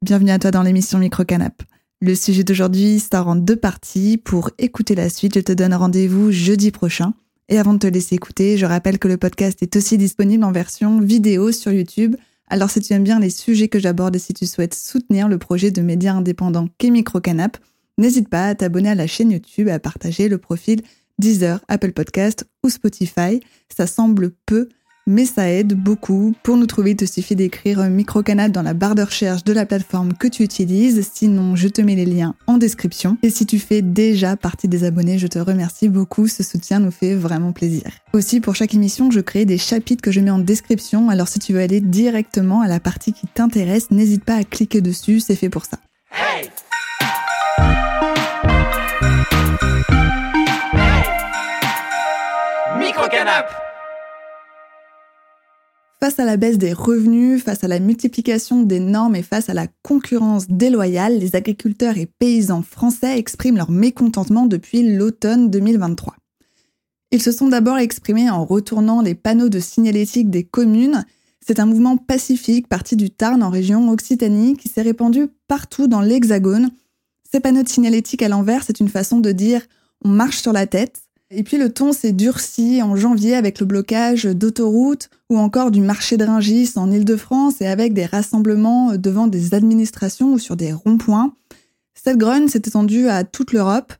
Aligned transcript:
Bienvenue 0.00 0.30
à 0.30 0.38
toi 0.38 0.52
dans 0.52 0.62
l'émission 0.62 1.00
Microcanap. 1.00 1.60
Le 2.00 2.14
sujet 2.14 2.44
d'aujourd'hui 2.44 3.00
sort 3.00 3.26
en 3.26 3.34
deux 3.34 3.56
parties. 3.56 4.16
Pour 4.16 4.50
écouter 4.56 4.94
la 4.94 5.08
suite, 5.08 5.34
je 5.34 5.40
te 5.40 5.50
donne 5.50 5.74
rendez-vous 5.74 6.30
jeudi 6.30 6.70
prochain. 6.70 7.14
Et 7.48 7.58
avant 7.58 7.74
de 7.74 7.80
te 7.80 7.88
laisser 7.88 8.14
écouter, 8.14 8.56
je 8.56 8.64
rappelle 8.64 9.00
que 9.00 9.08
le 9.08 9.16
podcast 9.16 9.60
est 9.60 9.74
aussi 9.74 9.98
disponible 9.98 10.44
en 10.44 10.52
version 10.52 11.00
vidéo 11.00 11.50
sur 11.50 11.72
YouTube. 11.72 12.14
Alors 12.46 12.70
si 12.70 12.80
tu 12.80 12.92
aimes 12.92 13.02
bien 13.02 13.18
les 13.18 13.28
sujets 13.28 13.66
que 13.66 13.80
j'aborde 13.80 14.14
et 14.14 14.20
si 14.20 14.32
tu 14.34 14.46
souhaites 14.46 14.74
soutenir 14.74 15.26
le 15.26 15.36
projet 15.36 15.72
de 15.72 15.82
médias 15.82 16.14
indépendants 16.14 16.68
qu'est 16.78 16.90
Microcanap, 16.90 17.58
n'hésite 17.98 18.28
pas 18.28 18.46
à 18.46 18.54
t'abonner 18.54 18.90
à 18.90 18.94
la 18.94 19.08
chaîne 19.08 19.32
YouTube 19.32 19.68
à 19.68 19.80
partager 19.80 20.28
le 20.28 20.38
profil 20.38 20.80
Deezer, 21.18 21.60
Apple 21.66 21.92
Podcast 21.92 22.48
ou 22.62 22.70
Spotify. 22.70 23.40
Ça 23.76 23.88
semble 23.88 24.30
peu, 24.46 24.68
mais 25.08 25.24
ça 25.24 25.50
aide 25.50 25.74
beaucoup. 25.74 26.34
Pour 26.42 26.56
nous 26.56 26.66
trouver, 26.66 26.90
il 26.90 26.96
te 26.96 27.06
suffit 27.06 27.34
d'écrire 27.34 27.80
Microcanap 27.88 28.52
dans 28.52 28.62
la 28.62 28.74
barre 28.74 28.94
de 28.94 29.02
recherche 29.02 29.42
de 29.42 29.52
la 29.52 29.66
plateforme 29.66 30.12
que 30.12 30.28
tu 30.28 30.42
utilises. 30.42 31.08
Sinon, 31.12 31.56
je 31.56 31.66
te 31.66 31.80
mets 31.80 31.94
les 31.94 32.04
liens 32.04 32.34
en 32.46 32.58
description. 32.58 33.16
Et 33.22 33.30
si 33.30 33.46
tu 33.46 33.58
fais 33.58 33.80
déjà 33.80 34.36
partie 34.36 34.68
des 34.68 34.84
abonnés, 34.84 35.18
je 35.18 35.26
te 35.26 35.38
remercie 35.38 35.88
beaucoup. 35.88 36.28
Ce 36.28 36.42
soutien 36.42 36.78
nous 36.78 36.90
fait 36.90 37.14
vraiment 37.14 37.52
plaisir. 37.52 37.84
Aussi, 38.12 38.40
pour 38.40 38.54
chaque 38.54 38.74
émission, 38.74 39.10
je 39.10 39.20
crée 39.20 39.46
des 39.46 39.58
chapitres 39.58 40.02
que 40.02 40.12
je 40.12 40.20
mets 40.20 40.30
en 40.30 40.38
description. 40.38 41.08
Alors, 41.08 41.28
si 41.28 41.38
tu 41.38 41.54
veux 41.54 41.60
aller 41.60 41.80
directement 41.80 42.60
à 42.60 42.68
la 42.68 42.78
partie 42.78 43.14
qui 43.14 43.26
t'intéresse, 43.26 43.90
n'hésite 43.90 44.24
pas 44.24 44.34
à 44.34 44.44
cliquer 44.44 44.82
dessus. 44.82 45.20
C'est 45.20 45.36
fait 45.36 45.48
pour 45.48 45.64
ça. 45.64 45.78
Hey 46.12 46.50
Microcanap 52.78 53.67
Face 56.00 56.20
à 56.20 56.24
la 56.24 56.36
baisse 56.36 56.58
des 56.58 56.72
revenus, 56.72 57.42
face 57.42 57.64
à 57.64 57.68
la 57.68 57.80
multiplication 57.80 58.62
des 58.62 58.78
normes 58.78 59.16
et 59.16 59.22
face 59.24 59.48
à 59.48 59.54
la 59.54 59.66
concurrence 59.82 60.46
déloyale, 60.46 61.18
les 61.18 61.34
agriculteurs 61.34 61.98
et 61.98 62.06
paysans 62.06 62.62
français 62.62 63.18
expriment 63.18 63.56
leur 63.56 63.72
mécontentement 63.72 64.46
depuis 64.46 64.96
l'automne 64.96 65.50
2023. 65.50 66.14
Ils 67.10 67.20
se 67.20 67.32
sont 67.32 67.48
d'abord 67.48 67.78
exprimés 67.78 68.30
en 68.30 68.44
retournant 68.44 69.02
les 69.02 69.16
panneaux 69.16 69.48
de 69.48 69.58
signalétique 69.58 70.30
des 70.30 70.44
communes. 70.44 71.04
C'est 71.44 71.58
un 71.58 71.66
mouvement 71.66 71.96
pacifique 71.96 72.68
parti 72.68 72.94
du 72.94 73.10
Tarn 73.10 73.42
en 73.42 73.50
région 73.50 73.90
Occitanie 73.90 74.56
qui 74.56 74.68
s'est 74.68 74.82
répandu 74.82 75.26
partout 75.48 75.88
dans 75.88 76.00
l'Hexagone. 76.00 76.70
Ces 77.28 77.40
panneaux 77.40 77.64
de 77.64 77.68
signalétique 77.68 78.22
à 78.22 78.28
l'envers, 78.28 78.62
c'est 78.62 78.78
une 78.78 78.88
façon 78.88 79.18
de 79.18 79.32
dire 79.32 79.62
on 80.04 80.10
marche 80.10 80.42
sur 80.42 80.52
la 80.52 80.68
tête. 80.68 81.00
Et 81.30 81.42
puis 81.42 81.58
le 81.58 81.70
ton 81.70 81.92
s'est 81.92 82.12
durci 82.12 82.82
en 82.82 82.96
janvier 82.96 83.34
avec 83.34 83.60
le 83.60 83.66
blocage 83.66 84.24
d'autoroutes 84.24 85.10
ou 85.28 85.38
encore 85.38 85.70
du 85.70 85.82
marché 85.82 86.16
de 86.16 86.24
Ringis 86.24 86.72
en 86.76 86.90
Ile-de-France 86.90 87.60
et 87.60 87.66
avec 87.66 87.92
des 87.92 88.06
rassemblements 88.06 88.96
devant 88.96 89.26
des 89.26 89.52
administrations 89.52 90.32
ou 90.32 90.38
sur 90.38 90.56
des 90.56 90.72
ronds-points. 90.72 91.34
Cette 91.92 92.16
grogne 92.16 92.48
s'est 92.48 92.62
étendue 92.64 93.08
à 93.08 93.24
toute 93.24 93.52
l'Europe 93.52 93.92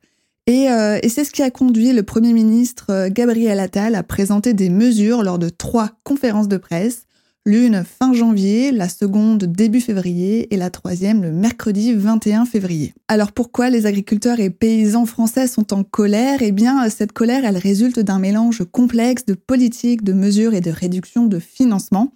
et, 0.47 0.71
euh, 0.71 0.99
et 1.03 1.11
c'est 1.11 1.25
ce 1.25 1.31
qui 1.31 1.43
a 1.43 1.51
conduit 1.51 1.93
le 1.93 2.03
Premier 2.03 2.33
ministre 2.33 2.87
euh, 2.89 3.09
Gabriel 3.11 3.61
Attal 3.61 3.95
à 3.95 4.03
présenter 4.03 4.55
des 4.55 4.71
mesures 4.71 5.23
lors 5.23 5.39
de 5.39 5.51
trois 5.51 5.91
conférences 6.05 6.49
de 6.49 6.57
presse 6.57 7.08
l'une 7.49 7.83
fin 7.83 8.13
janvier, 8.13 8.73
la 8.73 8.91
seconde 8.91 9.45
début 9.45 9.81
février 9.81 10.53
et 10.53 10.59
la 10.59 10.69
troisième 10.69 11.23
le 11.23 11.33
mercredi 11.33 11.95
21 11.95 12.45
février. 12.45 12.93
Alors 13.09 13.33
pourquoi 13.33 13.71
les 13.71 13.87
agriculteurs 13.87 14.39
et 14.39 14.51
paysans 14.51 15.07
français 15.07 15.47
sont 15.47 15.73
en 15.73 15.83
colère? 15.83 16.43
Eh 16.43 16.53
bien, 16.53 16.87
cette 16.91 17.13
colère, 17.13 17.47
elle 17.47 17.57
résulte 17.57 18.01
d'un 18.01 18.19
mélange 18.19 18.65
complexe 18.71 19.25
de 19.25 19.33
politique, 19.33 20.05
de 20.05 20.13
mesures 20.13 20.53
et 20.53 20.61
de 20.61 20.71
réduction 20.71 21.25
de 21.25 21.39
financement. 21.39 22.13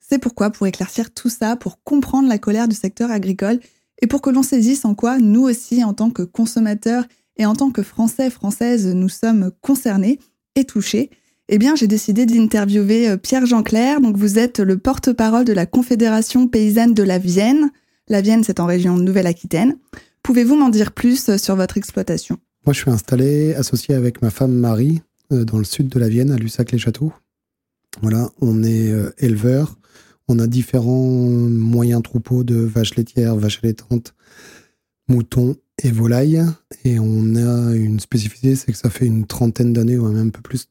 C'est 0.00 0.18
pourquoi, 0.18 0.48
pour 0.48 0.66
éclaircir 0.66 1.12
tout 1.12 1.28
ça, 1.28 1.56
pour 1.56 1.82
comprendre 1.84 2.28
la 2.30 2.38
colère 2.38 2.66
du 2.66 2.74
secteur 2.74 3.10
agricole 3.10 3.60
et 4.00 4.06
pour 4.06 4.22
que 4.22 4.30
l'on 4.30 4.42
saisisse 4.42 4.86
en 4.86 4.94
quoi 4.94 5.18
nous 5.18 5.42
aussi, 5.42 5.84
en 5.84 5.92
tant 5.92 6.08
que 6.08 6.22
consommateurs 6.22 7.04
et 7.36 7.44
en 7.44 7.54
tant 7.54 7.70
que 7.70 7.82
Français, 7.82 8.30
Françaises, 8.30 8.86
nous 8.86 9.10
sommes 9.10 9.50
concernés 9.60 10.18
et 10.56 10.64
touchés, 10.64 11.10
eh 11.52 11.58
bien, 11.58 11.74
j'ai 11.74 11.88
décidé 11.88 12.26
d'interviewer 12.26 13.08
euh, 13.08 13.16
Pierre 13.16 13.44
Jean-Clair. 13.44 14.00
Donc, 14.00 14.16
vous 14.16 14.38
êtes 14.38 14.60
le 14.60 14.78
porte-parole 14.78 15.44
de 15.44 15.52
la 15.52 15.66
Confédération 15.66 16.46
paysanne 16.46 16.94
de 16.94 17.02
la 17.02 17.18
Vienne. 17.18 17.70
La 18.06 18.20
Vienne, 18.20 18.44
c'est 18.44 18.60
en 18.60 18.66
région 18.66 18.96
Nouvelle-Aquitaine. 18.96 19.76
Pouvez-vous 20.22 20.54
m'en 20.54 20.68
dire 20.68 20.92
plus 20.92 21.28
euh, 21.28 21.38
sur 21.38 21.56
votre 21.56 21.76
exploitation? 21.76 22.38
Moi, 22.64 22.72
je 22.72 22.78
suis 22.78 22.90
installé, 22.90 23.52
associé 23.54 23.96
avec 23.96 24.22
ma 24.22 24.30
femme 24.30 24.52
Marie, 24.52 25.02
euh, 25.32 25.44
dans 25.44 25.58
le 25.58 25.64
sud 25.64 25.88
de 25.88 25.98
la 25.98 26.08
Vienne, 26.08 26.30
à 26.30 26.36
Lussac-les-Châteaux. 26.36 27.12
Voilà, 28.00 28.30
on 28.40 28.62
est 28.62 28.94
éleveur. 29.18 29.76
On 30.28 30.38
a 30.38 30.46
différents 30.46 31.08
moyens 31.08 32.02
troupeaux 32.02 32.44
de 32.44 32.54
vaches 32.54 32.94
laitières, 32.94 33.34
vaches 33.34 33.58
allaitantes, 33.64 34.14
moutons 35.08 35.56
et 35.82 35.90
volailles. 35.90 36.44
Et 36.84 37.00
on 37.00 37.34
a 37.34 37.74
une 37.74 37.98
spécificité, 37.98 38.54
c'est 38.54 38.70
que 38.70 38.78
ça 38.78 38.90
fait 38.90 39.06
une 39.06 39.26
trentaine 39.26 39.72
d'années, 39.72 39.98
ou 39.98 40.06
même 40.06 40.28
un 40.28 40.30
peu 40.30 40.40
plus, 40.40 40.68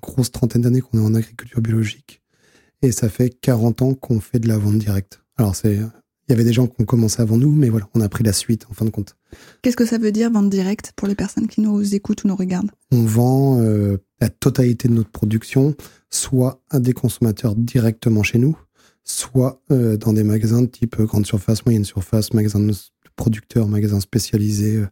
grosse 0.00 0.30
trentaine 0.30 0.62
d'années 0.62 0.80
qu'on 0.80 0.98
est 0.98 1.04
en 1.04 1.14
agriculture 1.14 1.60
biologique. 1.60 2.22
Et 2.82 2.92
ça 2.92 3.08
fait 3.08 3.30
40 3.30 3.82
ans 3.82 3.94
qu'on 3.94 4.20
fait 4.20 4.38
de 4.38 4.48
la 4.48 4.58
vente 4.58 4.78
directe. 4.78 5.22
Alors, 5.36 5.54
c'est, 5.54 5.74
il 5.74 6.30
y 6.30 6.32
avait 6.32 6.44
des 6.44 6.52
gens 6.52 6.66
qui 6.66 6.80
ont 6.80 6.84
commencé 6.84 7.20
avant 7.20 7.36
nous, 7.36 7.50
mais 7.50 7.68
voilà, 7.68 7.88
on 7.94 8.00
a 8.00 8.08
pris 8.08 8.24
la 8.24 8.32
suite 8.32 8.66
en 8.70 8.72
fin 8.72 8.84
de 8.84 8.90
compte. 8.90 9.16
Qu'est-ce 9.62 9.76
que 9.76 9.84
ça 9.84 9.98
veut 9.98 10.12
dire 10.12 10.30
vente 10.30 10.48
directe 10.48 10.92
pour 10.96 11.08
les 11.08 11.14
personnes 11.14 11.48
qui 11.48 11.60
nous 11.60 11.94
écoutent 11.94 12.24
ou 12.24 12.28
nous 12.28 12.36
regardent? 12.36 12.70
On 12.92 13.02
vend 13.02 13.60
euh, 13.60 13.98
la 14.20 14.28
totalité 14.28 14.88
de 14.88 14.94
notre 14.94 15.10
production, 15.10 15.74
soit 16.08 16.62
à 16.70 16.78
des 16.78 16.92
consommateurs 16.92 17.54
directement 17.54 18.22
chez 18.22 18.38
nous, 18.38 18.56
soit 19.04 19.60
euh, 19.72 19.96
dans 19.96 20.12
des 20.12 20.24
magasins 20.24 20.62
de 20.62 20.66
type 20.66 21.00
grande 21.02 21.26
surface, 21.26 21.66
moyenne 21.66 21.84
surface, 21.84 22.32
magasins 22.32 22.60
de 22.60 22.74
producteurs, 23.16 23.68
magasins 23.68 24.00
spécialisés. 24.00 24.76
Euh, 24.76 24.86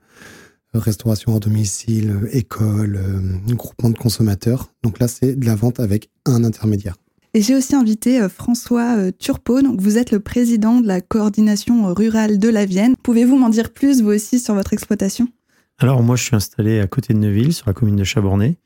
restauration 0.80 1.32
hors 1.32 1.40
domicile, 1.40 2.28
école, 2.32 2.96
euh, 2.96 3.54
groupement 3.54 3.90
de 3.90 3.98
consommateurs. 3.98 4.72
Donc 4.82 4.98
là, 4.98 5.08
c'est 5.08 5.34
de 5.34 5.46
la 5.46 5.54
vente 5.54 5.80
avec 5.80 6.10
un 6.24 6.44
intermédiaire. 6.44 6.96
Et 7.34 7.42
j'ai 7.42 7.54
aussi 7.54 7.74
invité 7.74 8.20
euh, 8.20 8.28
François 8.28 8.96
euh, 8.96 9.10
Turpot. 9.16 9.62
Donc 9.62 9.80
vous 9.80 9.98
êtes 9.98 10.10
le 10.10 10.20
président 10.20 10.80
de 10.80 10.86
la 10.86 11.00
coordination 11.00 11.92
rurale 11.92 12.38
de 12.38 12.48
la 12.48 12.64
Vienne. 12.64 12.94
Pouvez-vous 13.02 13.36
m'en 13.36 13.48
dire 13.50 13.70
plus, 13.70 14.02
vous 14.02 14.10
aussi, 14.10 14.38
sur 14.38 14.54
votre 14.54 14.72
exploitation? 14.72 15.28
Alors 15.78 16.02
moi, 16.02 16.16
je 16.16 16.24
suis 16.24 16.36
installé 16.36 16.80
à 16.80 16.86
côté 16.86 17.14
de 17.14 17.18
Neuville, 17.18 17.52
sur 17.52 17.68
la 17.68 17.74
commune 17.74 17.96
de 17.96 18.04
Chabornay, 18.04 18.56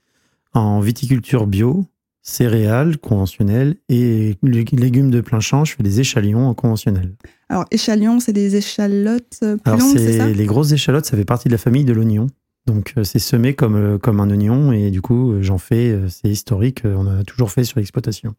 en 0.54 0.80
viticulture 0.80 1.46
bio, 1.46 1.84
céréales 2.22 2.98
conventionnelles 2.98 3.76
et 3.88 4.36
légumes 4.42 5.10
de 5.10 5.20
plein 5.20 5.40
champ. 5.40 5.64
Je 5.64 5.74
fais 5.74 5.82
des 5.82 6.00
échalions 6.00 6.46
en 6.46 6.54
conventionnel. 6.54 7.14
Alors, 7.48 7.64
échalions, 7.70 8.20
c'est 8.20 8.32
des 8.32 8.56
échalotes 8.56 9.40
euh, 9.42 9.56
plus 9.56 9.72
longues, 9.72 9.98
c'est 9.98 10.18
ça? 10.18 10.28
Les 10.28 10.46
grosses 10.46 10.72
échalotes, 10.72 11.04
ça 11.04 11.16
fait 11.16 11.24
partie 11.24 11.48
de 11.48 11.52
la 11.52 11.58
famille 11.58 11.84
de 11.84 11.92
l'oignon. 11.92 12.28
Donc, 12.66 12.94
euh, 12.96 13.02
c'est 13.02 13.18
semé 13.18 13.54
comme, 13.54 13.74
euh, 13.74 13.98
comme 13.98 14.20
un 14.20 14.30
oignon 14.30 14.72
et 14.72 14.90
du 14.90 15.02
coup, 15.02 15.34
j'en 15.40 15.58
fais, 15.58 15.98
c'est 16.08 16.28
historique, 16.28 16.82
on 16.84 17.06
en 17.08 17.20
a 17.20 17.24
toujours 17.24 17.50
fait 17.50 17.64
sur 17.64 17.78
l'exploitation. 17.78 18.34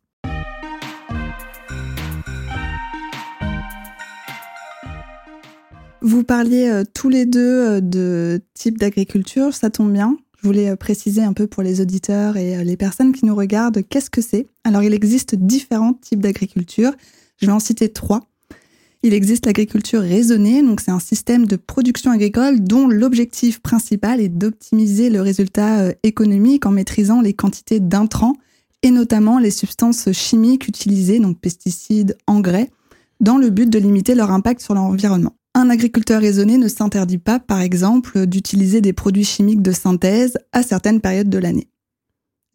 Vous 6.01 6.23
parliez 6.23 6.83
tous 6.93 7.07
les 7.07 7.25
deux 7.25 7.81
de 7.81 8.41
type 8.53 8.77
d'agriculture, 8.77 9.53
ça 9.53 9.69
tombe 9.69 9.91
bien? 9.93 10.17
Je 10.43 10.49
voulais 10.49 10.69
euh, 10.69 10.75
préciser 10.75 11.23
un 11.23 11.31
peu 11.31 11.47
pour 11.47 11.63
les 11.63 11.79
auditeurs 11.79 12.35
et 12.35 12.57
euh, 12.57 12.63
les 12.65 12.75
personnes 12.75 13.13
qui 13.13 13.25
nous 13.25 13.33
regardent 13.33 13.81
qu'est-ce 13.81 14.09
que 14.09 14.19
c'est? 14.19 14.45
Alors, 14.65 14.83
il 14.83 14.93
existe 14.93 15.35
différents 15.35 15.93
types 15.93 16.19
d'agriculture. 16.19 16.91
Je 17.37 17.45
vais 17.45 17.53
en 17.53 17.61
citer 17.61 17.87
trois. 17.87 18.27
Il 19.03 19.13
existe 19.13 19.45
l'agriculture 19.45 20.01
raisonnée, 20.01 20.61
donc 20.61 20.81
c'est 20.81 20.91
un 20.91 20.99
système 20.99 21.45
de 21.45 21.55
production 21.55 22.11
agricole 22.11 22.59
dont 22.59 22.89
l'objectif 22.89 23.61
principal 23.61 24.19
est 24.19 24.27
d'optimiser 24.27 25.09
le 25.09 25.21
résultat 25.21 25.79
euh, 25.79 25.93
économique 26.03 26.65
en 26.65 26.71
maîtrisant 26.71 27.21
les 27.21 27.33
quantités 27.33 27.79
d'intrants 27.79 28.35
et 28.81 28.91
notamment 28.91 29.39
les 29.39 29.51
substances 29.51 30.11
chimiques 30.11 30.67
utilisées, 30.67 31.19
donc 31.19 31.39
pesticides, 31.39 32.17
engrais, 32.27 32.69
dans 33.21 33.37
le 33.37 33.49
but 33.49 33.69
de 33.69 33.79
limiter 33.79 34.13
leur 34.13 34.31
impact 34.31 34.59
sur 34.59 34.73
l'environnement. 34.73 35.37
Un 35.55 35.69
agriculteur 35.69 36.21
raisonné 36.21 36.57
ne 36.57 36.67
s'interdit 36.67 37.19
pas, 37.19 37.39
par 37.39 37.61
exemple, 37.61 38.25
d'utiliser 38.25 38.81
des 38.81 38.93
produits 38.93 39.23
chimiques 39.23 39.61
de 39.61 39.71
synthèse 39.71 40.37
à 40.51 40.63
certaines 40.63 40.99
périodes 40.99 41.29
de 41.29 41.37
l'année. 41.37 41.67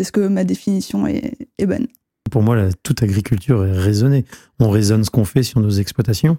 Est-ce 0.00 0.11
que 0.11 0.27
ma 0.27 0.45
définition 0.45 1.06
est, 1.06 1.37
bonne? 1.65 1.87
Pour 2.31 2.43
moi, 2.43 2.56
toute 2.83 3.03
agriculture 3.03 3.65
est 3.65 3.79
raisonnée. 3.79 4.25
On 4.59 4.69
raisonne 4.69 5.05
ce 5.05 5.11
qu'on 5.11 5.25
fait 5.25 5.45
sur 5.45 5.61
nos 5.61 5.71
exploitations. 5.71 6.39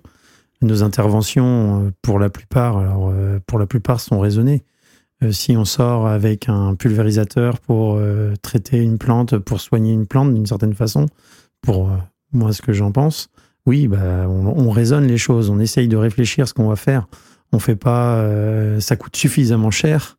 Nos 0.61 0.83
interventions, 0.83 1.85
euh, 1.85 1.91
pour 2.01 2.19
la 2.19 2.29
plupart, 2.29 2.77
alors 2.77 3.09
euh, 3.09 3.39
pour 3.47 3.57
la 3.57 3.65
plupart, 3.65 4.01
sont 4.01 4.19
raisonnées. 4.19 4.63
Euh, 5.23 5.31
si 5.31 5.55
on 5.55 5.63
sort 5.63 6.07
avec 6.07 6.49
un 6.49 6.75
pulvérisateur 6.75 7.59
pour 7.59 7.99
traiter 8.41 8.79
une 8.79 8.97
plante, 8.97 9.37
pour 9.37 9.61
soigner 9.61 9.93
une 9.93 10.05
plante 10.05 10.33
d'une 10.33 10.45
certaine 10.45 10.73
façon, 10.73 11.05
pour 11.61 11.89
moi, 12.33 12.51
ce 12.51 12.61
que 12.61 12.73
j'en 12.73 12.91
pense, 12.91 13.29
oui, 13.69 13.87
bah, 13.87 14.27
on, 14.27 14.71
raisonne 14.71 15.05
les 15.05 15.19
choses, 15.19 15.51
on 15.51 15.59
essaye 15.59 15.87
de 15.87 15.95
réfléchir 15.95 16.47
ce 16.47 16.55
qu'on 16.55 16.67
va 16.67 16.75
faire. 16.75 17.07
On 17.51 17.59
fait 17.59 17.75
pas, 17.75 18.15
euh, 18.15 18.79
ça 18.79 18.95
coûte 18.95 19.15
suffisamment 19.15 19.69
cher 19.69 20.17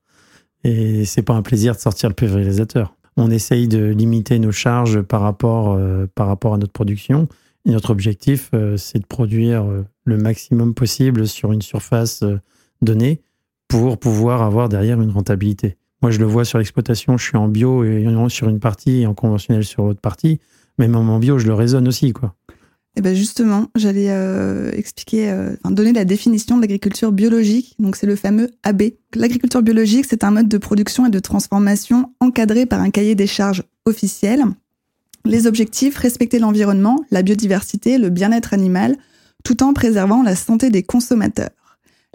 et 0.63 1.05
c'est 1.05 1.23
pas 1.23 1.35
un 1.35 1.43
plaisir 1.43 1.75
de 1.75 1.81
sortir 1.81 2.09
le 2.09 2.15
pulvérisateur. 2.15 2.95
On 3.17 3.29
essaye 3.29 3.67
de 3.67 3.87
limiter 3.87 4.39
nos 4.39 4.53
charges 4.53 5.03
par 5.03 5.21
rapport, 5.23 5.73
euh, 5.73 6.07
par 6.15 6.29
rapport 6.29 6.55
à 6.55 6.59
notre 6.59 6.73
production 6.73 7.27
notre 7.67 7.91
objectif, 7.91 8.51
c'est 8.79 9.01
de 9.01 9.07
produire 9.07 9.67
le 10.05 10.17
maximum 10.17 10.73
possible 10.73 11.29
sur 11.29 11.53
une 11.53 11.61
surface 11.61 12.25
donnée 12.81 13.21
pour 13.69 13.99
pouvoir 13.99 14.41
avoir 14.41 14.71
derrière 14.71 14.99
une 15.03 15.11
rentabilité. 15.11 15.77
Moi, 16.01 16.11
je 16.11 16.19
le 16.21 16.25
vois 16.25 16.47
sur 16.47 16.57
l'exploitation, 16.57 17.19
je 17.19 17.25
suis 17.25 17.37
en 17.37 17.49
bio 17.49 17.85
et 17.85 18.07
sur 18.29 18.49
une 18.49 18.61
partie 18.61 19.03
et 19.03 19.07
en 19.07 19.13
conventionnel 19.13 19.63
sur 19.63 19.85
l'autre 19.85 20.01
partie. 20.01 20.41
Même 20.79 20.97
en 20.97 21.19
bio, 21.19 21.39
je 21.39 21.47
le 21.47 21.53
raisonne 21.53 21.87
aussi, 21.87 22.15
quoi. 22.15 22.35
Eh 22.97 23.03
ben 23.03 23.15
justement, 23.15 23.69
j'allais 23.77 24.11
euh, 24.11 24.71
expliquer, 24.73 25.31
euh, 25.31 25.55
donner 25.65 25.93
la 25.93 26.05
définition 26.05 26.57
de 26.57 26.63
l'agriculture 26.63 27.13
biologique. 27.13 27.75
Donc 27.79 27.97
c'est 27.97 28.07
le 28.07 28.17
fameux 28.17 28.51
AB. 28.65 28.83
L'agriculture 29.15 29.63
biologique, 29.63 30.07
c'est 30.09 30.25
un 30.25 30.33
mode 30.33 30.49
de 30.49 30.59
production 30.59 31.07
et 31.07 31.11
de 31.11 31.19
transformation 31.21 32.13
encadré 32.21 32.67
par 32.67 32.81
un 32.81 32.91
cahier 32.91 33.15
des 33.15 33.29
charges 33.29 33.63
officiel. 33.87 34.45
Les 35.25 35.47
objectifs 35.47 35.97
respecter 35.97 36.39
l'environnement, 36.39 36.99
la 37.11 37.23
biodiversité, 37.23 37.99
le 37.99 38.11
bien-être 38.11 38.55
animal, 38.55 38.97
tout 39.45 39.63
en 39.63 39.73
préservant 39.73 40.23
la 40.23 40.35
santé 40.35 40.71
des 40.71 40.83
consommateurs. 40.83 41.51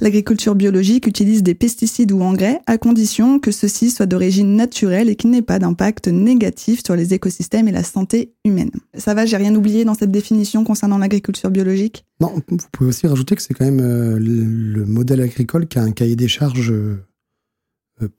L'agriculture 0.01 0.55
biologique 0.55 1.07
utilise 1.07 1.41
des 1.41 1.55
pesticides 1.55 2.11
ou 2.11 2.21
engrais 2.21 2.59
à 2.65 2.77
condition 2.77 3.39
que 3.39 3.51
ceux-ci 3.51 3.91
soient 3.91 4.05
d'origine 4.05 4.57
naturelle 4.57 5.07
et 5.07 5.15
qu'il 5.15 5.29
n'aient 5.29 5.41
pas 5.41 5.57
d'impact 5.57 6.09
négatif 6.09 6.83
sur 6.83 6.97
les 6.97 7.13
écosystèmes 7.13 7.69
et 7.69 7.71
la 7.71 7.83
santé 7.83 8.33
humaine. 8.43 8.71
Ça 8.93 9.13
va, 9.13 9.25
j'ai 9.25 9.37
rien 9.37 9.55
oublié 9.55 9.85
dans 9.85 9.93
cette 9.93 10.11
définition 10.11 10.65
concernant 10.65 10.97
l'agriculture 10.97 11.49
biologique? 11.49 12.05
Non, 12.19 12.33
vous 12.49 12.57
pouvez 12.73 12.89
aussi 12.89 13.07
rajouter 13.07 13.37
que 13.37 13.41
c'est 13.41 13.53
quand 13.53 13.63
même 13.63 13.79
euh, 13.79 14.19
le 14.19 14.85
modèle 14.85 15.21
agricole 15.21 15.65
qui 15.65 15.79
a 15.79 15.83
un 15.83 15.91
cahier 15.91 16.17
des 16.17 16.27
charges 16.27 16.73
euh, 16.73 16.97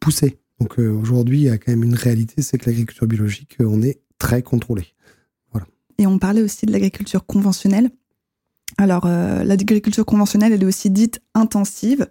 poussé. 0.01 0.39
Donc 0.59 0.79
euh, 0.79 0.89
aujourd'hui, 0.89 1.41
il 1.41 1.45
y 1.45 1.51
a 1.51 1.59
quand 1.59 1.73
même 1.73 1.85
une 1.85 1.95
réalité, 1.95 2.41
c'est 2.41 2.57
que 2.57 2.71
l'agriculture 2.71 3.07
biologique, 3.07 3.57
on 3.61 3.83
est 3.83 4.01
très 4.17 4.43
contrôlé. 4.43 4.87
Voilà. 5.53 5.67
Et 5.99 6.07
on 6.07 6.19
parlait 6.19 6.41
aussi 6.41 6.65
de 6.65 6.73
l'agriculture 6.73 7.27
conventionnelle. 7.27 7.91
Alors, 8.79 9.05
euh, 9.07 9.43
l'agriculture 9.43 10.05
conventionnelle, 10.05 10.53
elle 10.53 10.63
est 10.63 10.67
aussi 10.67 10.91
dite 10.91 11.21
intensive. 11.35 12.07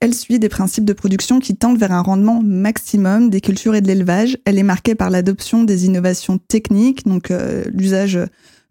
Elle 0.00 0.14
suit 0.14 0.38
des 0.38 0.48
principes 0.48 0.84
de 0.84 0.92
production 0.92 1.40
qui 1.40 1.56
tendent 1.56 1.78
vers 1.78 1.92
un 1.92 2.02
rendement 2.02 2.40
maximum 2.42 3.30
des 3.30 3.40
cultures 3.40 3.74
et 3.74 3.80
de 3.80 3.88
l'élevage. 3.88 4.38
Elle 4.44 4.58
est 4.58 4.64
marquée 4.64 4.94
par 4.94 5.10
l'adoption 5.10 5.64
des 5.64 5.86
innovations 5.86 6.38
techniques, 6.38 7.04
donc 7.06 7.30
euh, 7.30 7.64
l'usage 7.72 8.18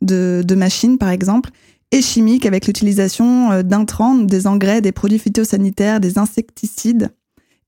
de, 0.01 0.55
machines 0.55 0.97
par 0.97 1.09
exemple, 1.09 1.49
et 1.91 2.01
chimiques 2.01 2.45
avec 2.45 2.67
l'utilisation 2.67 3.51
euh, 3.51 3.63
d'intrants, 3.63 4.15
des 4.15 4.47
engrais, 4.47 4.81
des 4.81 4.91
produits 4.91 5.19
phytosanitaires, 5.19 5.99
des 5.99 6.17
insecticides 6.17 7.09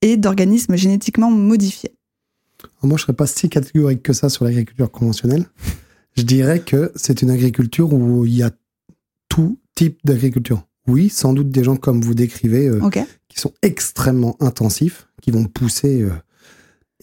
et 0.02 0.18
d'organismes 0.18 0.76
génétiquement 0.76 1.32
modifiés. 1.32 1.96
Moi, 2.82 2.92
je 2.92 2.94
ne 2.94 2.98
serais 2.98 3.14
pas 3.14 3.28
si 3.28 3.50
catégorique 3.50 4.04
que 4.04 4.14
ça 4.14 4.30
sur 4.30 4.46
l'agriculture 4.46 4.92
conventionnelle. 4.92 5.46
Je 6.16 6.24
dirais 6.24 6.60
que 6.60 6.92
c'est 6.96 7.22
une 7.22 7.30
agriculture 7.30 7.94
où 7.94 8.26
il 8.26 8.36
y 8.36 8.44
a 8.44 8.52
tout 9.28 9.58
type 9.76 10.00
d'agriculture. 10.04 10.66
Oui, 10.88 11.10
sans 11.10 11.34
doute 11.34 11.50
des 11.50 11.64
gens 11.64 11.76
comme 11.76 12.02
vous 12.02 12.14
décrivez, 12.14 12.68
euh, 12.68 12.80
qui 13.28 13.40
sont 13.40 13.54
extrêmement 13.62 14.36
intensifs, 14.40 15.08
qui 15.22 15.32
vont 15.32 15.46
pousser. 15.46 16.02
Euh, 16.02 16.12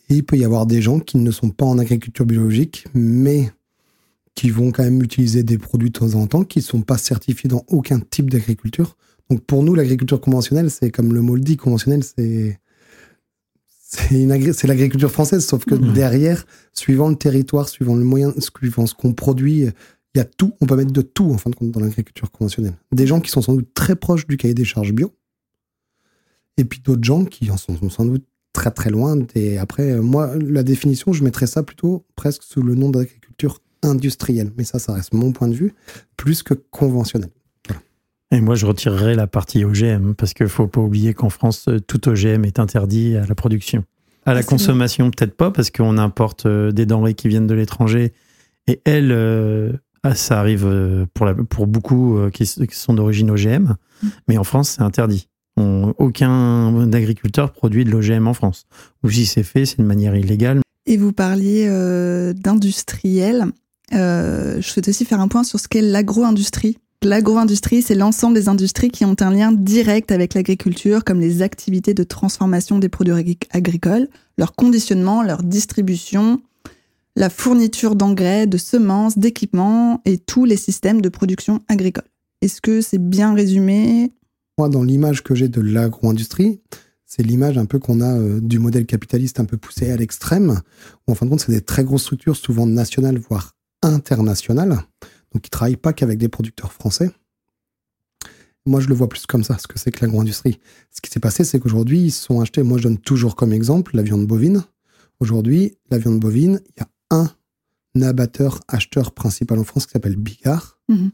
et 0.08 0.16
il 0.16 0.24
peut 0.24 0.36
y 0.36 0.44
avoir 0.44 0.66
des 0.66 0.82
gens 0.82 1.00
qui 1.00 1.18
ne 1.18 1.30
sont 1.30 1.50
pas 1.50 1.66
en 1.66 1.78
agriculture 1.78 2.26
biologique, 2.26 2.86
mais 2.94 3.50
qui 4.34 4.50
vont 4.50 4.70
quand 4.70 4.84
même 4.84 5.02
utiliser 5.02 5.42
des 5.42 5.58
produits 5.58 5.90
de 5.90 5.98
temps 5.98 6.14
en 6.14 6.26
temps, 6.26 6.44
qui 6.44 6.60
ne 6.60 6.64
sont 6.64 6.82
pas 6.82 6.96
certifiés 6.96 7.48
dans 7.48 7.64
aucun 7.68 8.00
type 8.00 8.30
d'agriculture. 8.30 8.96
Donc 9.30 9.40
pour 9.42 9.62
nous, 9.62 9.74
l'agriculture 9.74 10.20
conventionnelle, 10.20 10.70
c'est 10.70 10.90
comme 10.90 11.12
le 11.12 11.22
mot 11.22 11.34
le 11.34 11.40
dit, 11.40 11.56
conventionnel, 11.56 12.02
c'est 12.04 12.58
c'est 13.94 14.66
l'agriculture 14.66 15.10
française, 15.10 15.44
sauf 15.44 15.66
que 15.66 15.74
mmh. 15.74 15.92
derrière, 15.92 16.46
suivant 16.72 17.10
le 17.10 17.16
territoire, 17.16 17.68
suivant 17.68 17.94
le 17.94 18.04
moyen, 18.04 18.32
suivant 18.38 18.86
ce 18.86 18.94
qu'on 18.94 19.12
produit, 19.12 19.66
il 20.14 20.18
y 20.18 20.20
a 20.20 20.24
tout, 20.24 20.52
on 20.60 20.66
peut 20.66 20.76
mettre 20.76 20.92
de 20.92 21.02
tout 21.02 21.30
en 21.30 21.38
fin 21.38 21.50
de 21.50 21.54
compte 21.56 21.70
dans 21.70 21.80
l'agriculture 21.80 22.30
conventionnelle. 22.30 22.74
Des 22.92 23.06
gens 23.06 23.20
qui 23.20 23.30
sont 23.30 23.42
sans 23.42 23.54
doute 23.54 23.72
très 23.74 23.96
proches 23.96 24.26
du 24.26 24.36
cahier 24.36 24.54
des 24.54 24.64
charges 24.64 24.92
bio, 24.92 25.12
et 26.56 26.64
puis 26.64 26.80
d'autres 26.80 27.04
gens 27.04 27.24
qui 27.24 27.50
en 27.50 27.56
sont 27.56 27.76
sans 27.88 28.04
doute 28.04 28.24
très 28.52 28.70
très 28.70 28.90
loin. 28.90 29.16
Et 29.34 29.58
après, 29.58 29.96
moi, 29.96 30.34
la 30.36 30.62
définition, 30.62 31.12
je 31.12 31.24
mettrais 31.24 31.46
ça 31.46 31.62
plutôt 31.62 32.04
presque 32.16 32.42
sous 32.42 32.62
le 32.62 32.74
nom 32.74 32.90
d'agriculture 32.90 33.60
industrielle. 33.82 34.52
Mais 34.56 34.64
ça, 34.64 34.78
ça 34.78 34.92
reste 34.92 35.14
mon 35.14 35.32
point 35.32 35.48
de 35.48 35.54
vue, 35.54 35.74
plus 36.16 36.42
que 36.42 36.54
conventionnel. 36.54 37.30
Et 38.30 38.40
moi, 38.40 38.54
je 38.54 38.64
retirerais 38.64 39.14
la 39.14 39.26
partie 39.26 39.62
OGM, 39.62 40.14
parce 40.14 40.32
qu'il 40.32 40.44
ne 40.44 40.50
faut 40.50 40.66
pas 40.66 40.80
oublier 40.80 41.12
qu'en 41.12 41.28
France, 41.28 41.68
tout 41.86 42.08
OGM 42.08 42.46
est 42.46 42.58
interdit 42.58 43.16
à 43.16 43.26
la 43.26 43.34
production. 43.34 43.84
À 44.24 44.32
la 44.32 44.40
ah, 44.40 44.42
consommation, 44.42 45.10
peut-être 45.10 45.36
pas, 45.36 45.50
parce 45.50 45.70
qu'on 45.70 45.98
importe 45.98 46.46
euh, 46.46 46.70
des 46.72 46.86
denrées 46.86 47.12
qui 47.12 47.28
viennent 47.28 47.46
de 47.46 47.54
l'étranger. 47.54 48.14
Et 48.68 48.80
elles, 48.84 49.12
euh, 49.12 49.72
ah, 50.04 50.16
ça 50.16 50.40
arrive 50.40 50.66
euh, 50.66 51.06
pour, 51.14 51.26
la, 51.26 51.34
pour 51.34 51.66
beaucoup 51.66 52.18
euh, 52.18 52.30
qui, 52.30 52.44
sont 52.46 52.94
d'origine 52.94 53.30
OGM, 53.30 53.74
mm. 54.02 54.08
mais 54.28 54.36
en 54.36 54.44
France, 54.44 54.70
c'est 54.70 54.82
interdit. 54.82 55.28
aucun 55.56 56.92
agriculteur 56.92 57.52
produit 57.52 57.84
de 57.84 57.90
l'OGM 57.90 58.26
en 58.26 58.34
France. 58.34 58.66
Ou 59.04 59.10
si 59.10 59.26
c'est 59.26 59.44
fait, 59.44 59.64
c'est 59.64 59.78
de 59.78 59.84
manière 59.84 60.16
illégale. 60.16 60.60
Et 60.86 60.96
vous 60.96 61.12
parliez 61.12 61.66
euh, 61.68 62.32
d'industriel. 62.32 63.46
je 63.92 64.60
souhaite 64.60 64.88
aussi 64.88 65.04
faire 65.04 65.20
un 65.20 65.28
point 65.28 65.44
sur 65.44 65.60
ce 65.60 65.68
qu'est 65.68 65.82
l'agro-industrie. 65.82 66.78
L'agro-industrie, 67.04 67.82
c'est 67.82 67.94
l'ensemble 67.94 68.34
des 68.34 68.48
industries 68.48 68.90
qui 68.90 69.04
ont 69.04 69.16
un 69.20 69.30
lien 69.30 69.52
direct 69.52 70.12
avec 70.12 70.34
l'agriculture, 70.34 71.04
comme 71.04 71.20
les 71.20 71.42
activités 71.42 71.94
de 71.94 72.04
transformation 72.04 72.78
des 72.78 72.88
produits 72.88 73.36
agricoles, 73.50 74.08
leur 74.38 74.54
conditionnement, 74.54 75.22
leur 75.22 75.42
distribution, 75.42 76.40
la 77.16 77.30
fourniture 77.30 77.94
d'engrais, 77.94 78.46
de 78.46 78.56
semences, 78.56 79.18
d'équipements 79.18 80.00
et 80.04 80.18
tous 80.18 80.44
les 80.44 80.56
systèmes 80.56 81.00
de 81.00 81.08
production 81.08 81.60
agricole. 81.68 82.04
Est-ce 82.40 82.60
que 82.60 82.80
c'est 82.80 82.98
bien 82.98 83.34
résumé? 83.34 84.12
Moi, 84.58 84.68
dans 84.68 84.82
l'image 84.82 85.22
que 85.22 85.34
j'ai 85.34 85.48
de 85.48 85.60
l'agro-industrie, 85.60 86.60
c'est 87.04 87.22
l'image 87.22 87.58
un 87.58 87.66
peu 87.66 87.78
qu'on 87.78 88.00
a 88.00 88.16
euh, 88.18 88.40
du 88.40 88.58
modèle 88.58 88.86
capitaliste 88.86 89.38
un 89.38 89.44
peu 89.44 89.56
poussé 89.56 89.90
à 89.90 89.96
l'extrême, 89.96 90.60
où 91.06 91.12
en 91.12 91.14
fin 91.14 91.26
de 91.26 91.30
compte, 91.30 91.40
c'est 91.40 91.52
des 91.52 91.60
très 91.60 91.84
grosses 91.84 92.02
structures, 92.02 92.36
souvent 92.36 92.66
nationales, 92.66 93.18
voire 93.18 93.52
internationales, 93.82 94.78
donc 95.32 95.42
qui 95.42 95.48
ne 95.48 95.50
travaillent 95.50 95.76
pas 95.76 95.92
qu'avec 95.92 96.18
des 96.18 96.28
producteurs 96.28 96.72
français. 96.72 97.10
Moi, 98.64 98.80
je 98.80 98.88
le 98.88 98.94
vois 98.94 99.08
plus 99.08 99.26
comme 99.26 99.44
ça, 99.44 99.58
ce 99.58 99.66
que 99.66 99.78
c'est 99.78 99.90
que 99.90 100.00
l'agro-industrie. 100.04 100.60
Ce 100.90 101.00
qui 101.00 101.10
s'est 101.10 101.20
passé, 101.20 101.44
c'est 101.44 101.58
qu'aujourd'hui, 101.58 102.00
ils 102.00 102.12
sont 102.12 102.40
achetés, 102.40 102.62
moi 102.62 102.78
je 102.78 102.84
donne 102.84 102.98
toujours 102.98 103.34
comme 103.34 103.52
exemple 103.52 103.96
la 103.96 104.02
viande 104.02 104.26
bovine. 104.26 104.62
Aujourd'hui, 105.20 105.76
la 105.90 105.98
viande 105.98 106.20
bovine, 106.20 106.60
il 106.68 106.80
y 106.80 106.82
a 106.82 106.88
un 107.12 108.02
abatteur 108.02 108.60
acheteur 108.68 109.12
principal 109.12 109.58
en 109.58 109.64
France 109.64 109.86
qui 109.86 109.92
s'appelle 109.92 110.16
Bigard, 110.16 110.80
mhm. 110.88 111.10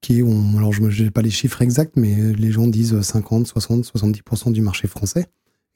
qui 0.00 0.20
est, 0.20 0.22
alors 0.56 0.72
je 0.72 1.02
n'ai 1.02 1.10
pas 1.10 1.22
les 1.22 1.30
chiffres 1.30 1.60
exacts, 1.60 1.96
mais 1.96 2.32
les 2.32 2.50
gens 2.50 2.66
disent 2.66 3.00
50, 3.00 3.46
60, 3.46 3.84
70% 3.84 4.52
du 4.52 4.62
marché 4.62 4.88
français. 4.88 5.26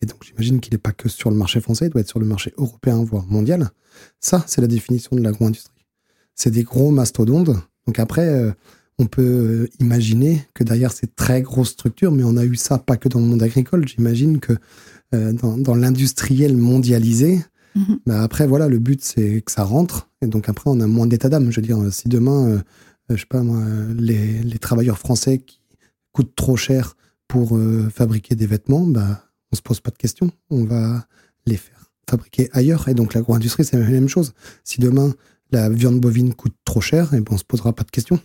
Et 0.01 0.07
donc 0.07 0.25
j'imagine 0.25 0.61
qu'il 0.61 0.75
n'est 0.75 0.79
pas 0.79 0.93
que 0.93 1.09
sur 1.09 1.31
le 1.31 1.37
marché 1.37 1.61
français, 1.61 1.87
il 1.87 1.91
doit 1.91 2.01
être 2.01 2.09
sur 2.09 2.21
le 2.21 2.27
marché 2.27 2.53
européen, 2.57 3.03
voire 3.05 3.27
mondial. 3.27 3.71
Ça, 4.21 4.45
c'est 4.47 4.61
la 4.61 4.67
définition 4.67 5.17
de 5.17 5.23
l'agro-industrie. 5.23 5.87
C'est 6.35 6.51
des 6.51 6.63
gros 6.63 6.91
mastodontes. 6.91 7.51
Donc 7.87 7.99
après, 7.99 8.29
euh, 8.29 8.53
on 8.99 9.07
peut 9.07 9.23
euh, 9.23 9.71
imaginer 9.81 10.43
que 10.55 10.65
derrière 10.65 10.93
ces 10.93 11.07
très 11.07 11.43
grosses 11.43 11.71
structures, 11.71 12.13
mais 12.13 12.25
on 12.25 12.37
a 12.37 12.45
eu 12.45 12.57
ça 12.57 12.79
pas 12.79 12.97
que 12.97 13.09
dans 13.09 13.21
le 13.21 13.27
monde 13.27 13.43
agricole, 13.43 13.87
j'imagine 13.87 14.41
que 14.41 14.53
euh, 15.15 15.33
dans 15.33 15.75
l'industriel 15.75 16.57
mondialisé, 16.57 17.41
Mhm. 17.75 17.99
Après, 18.11 18.47
voilà, 18.47 18.69
le 18.69 18.79
but, 18.79 19.03
c'est 19.03 19.43
que 19.43 19.51
ça 19.51 19.65
rentre. 19.65 20.09
Et 20.23 20.27
donc, 20.27 20.49
après, 20.49 20.71
on 20.71 20.81
a 20.81 20.87
moins 20.87 21.07
d'état 21.07 21.29
d'âme. 21.29 21.51
Je 21.51 21.61
veux 21.61 21.67
dire, 21.67 21.79
si 21.93 22.09
demain, 22.09 22.49
euh, 22.49 22.59
je 23.11 23.17
sais 23.17 23.27
pas 23.27 23.43
les, 23.97 24.43
les, 24.43 24.59
travailleurs 24.59 24.99
français 24.99 25.39
qui 25.39 25.61
coûtent 26.13 26.35
trop 26.37 26.57
cher 26.57 26.97
pour 27.29 27.57
euh, 27.57 27.89
fabriquer 27.91 28.35
des 28.37 28.47
vêtements, 28.47 28.87
bah, 28.87 29.25
on 29.53 29.57
se 29.57 29.63
pose 29.63 29.81
pas 29.81 29.91
de 29.91 29.97
questions. 29.97 30.31
On 30.51 30.65
va 30.65 31.07
les 31.47 31.57
faire 31.57 31.91
fabriquer 32.09 32.49
ailleurs. 32.53 32.89
Et 32.89 32.95
donc, 32.95 33.15
l'agro-industrie, 33.15 33.65
c'est 33.65 33.79
la 33.79 33.89
même 33.89 34.09
chose. 34.09 34.35
Si 34.63 34.81
demain, 34.81 35.15
la 35.51 35.69
viande 35.69 36.01
bovine 36.01 36.35
coûte 36.35 36.55
trop 36.65 36.81
cher, 36.81 37.15
et 37.15 37.21
ben, 37.21 37.33
on 37.33 37.39
se 37.39 37.45
posera 37.45 37.73
pas 37.73 37.85
de 37.85 37.91
questions 37.91 38.21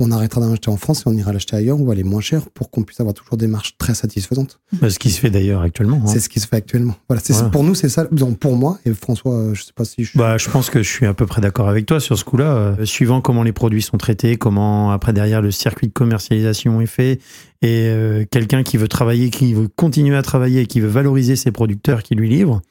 on 0.00 0.10
arrêtera 0.10 0.40
d'en 0.40 0.52
acheter 0.52 0.70
en 0.70 0.76
France 0.76 1.00
et 1.00 1.02
on 1.06 1.12
ira 1.12 1.32
l'acheter 1.32 1.56
ailleurs, 1.56 1.76
va 1.76 1.92
aller 1.92 2.04
moins 2.04 2.20
cher 2.20 2.48
pour 2.50 2.70
qu'on 2.70 2.82
puisse 2.82 3.00
avoir 3.00 3.14
toujours 3.14 3.36
des 3.36 3.46
marges 3.46 3.76
très 3.78 3.94
satisfaisantes. 3.94 4.60
Bah, 4.80 4.90
ce 4.90 4.98
qui 4.98 5.10
se 5.10 5.20
fait 5.20 5.30
d'ailleurs 5.30 5.62
actuellement. 5.62 6.02
Hein. 6.02 6.06
C'est 6.06 6.20
ce 6.20 6.28
qui 6.28 6.40
se 6.40 6.46
fait 6.46 6.56
actuellement. 6.56 6.96
Voilà, 7.08 7.22
Pour 7.50 7.64
nous, 7.64 7.74
c'est 7.74 7.88
ça. 7.88 8.06
Pour 8.40 8.56
moi, 8.56 8.78
et 8.84 8.94
François, 8.94 9.34
euh, 9.34 9.54
je 9.54 9.62
sais 9.62 9.72
pas 9.74 9.84
si 9.84 10.04
je 10.04 10.16
Bah, 10.16 10.38
je 10.38 10.48
pense 10.48 10.70
que 10.70 10.82
je 10.82 10.88
suis 10.88 11.06
à 11.06 11.14
peu 11.14 11.26
près 11.26 11.40
d'accord 11.40 11.68
avec 11.68 11.86
toi 11.86 12.00
sur 12.00 12.18
ce 12.18 12.24
coup-là. 12.24 12.54
Euh, 12.54 12.84
suivant 12.84 13.20
comment 13.20 13.42
les 13.42 13.52
produits 13.52 13.82
sont 13.82 13.98
traités, 13.98 14.36
comment 14.36 14.90
après 14.90 15.12
derrière 15.12 15.42
le 15.42 15.50
circuit 15.50 15.88
de 15.88 15.92
commercialisation 15.92 16.80
est 16.80 16.86
fait, 16.86 17.20
et 17.62 17.88
euh, 17.88 18.24
quelqu'un 18.30 18.62
qui 18.62 18.76
veut 18.76 18.88
travailler, 18.88 19.30
qui 19.30 19.54
veut 19.54 19.68
continuer 19.68 20.16
à 20.16 20.22
travailler, 20.22 20.66
qui 20.66 20.80
veut 20.80 20.88
valoriser 20.88 21.36
ses 21.36 21.52
producteurs 21.52 22.02
qui 22.02 22.14
lui 22.14 22.28
livrent, 22.28 22.62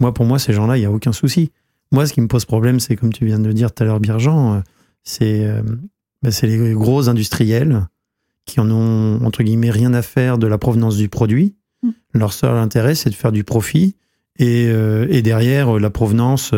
moi, 0.00 0.14
pour 0.14 0.24
moi, 0.24 0.38
ces 0.38 0.52
gens-là, 0.52 0.76
il 0.76 0.80
n'y 0.80 0.86
a 0.86 0.90
aucun 0.90 1.12
souci. 1.12 1.50
Moi, 1.92 2.06
ce 2.06 2.12
qui 2.12 2.20
me 2.20 2.28
pose 2.28 2.44
problème, 2.44 2.80
c'est 2.80 2.96
comme 2.96 3.12
tu 3.12 3.26
viens 3.26 3.38
de 3.38 3.46
le 3.46 3.54
dire 3.54 3.72
tout 3.72 3.82
à 3.82 3.86
l'heure, 3.86 4.00
Birgent, 4.00 4.62
c'est 5.04 5.46
ben, 6.22 6.30
c'est 6.30 6.46
les 6.46 6.72
gros 6.72 7.08
industriels 7.08 7.86
qui 8.44 8.60
en 8.60 8.70
ont, 8.70 9.24
entre 9.24 9.42
guillemets, 9.42 9.70
rien 9.70 9.92
à 9.92 10.02
faire 10.02 10.38
de 10.38 10.46
la 10.46 10.58
provenance 10.58 10.96
du 10.96 11.08
produit. 11.08 11.54
Mm. 11.82 11.90
Leur 12.14 12.32
seul 12.32 12.56
intérêt, 12.56 12.94
c'est 12.94 13.10
de 13.10 13.14
faire 13.14 13.32
du 13.32 13.44
profit 13.44 13.96
Et, 14.38 14.64
et 14.64 15.22
derrière, 15.22 15.78
la 15.78 15.90
provenance, 15.90 16.52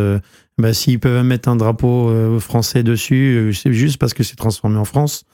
bah, 0.58 0.74
s'ils 0.74 1.00
peuvent 1.00 1.24
mettre 1.24 1.48
un 1.48 1.56
drapeau 1.56 2.38
français 2.40 2.82
dessus, 2.82 3.52
c'est 3.54 3.72
juste 3.72 3.98
parce 3.98 4.14
que 4.14 4.22
c'est 4.22 4.36
transformé 4.36 4.76
en 4.76 4.84
France, 4.84 5.24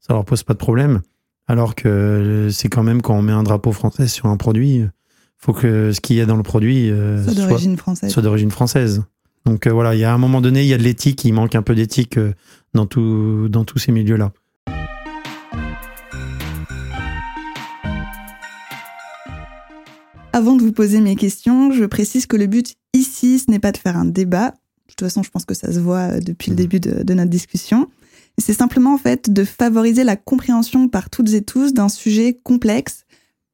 ça 0.00 0.14
leur 0.14 0.24
pose 0.24 0.42
pas 0.42 0.52
de 0.52 0.58
problème. 0.58 1.00
Alors 1.48 1.74
que 1.74 2.48
c'est 2.50 2.68
quand 2.68 2.82
même 2.82 3.02
quand 3.02 3.16
on 3.16 3.22
met 3.22 3.32
un 3.32 3.44
drapeau 3.44 3.72
français 3.72 4.08
sur 4.08 4.26
un 4.26 4.36
produit, 4.36 4.84
faut 5.38 5.52
que 5.52 5.92
ce 5.92 6.00
qu'il 6.00 6.16
y 6.16 6.20
a 6.20 6.26
dans 6.26 6.36
le 6.36 6.42
produit 6.42 6.90
soit 7.24 7.34
d'origine 7.34 7.76
française. 7.76 8.10
Soit 8.10 8.22
d'origine 8.22 8.50
française. 8.50 9.02
Donc 9.44 9.68
voilà, 9.68 9.94
il 9.94 10.00
y 10.00 10.04
a 10.04 10.12
un 10.12 10.18
moment 10.18 10.40
donné, 10.40 10.62
il 10.62 10.68
y 10.68 10.74
a 10.74 10.78
de 10.78 10.82
l'éthique, 10.82 11.24
il 11.24 11.32
manque 11.32 11.54
un 11.54 11.62
peu 11.62 11.76
d'éthique 11.76 12.18
dans, 12.76 12.86
tout, 12.86 13.48
dans 13.48 13.64
tous 13.64 13.78
ces 13.78 13.90
milieux-là. 13.90 14.32
Avant 20.32 20.54
de 20.54 20.62
vous 20.62 20.72
poser 20.72 21.00
mes 21.00 21.16
questions, 21.16 21.72
je 21.72 21.84
précise 21.86 22.26
que 22.26 22.36
le 22.36 22.46
but 22.46 22.74
ici, 22.92 23.38
ce 23.38 23.50
n'est 23.50 23.58
pas 23.58 23.72
de 23.72 23.78
faire 23.78 23.96
un 23.96 24.04
débat. 24.04 24.50
De 24.50 24.54
toute 24.90 25.00
façon, 25.00 25.22
je 25.22 25.30
pense 25.30 25.46
que 25.46 25.54
ça 25.54 25.72
se 25.72 25.80
voit 25.80 26.12
euh, 26.12 26.20
depuis 26.20 26.50
le 26.50 26.54
mmh. 26.54 26.58
début 26.58 26.80
de, 26.80 27.14
notre 27.14 27.30
discussion. 27.30 27.88
C'est 28.38 28.52
simplement 28.52 28.92
en 28.92 28.98
fait 28.98 29.30
de 29.30 29.44
favoriser 29.44 30.04
la 30.04 30.16
compréhension 30.16 30.88
par 30.88 31.08
toutes 31.08 31.32
et 31.32 31.42
tous 31.42 31.72
d'un 31.72 31.88
sujet 31.88 32.38
complexe, 32.42 33.06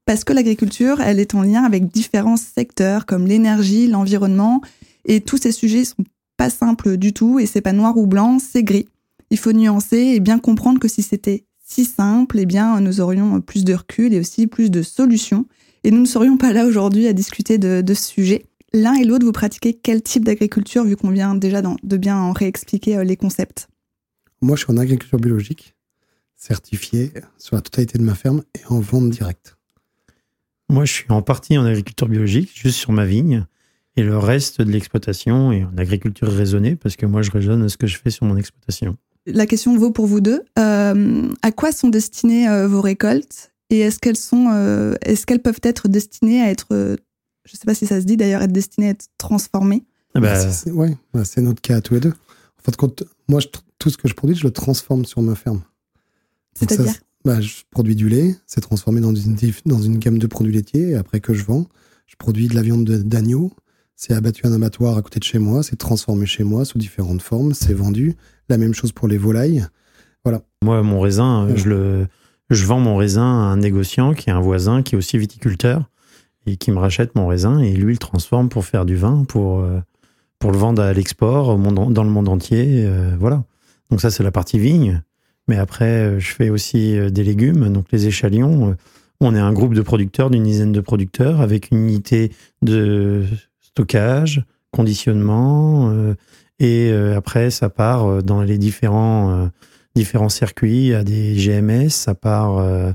parce 0.07 0.25
que 0.25 0.33
l'agriculture, 0.33 1.01
elle 1.01 1.21
est 1.21 1.37
en 1.37 1.43
lien 1.43 1.63
avec 1.63 1.87
différents 1.87 2.37
secteurs 2.37 3.07
comme 3.07 3.29
l'énergie, 3.29 3.87
l'environnement, 3.87 4.61
et 5.05 5.21
tous 5.21 5.37
ces 5.37 5.53
sujets 5.53 5.85
sont 5.85 6.05
pas 6.37 6.51
simples 6.51 6.97
du 6.97 7.13
tout, 7.13 7.39
et 7.39 7.47
c'est 7.47 7.61
pas 7.61 7.73
noir 7.73 7.97
ou 7.97 8.09
blanc, 8.09 8.41
c'est 8.41 8.65
gris. 8.65 8.89
Il 9.33 9.39
faut 9.39 9.55
nuancer 9.55 9.97
et 9.97 10.21
bien 10.21 10.39
comprendre 10.39 10.79
que 10.79 10.89
si 10.89 11.03
c'était 11.03 11.47
si 11.59 11.87
simple, 11.87 12.39
eh 12.39 12.45
bien, 12.45 12.79
nous 12.83 13.01
aurions 13.01 13.41
plus 13.41 13.65
de 13.65 13.73
recul 13.73 14.13
et 14.13 14.21
aussi 14.21 14.47
plus 14.47 14.71
de 14.71 14.83
solutions 14.83 15.47
et 15.85 15.91
nous 15.91 16.03
ne 16.03 16.07
serions 16.07 16.37
pas 16.37 16.53
là 16.53 16.67
aujourd'hui 16.67 17.07
à 17.07 17.15
discuter 17.15 17.57
de, 17.57 17.83
ce 17.95 17.95
sujet. 17.95 18.45
L'un 18.75 18.93
et 18.93 19.05
l'autre, 19.05 19.25
vous 19.25 19.33
pratiquez 19.33 19.73
quel 19.73 20.03
type 20.03 20.27
d'agriculture, 20.27 20.85
vu 20.85 20.97
qu'on 20.97 21.09
vient 21.09 21.35
déjà 21.35 21.63
de 21.63 21.97
bien 21.97 22.19
en 22.19 22.33
réexpliquer 22.33 22.99
euh, 22.99 23.05
les 23.05 23.17
concepts? 23.17 23.69
Moi, 24.43 24.55
je 24.55 24.65
suis 24.65 24.73
en 24.73 24.77
agriculture 24.77 25.19
biologique, 25.19 25.77
certifié 26.37 27.11
sur 27.39 27.57
la 27.57 27.63
totalité 27.63 27.97
de 27.97 28.05
ma 28.05 28.15
ferme 28.15 28.43
et 28.55 28.67
en 28.69 28.81
vente 28.81 29.09
directe. 29.09 29.57
Moi, 30.69 30.85
je 30.85 30.93
suis 30.93 31.07
en 31.11 31.23
partie 31.23 31.57
en 31.57 31.65
agriculture 31.65 32.09
biologique, 32.09 32.51
juste 32.55 32.77
sur 32.77 32.93
ma 32.93 33.07
vigne, 33.07 33.47
et 33.97 34.03
le 34.03 34.19
reste 34.19 34.61
de 34.61 34.71
l'exploitation 34.71 35.53
est 35.53 35.65
en 35.65 35.79
agriculture 35.79 36.29
raisonnée, 36.29 36.77
parce 36.77 36.97
que 36.97 37.07
moi, 37.07 37.23
je 37.23 37.31
raisonne 37.31 37.67
ce 37.71 37.79
que 37.79 37.87
je 37.87 37.97
fais 37.97 38.11
sur 38.11 38.27
mon 38.27 38.37
exploitation. 38.37 38.99
La 39.27 39.47
question 39.47 39.77
vaut 39.77 39.93
pour 39.93 40.07
vous 40.07 40.21
deux. 40.21 40.43
Euh, 40.59 41.29
à 41.43 41.53
quoi 41.53 41.73
sont 41.73 41.89
destinées 41.89 42.49
euh, 42.49 42.67
vos 42.67 42.81
récoltes? 42.81 43.53
Et 43.71 43.81
est-ce 43.81 43.99
qu'elles 43.99 44.17
sont, 44.17 44.49
euh, 44.53 44.95
est-ce 45.03 45.27
qu'elles 45.27 45.41
peuvent 45.41 45.61
être 45.63 45.89
destinées 45.89 46.43
à 46.43 46.51
être, 46.51 46.69
euh, 46.73 46.97
je 47.45 47.53
sais 47.57 47.65
pas 47.65 47.75
si 47.75 47.87
ça 47.87 48.01
se 48.01 48.07
dit 48.07 48.17
d'ailleurs, 48.17 48.43
être 48.43 48.53
destinées 48.53 48.89
à 48.89 48.91
être 48.91 49.07
transformées? 49.17 49.85
Ah 50.15 50.21
bah, 50.21 50.39
Ouais, 50.67 50.97
bah, 51.15 51.25
c'est 51.25 51.41
notre 51.41 51.63
cas 51.63 51.77
à 51.77 51.81
tous 51.81 51.95
les 51.95 52.01
deux. 52.01 52.11
En 52.11 52.63
fait, 52.63 52.77
quand, 52.77 53.03
moi, 53.29 53.41
tout 53.79 53.91
ce 53.91 53.97
que 53.97 54.09
je 54.09 54.15
produis, 54.15 54.37
je 54.37 54.45
le 54.45 54.51
transforme 54.51 55.05
sur 55.05 55.23
ma 55.23 55.35
ferme. 55.35 55.63
C'est-à-dire? 56.55 56.93
bah, 57.25 57.41
Je 57.41 57.63
produis 57.71 57.97
du 57.97 58.09
lait, 58.09 58.37
c'est 58.47 58.61
transformé 58.61 59.01
dans 59.01 59.15
une, 59.15 59.37
dans 59.65 59.81
une 59.81 59.99
gamme 59.99 60.19
de 60.19 60.27
produits 60.27 60.53
laitiers, 60.53 60.91
et 60.91 60.95
après 60.97 61.21
que 61.21 61.33
je 61.33 61.45
vends, 61.45 61.67
je 62.07 62.17
produis 62.17 62.49
de 62.49 62.55
la 62.55 62.63
viande 62.63 62.85
d'agneau, 62.85 63.53
c'est 63.97 64.13
abattu 64.13 64.47
à 64.47 64.51
un 64.51 64.53
abattoir 64.53 64.99
à 64.99 65.03
côté 65.03 65.19
de 65.19 65.25
chez 65.25 65.39
moi, 65.39 65.63
c'est 65.63 65.77
transformé 65.77 66.27
chez 66.27 66.45
moi 66.45 66.65
sous 66.65 66.77
différentes 66.77 67.23
formes, 67.23 67.55
c'est 67.55 67.73
vendu. 67.73 68.17
La 68.53 68.59
même 68.59 68.75
chose 68.75 68.93
pour 68.93 69.09
les 69.09 69.17
volailles. 69.17 69.65
Voilà. 70.25 70.43
Moi, 70.63 70.83
mon 70.83 71.01
raisin, 71.01 71.49
je 71.57 71.71
le 71.71 72.07
je 72.51 72.67
vends 72.67 72.81
mon 72.81 72.99
raisin 72.99 73.23
à 73.23 73.45
un 73.45 73.57
négociant 73.57 74.13
qui 74.13 74.29
est 74.29 74.33
un 74.35 74.41
voisin 74.41 74.83
qui 74.83 74.95
est 74.95 74.99
aussi 74.99 75.17
viticulteur 75.17 75.89
et 76.45 76.59
qui 76.59 76.71
me 76.71 76.79
rachète 76.79 77.15
mon 77.15 77.27
raisin 77.27 77.61
et 77.61 77.73
lui 77.73 77.93
il 77.93 77.95
le 77.95 77.97
transforme 77.97 78.51
pour 78.51 78.67
faire 78.67 78.85
du 78.85 78.95
vin, 78.95 79.25
pour, 79.25 79.61
euh, 79.61 79.81
pour 80.39 80.53
le 80.53 80.59
vendre 80.59 80.83
à 80.83 80.93
l'export 80.93 81.57
dans 81.57 82.05
le 82.05 82.11
monde 82.11 82.29
entier. 82.29 82.85
Euh, 82.85 83.17
voilà. 83.19 83.43
Donc 83.89 84.03
ça 84.03 84.11
c'est 84.11 84.23
la 84.23 84.31
partie 84.31 84.59
vigne. 84.59 85.01
Mais 85.49 85.57
après 85.57 85.87
euh, 85.87 86.21
je 86.21 86.35
fais 86.35 86.51
aussi 86.51 86.99
des 87.11 87.25
légumes, 87.25 87.71
donc 87.71 87.87
les 87.91 88.07
échalions. 88.07 88.77
On 89.23 89.35
est 89.35 89.41
un 89.41 89.55
groupe 89.55 89.73
de 89.73 89.81
producteurs, 89.81 90.29
d'une 90.29 90.43
dizaine 90.43 90.73
de 90.73 90.81
producteurs, 90.83 91.41
avec 91.41 91.71
une 91.71 91.79
unité 91.79 92.33
de 92.61 93.25
stockage, 93.63 94.45
conditionnement, 94.73 96.15
et 96.59 96.93
après 97.17 97.51
ça 97.51 97.69
part 97.69 98.23
dans 98.23 98.43
les 98.43 98.59
différents 98.59 99.51
différents 99.95 100.29
circuits, 100.29 100.95
à 100.95 101.05
des 101.05 101.35
GMS, 101.35 101.91
ça 101.91 102.15
part. 102.15 102.59
Euh, 102.59 102.93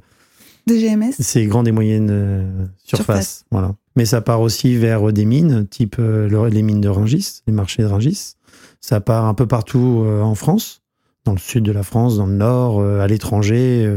des 0.65 0.79
GMS 0.79 1.13
C'est 1.19 1.45
grandes 1.45 1.67
et 1.67 1.71
moyennes 1.71 2.09
euh, 2.11 2.65
surfaces. 2.83 3.45
Voilà. 3.51 3.75
Mais 3.95 4.05
ça 4.05 4.21
part 4.21 4.41
aussi 4.41 4.75
vers 4.75 5.11
des 5.13 5.25
mines, 5.25 5.65
type 5.67 5.95
euh, 5.99 6.49
les 6.49 6.61
mines 6.61 6.81
de 6.81 6.89
Rungis, 6.89 7.41
les 7.47 7.53
marchés 7.53 7.83
de 7.83 7.87
Rungis. 7.87 8.35
Ça 8.81 8.99
part 8.99 9.25
un 9.25 9.33
peu 9.33 9.47
partout 9.47 10.05
en 10.21 10.35
France, 10.35 10.83
dans 11.25 11.31
le 11.31 11.39
sud 11.39 11.63
de 11.63 11.71
la 11.71 11.83
France, 11.83 12.17
dans 12.17 12.27
le 12.27 12.35
nord, 12.35 12.81
à 12.81 13.07
l'étranger. 13.07 13.91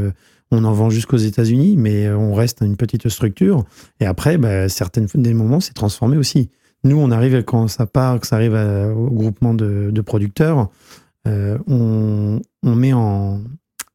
on 0.51 0.65
en 0.65 0.73
vend 0.73 0.89
jusqu'aux 0.89 1.19
États-Unis, 1.19 1.77
mais 1.77 2.11
on 2.11 2.33
reste 2.33 2.63
une 2.63 2.77
petite 2.77 3.09
structure. 3.11 3.65
Et 4.01 4.07
après, 4.07 4.39
bah, 4.39 4.71
certaines 4.71 5.07
des 5.15 5.35
moments, 5.35 5.61
c'est 5.61 5.75
transformé 5.75 6.17
aussi. 6.17 6.49
Nous, 6.85 6.97
on 6.97 7.11
arrive 7.11 7.43
quand 7.45 7.69
ça 7.69 7.87
part, 7.87 8.21
que 8.21 8.27
ça 8.27 8.37
arrive 8.37 8.55
au 8.55 9.11
groupement 9.11 9.55
de, 9.55 10.01
producteurs, 10.01 10.71
euh, 11.27 11.59
on, 11.67 12.41
met 12.63 12.93
en, 12.93 13.43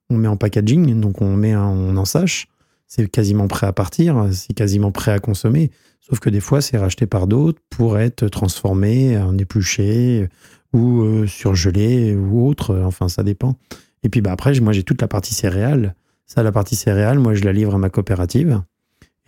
on 0.09 0.17
met 0.17 0.27
en 0.27 0.37
packaging, 0.37 0.99
donc 0.99 1.21
on 1.21 1.35
met 1.35 1.55
on 1.55 1.97
en 1.97 2.05
sache. 2.05 2.47
C'est 2.87 3.09
quasiment 3.09 3.47
prêt 3.47 3.65
à 3.65 3.73
partir, 3.73 4.27
c'est 4.31 4.53
quasiment 4.53 4.91
prêt 4.91 5.11
à 5.11 5.19
consommer. 5.19 5.71
Sauf 6.07 6.19
que 6.19 6.29
des 6.29 6.39
fois, 6.39 6.61
c'est 6.61 6.77
racheté 6.77 7.07
par 7.07 7.25
d'autres 7.25 7.59
pour 7.71 7.97
être 7.97 8.27
transformé 8.27 9.17
en 9.17 9.35
épluché 9.39 10.29
ou 10.71 11.01
euh, 11.01 11.25
surgelé 11.25 12.15
ou 12.15 12.47
autre. 12.47 12.79
Enfin, 12.85 13.09
ça 13.09 13.23
dépend. 13.23 13.55
Et 14.03 14.09
puis 14.09 14.21
bah, 14.21 14.31
après, 14.31 14.59
moi, 14.59 14.71
j'ai 14.71 14.83
toute 14.83 15.01
la 15.01 15.07
partie 15.07 15.33
céréale. 15.33 15.95
Ça, 16.27 16.43
la 16.43 16.51
partie 16.51 16.75
céréale, 16.75 17.17
moi, 17.17 17.33
je 17.33 17.43
la 17.43 17.53
livre 17.53 17.73
à 17.73 17.79
ma 17.79 17.89
coopérative. 17.89 18.61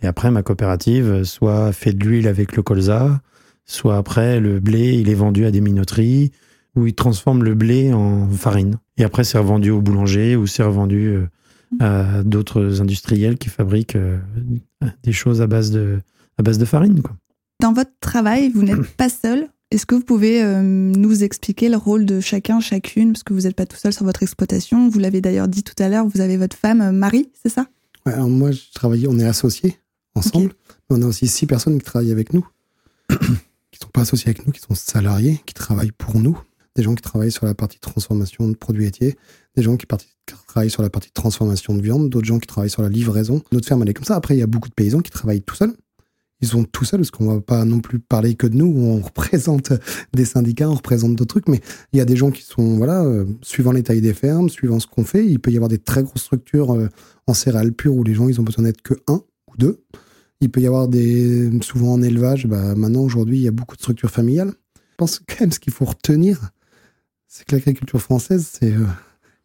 Et 0.00 0.06
après, 0.06 0.30
ma 0.30 0.44
coopérative, 0.44 1.24
soit 1.24 1.72
fait 1.72 1.92
de 1.92 2.04
l'huile 2.04 2.28
avec 2.28 2.54
le 2.54 2.62
colza, 2.62 3.20
soit 3.68 3.96
après, 3.96 4.40
le 4.40 4.58
blé, 4.58 4.94
il 4.94 5.08
est 5.08 5.14
vendu 5.14 5.44
à 5.44 5.52
des 5.52 5.60
minoteries, 5.60 6.32
où 6.74 6.86
ils 6.86 6.94
transforment 6.94 7.44
le 7.44 7.54
blé 7.54 7.92
en 7.92 8.28
farine. 8.28 8.78
Et 8.96 9.04
après, 9.04 9.22
c'est 9.22 9.38
revendu 9.38 9.70
au 9.70 9.80
boulanger 9.80 10.34
ou 10.34 10.46
c'est 10.46 10.62
revendu 10.62 11.08
euh, 11.08 11.26
à 11.80 12.22
d'autres 12.24 12.80
industriels 12.80 13.38
qui 13.38 13.48
fabriquent 13.48 13.96
euh, 13.96 14.18
des 15.02 15.12
choses 15.12 15.40
à 15.42 15.46
base 15.46 15.70
de, 15.70 16.00
à 16.38 16.42
base 16.42 16.58
de 16.58 16.64
farine. 16.64 17.02
Quoi. 17.02 17.14
Dans 17.60 17.72
votre 17.72 17.92
travail, 18.00 18.48
vous 18.48 18.62
n'êtes 18.62 18.86
pas 18.96 19.08
seul. 19.08 19.48
Est-ce 19.70 19.84
que 19.84 19.94
vous 19.94 20.04
pouvez 20.04 20.42
euh, 20.42 20.62
nous 20.62 21.22
expliquer 21.22 21.68
le 21.68 21.76
rôle 21.76 22.06
de 22.06 22.20
chacun, 22.20 22.58
chacune, 22.60 23.12
parce 23.12 23.22
que 23.22 23.34
vous 23.34 23.42
n'êtes 23.42 23.56
pas 23.56 23.66
tout 23.66 23.76
seul 23.76 23.92
sur 23.92 24.04
votre 24.04 24.22
exploitation. 24.22 24.88
Vous 24.88 24.98
l'avez 24.98 25.20
d'ailleurs 25.20 25.48
dit 25.48 25.62
tout 25.62 25.74
à 25.78 25.88
l'heure, 25.88 26.06
vous 26.06 26.22
avez 26.22 26.38
votre 26.38 26.56
femme 26.56 26.96
Marie, 26.96 27.28
c'est 27.42 27.50
ça? 27.50 27.66
Ouais, 28.06 28.14
alors 28.14 28.30
Moi, 28.30 28.52
je 28.52 28.62
travaille, 28.72 29.06
on 29.06 29.18
est 29.18 29.26
associés 29.26 29.76
ensemble. 30.14 30.52
On 30.88 31.02
a 31.02 31.06
aussi 31.06 31.26
six 31.26 31.46
personnes 31.46 31.76
qui 31.78 31.84
travaillent 31.84 32.12
avec 32.12 32.32
nous, 32.32 32.46
qui 33.78 33.84
ne 33.84 33.86
sont 33.86 33.92
pas 33.92 34.02
associées 34.02 34.30
avec 34.30 34.46
nous, 34.46 34.52
qui 34.52 34.60
sont 34.60 34.74
salariés, 34.74 35.40
qui 35.46 35.54
travaillent 35.54 35.92
pour 35.92 36.18
nous 36.18 36.38
des 36.78 36.84
gens 36.84 36.94
qui 36.94 37.02
travaillent 37.02 37.32
sur 37.32 37.44
la 37.44 37.54
partie 37.54 37.80
transformation 37.80 38.48
de 38.48 38.54
produits 38.54 38.84
laitiers, 38.84 39.16
des 39.56 39.62
gens 39.62 39.76
qui, 39.76 39.84
travaillent 40.46 40.70
sur 40.70 40.82
la 40.82 40.90
partie 40.90 41.10
transformation 41.10 41.74
de 41.74 41.82
viande, 41.82 42.08
d'autres 42.08 42.26
gens 42.26 42.38
qui 42.38 42.46
travaillent 42.46 42.70
sur 42.70 42.82
la 42.82 42.88
livraison. 42.88 43.42
Notre 43.50 43.66
ferme, 43.66 43.82
elle 43.82 43.88
est 43.88 43.94
comme 43.94 44.04
ça. 44.04 44.14
Après, 44.14 44.36
il 44.36 44.38
y 44.38 44.44
a 44.44 44.46
beaucoup 44.46 44.68
de 44.68 44.74
paysans 44.74 45.00
qui 45.00 45.10
travaillent 45.10 45.42
tout 45.42 45.56
seuls. 45.56 45.74
Ils 46.40 46.46
sont 46.46 46.62
tout 46.62 46.84
seuls 46.84 47.00
parce 47.00 47.10
qu'on 47.10 47.26
va 47.26 47.40
pas 47.40 47.64
non 47.64 47.80
plus 47.80 47.98
parler 47.98 48.36
que 48.36 48.46
de 48.46 48.54
nous. 48.54 48.66
On 48.66 49.00
représente 49.04 49.72
des 50.14 50.24
syndicats, 50.24 50.70
on 50.70 50.74
représente 50.74 51.16
d'autres 51.16 51.40
trucs, 51.40 51.48
mais 51.48 51.60
il 51.92 51.98
y 51.98 52.00
a 52.00 52.04
des 52.04 52.14
gens 52.14 52.30
qui 52.30 52.42
sont, 52.42 52.76
voilà, 52.76 53.02
euh, 53.02 53.24
suivant 53.42 53.72
les 53.72 53.82
tailles 53.82 54.00
des 54.00 54.14
fermes, 54.14 54.48
suivant 54.48 54.78
ce 54.78 54.86
qu'on 54.86 55.04
fait, 55.04 55.26
il 55.26 55.40
peut 55.40 55.50
y 55.50 55.56
avoir 55.56 55.68
des 55.68 55.78
très 55.78 56.04
grosses 56.04 56.22
structures 56.22 56.74
euh, 56.74 56.88
en 57.26 57.34
céréales 57.34 57.72
pures 57.72 57.96
où 57.96 58.04
les 58.04 58.14
gens, 58.14 58.28
ils 58.28 58.40
ont 58.40 58.44
besoin 58.44 58.62
d'être 58.62 58.82
que 58.82 58.94
un 59.08 59.20
ou 59.48 59.56
deux. 59.58 59.82
Il 60.40 60.50
peut 60.50 60.60
y 60.60 60.66
avoir 60.66 60.88
des, 60.88 61.50
souvent 61.62 61.94
en 61.94 62.02
élevage, 62.02 62.46
bah, 62.46 62.74
maintenant, 62.76 63.02
aujourd'hui, 63.02 63.38
il 63.38 63.42
y 63.42 63.48
a 63.48 63.52
beaucoup 63.52 63.76
de 63.76 63.80
structures 63.80 64.10
familiales. 64.10 64.52
Je 64.76 64.96
pense 64.96 65.20
quand 65.26 65.40
même 65.40 65.52
ce 65.52 65.58
qu'il 65.58 65.72
faut 65.72 65.84
retenir, 65.84 66.50
c'est 67.26 67.44
que 67.44 67.54
l'agriculture 67.54 68.00
française, 68.00 68.48
c'est. 68.52 68.72
Euh, 68.72 68.84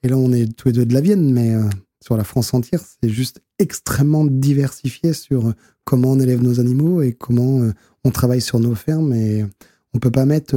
et 0.03 0.07
là, 0.09 0.17
on 0.17 0.31
est 0.31 0.55
tous 0.55 0.67
les 0.67 0.73
deux 0.73 0.85
de 0.85 0.93
la 0.93 1.01
Vienne, 1.01 1.31
mais 1.31 1.53
euh, 1.53 1.63
sur 2.01 2.17
la 2.17 2.23
France 2.23 2.53
entière, 2.53 2.81
c'est 2.81 3.09
juste 3.09 3.41
extrêmement 3.59 4.25
diversifié 4.25 5.13
sur 5.13 5.47
euh, 5.47 5.53
comment 5.83 6.11
on 6.11 6.19
élève 6.19 6.41
nos 6.41 6.59
animaux 6.59 7.01
et 7.01 7.13
comment 7.13 7.61
on 8.03 8.11
travaille 8.11 8.41
sur 8.41 8.59
nos 8.59 8.75
fermes. 8.75 9.13
Et 9.13 9.45
on 9.93 9.99
peut 9.99 10.11
pas 10.11 10.25
mettre 10.25 10.55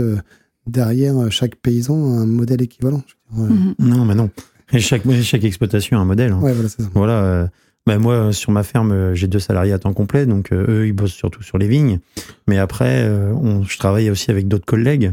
derrière 0.67 1.31
chaque 1.31 1.57
paysan 1.57 2.19
un 2.19 2.27
modèle 2.27 2.63
équivalent. 2.63 3.03
Non, 3.79 4.05
mais 4.05 4.15
non. 4.15 4.31
chaque, 4.79 5.09
chaque 5.23 5.45
exploitation 5.45 5.99
a 5.99 6.01
un 6.01 6.05
modèle. 6.05 6.33
Hein. 6.33 6.41
Ouais, 6.41 6.53
voilà, 6.53 6.69
c'est 6.69 6.83
ça. 6.83 6.91
Voilà. 6.95 7.51
Ben 7.87 7.99
moi, 7.99 8.33
sur 8.33 8.51
ma 8.51 8.63
ferme, 8.63 9.15
j'ai 9.15 9.29
deux 9.29 9.39
salariés 9.39 9.73
à 9.73 9.79
temps 9.79 9.93
complet, 9.93 10.27
donc 10.27 10.53
eux, 10.53 10.87
ils 10.87 10.93
bossent 10.93 11.13
surtout 11.13 11.43
sur 11.43 11.57
les 11.57 11.69
vignes. 11.69 12.01
Mais 12.49 12.59
après, 12.59 13.09
on, 13.09 13.63
je 13.63 13.79
travaille 13.79 14.11
aussi 14.11 14.31
avec 14.31 14.49
d'autres 14.49 14.65
collègues. 14.65 15.13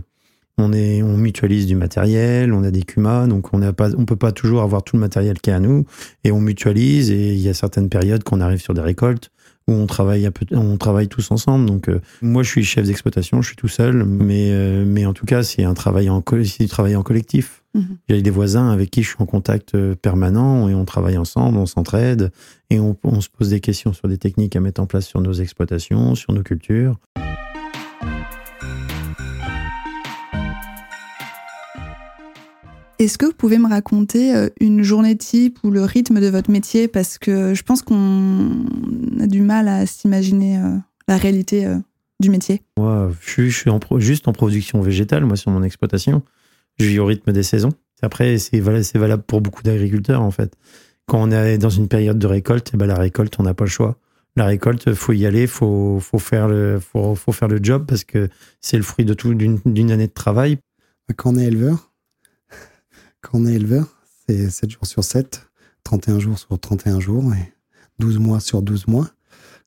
On, 0.58 0.74
est, 0.74 1.02
on 1.04 1.18
mutualise 1.18 1.66
du 1.66 1.76
matériel, 1.76 2.54
on 2.54 2.64
a 2.64 2.72
des 2.72 2.84
CUMA, 2.84 3.28
donc 3.28 3.54
on 3.54 3.60
ne 3.60 3.72
peut 3.72 4.16
pas 4.16 4.32
toujours 4.32 4.62
avoir 4.62 4.84
tout 4.84 4.96
le 4.96 5.02
matériel 5.02 5.40
qui 5.40 5.50
est 5.50 5.54
à 5.54 5.60
nous, 5.60 5.86
et 6.24 6.32
on 6.32 6.40
mutualise, 6.40 7.12
et 7.12 7.34
il 7.34 7.40
y 7.40 7.50
a 7.50 7.54
certaines 7.54 7.90
périodes 7.90 8.24
qu'on 8.24 8.40
arrive 8.40 8.62
sur 8.62 8.74
des 8.74 8.82
récoltes 8.82 9.32
où 9.68 9.74
on 9.74 9.86
travaille, 9.86 10.30
peu, 10.32 10.46
on 10.56 10.78
travaille 10.78 11.08
tous 11.08 11.32
ensemble. 11.32 11.66
Donc 11.66 11.90
euh, 11.90 12.02
moi, 12.22 12.44
je 12.44 12.50
suis 12.50 12.64
chef 12.64 12.86
d'exploitation, 12.86 13.42
je 13.42 13.48
suis 13.48 13.56
tout 13.56 13.68
seul, 13.68 14.04
mais, 14.04 14.50
euh, 14.52 14.84
mais 14.86 15.06
en 15.06 15.14
tout 15.14 15.26
cas, 15.26 15.44
c'est 15.44 15.64
un 15.64 15.74
travail 15.74 16.10
en, 16.10 16.22
du 16.22 16.68
travail 16.68 16.96
en 16.96 17.04
collectif. 17.04 17.64
Mmh. 17.74 17.82
J'ai 18.10 18.22
des 18.22 18.30
voisins 18.30 18.70
avec 18.70 18.92
qui 18.92 19.02
je 19.02 19.10
suis 19.10 19.18
en 19.20 19.26
contact 19.26 19.74
euh, 19.74 19.96
permanent 19.96 20.70
et 20.70 20.76
on 20.76 20.86
travaille 20.86 21.18
ensemble, 21.18 21.58
on 21.58 21.66
s'entraide 21.66 22.32
et 22.70 22.80
on, 22.80 22.96
on 23.04 23.22
se 23.22 23.30
pose 23.30 23.50
des 23.50 23.62
questions 23.62 23.94
sur 23.94 24.08
des 24.08 24.18
techniques 24.18 24.56
à 24.56 24.60
mettre 24.60 24.82
en 24.82 24.86
place 24.86 25.08
sur 25.08 25.22
nos 25.22 25.34
exploitations, 25.34 26.16
sur 26.16 26.34
nos 26.34 26.44
cultures. 26.44 27.00
Est-ce 33.00 33.18
que 33.18 33.26
vous 33.26 33.34
pouvez 33.34 33.58
me 33.58 33.68
raconter 33.68 34.36
euh, 34.36 34.50
une 34.60 34.84
journée 34.84 35.18
type 35.18 35.60
ou 35.64 35.72
le 35.72 35.84
rythme 35.84 36.20
de 36.22 36.28
votre 36.28 36.52
métier? 36.52 36.88
Parce 36.88 37.18
que 37.18 37.54
je 37.54 37.64
pense 37.64 37.82
qu'on 37.82 38.66
a 39.20 39.28
du 39.28 39.42
mal 39.42 39.68
à 39.68 39.86
s'imaginer 39.86 40.60
euh, 40.60 40.78
la 41.08 41.18
réalité 41.18 41.66
euh, 41.66 41.78
du 42.20 42.30
métier. 42.30 42.62
Moi, 42.78 43.12
je 43.22 43.30
suis, 43.30 43.50
juste 43.98 44.28
en 44.28 44.34
production 44.34 44.82
végétale, 44.82 45.26
moi, 45.26 45.36
sur 45.36 45.52
mon 45.52 45.64
exploitation. 45.64 46.22
Je 46.78 46.86
vis 46.86 47.00
au 47.00 47.06
rythme 47.06 47.32
des 47.32 47.44
saisons. 47.44 47.72
Après, 48.02 48.38
c'est 48.38 48.60
valable, 48.60 49.24
pour 49.24 49.42
beaucoup 49.42 49.64
d'agriculteurs, 49.64 50.22
en 50.22 50.32
fait. 50.32 50.54
Quand 51.06 51.22
on 51.22 51.32
est 51.32 51.58
dans 51.58 51.70
une 51.70 51.88
période 51.88 52.20
de 52.20 52.28
récolte, 52.28 52.72
eh 52.74 52.78
ben, 52.78 52.86
la 52.86 52.96
récolte, 52.96 53.36
on 53.40 53.44
n'a 53.44 53.54
pas 53.54 53.66
le 53.66 53.70
choix. 53.70 53.98
La 54.36 54.46
récolte, 54.46 54.94
faut 54.94 55.14
y 55.14 55.26
aller, 55.26 55.48
faut, 55.48 56.00
faut 56.00 56.20
faire 56.20 56.48
le, 56.48 56.80
faut, 56.80 57.16
faut 57.16 57.32
faire 57.32 57.48
le 57.48 57.60
job 57.62 57.86
parce 57.88 58.04
que 58.04 58.30
c'est 58.62 58.78
le 58.78 58.84
fruit 58.84 59.06
de 59.06 59.14
tout 59.14 59.34
d'une 59.34 59.92
année 59.92 60.08
de 60.08 60.14
travail. 60.14 60.58
Quand 61.16 61.34
on 61.34 61.38
est 61.38 61.46
éleveur, 61.46 61.93
quand 63.24 63.40
on 63.40 63.46
est 63.48 63.54
éleveur, 63.54 63.88
c'est 64.28 64.50
7 64.50 64.70
jours 64.70 64.86
sur 64.86 65.04
7, 65.04 65.48
31 65.84 66.20
jours 66.20 66.38
sur 66.38 66.60
31 66.60 67.00
jours 67.00 67.34
et 67.34 67.54
12 68.00 68.20
mois 68.20 68.40
sur 68.40 68.62
12 68.62 68.88
mois. 68.88 69.10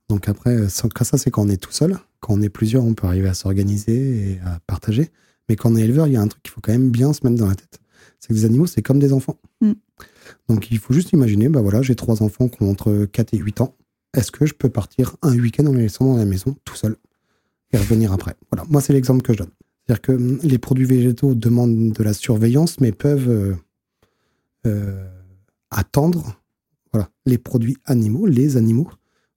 Donc 0.09 0.29
après, 0.29 0.69
ça, 0.69 0.89
c'est 1.19 1.31
quand 1.31 1.43
on 1.43 1.49
est 1.49 1.57
tout 1.57 1.73
seul. 1.73 1.99
Quand 2.21 2.35
on 2.35 2.43
est 2.43 2.49
plusieurs, 2.49 2.85
on 2.85 2.95
peut 2.95 3.07
arriver 3.07 3.29
à 3.29 3.35
s'organiser 3.35 4.31
et 4.31 4.41
à 4.45 4.61
partager. 4.67 5.11
Mais 5.49 5.57
quand 5.57 5.73
on 5.73 5.77
est 5.77 5.83
éleveur, 5.83 6.07
il 6.07 6.13
y 6.13 6.17
a 6.17 6.21
un 6.21 6.29
truc 6.29 6.43
qu'il 6.43 6.53
faut 6.53 6.61
quand 6.61 6.73
même 6.73 6.91
bien 6.91 7.13
se 7.13 7.27
mettre 7.27 7.37
dans 7.37 7.49
la 7.49 7.55
tête. 7.55 7.81
C'est 8.21 8.29
que 8.29 8.35
les 8.35 8.45
animaux, 8.45 8.67
c'est 8.67 8.83
comme 8.83 8.99
des 8.99 9.13
enfants. 9.13 9.39
Mm. 9.61 9.73
Donc 10.49 10.71
il 10.71 10.79
faut 10.79 10.93
juste 10.93 11.13
imaginer, 11.13 11.49
bah 11.49 11.61
voilà, 11.61 11.83
j'ai 11.83 11.95
trois 11.95 12.23
enfants 12.23 12.49
qui 12.49 12.63
ont 12.63 12.71
entre 12.71 13.07
4 13.07 13.35
et 13.35 13.39
8 13.39 13.61
ans. 13.63 13.75
Est-ce 14.15 14.31
que 14.31 14.47
je 14.47 14.55
peux 14.55 14.69
partir 14.69 15.17
un 15.23 15.37
week-end 15.37 15.67
en 15.67 15.73
les 15.73 15.83
laissant 15.83 16.05
dans 16.05 16.17
la 16.17 16.25
maison 16.25 16.57
tout 16.65 16.75
seul 16.75 16.97
et 17.73 17.79
revenir 17.79 18.13
après? 18.13 18.35
Voilà, 18.51 18.67
moi 18.71 18.81
c'est 18.81 18.93
l'exemple 18.93 19.23
que 19.23 19.33
je 19.33 19.39
donne. 19.39 19.51
C'est-à-dire 19.87 20.03
que 20.03 20.13
hum, 20.13 20.39
les 20.43 20.59
produits 20.59 20.85
végétaux 20.85 21.35
demandent 21.35 21.93
de 21.93 22.03
la 22.03 22.13
surveillance, 22.13 22.81
mais 22.81 22.93
peuvent 22.93 23.29
euh, 23.29 23.55
euh, 24.67 25.09
attendre 25.71 26.41
voilà, 26.93 27.11
les 27.25 27.39
produits 27.39 27.77
animaux, 27.85 28.27
les 28.27 28.57
animaux. 28.57 28.91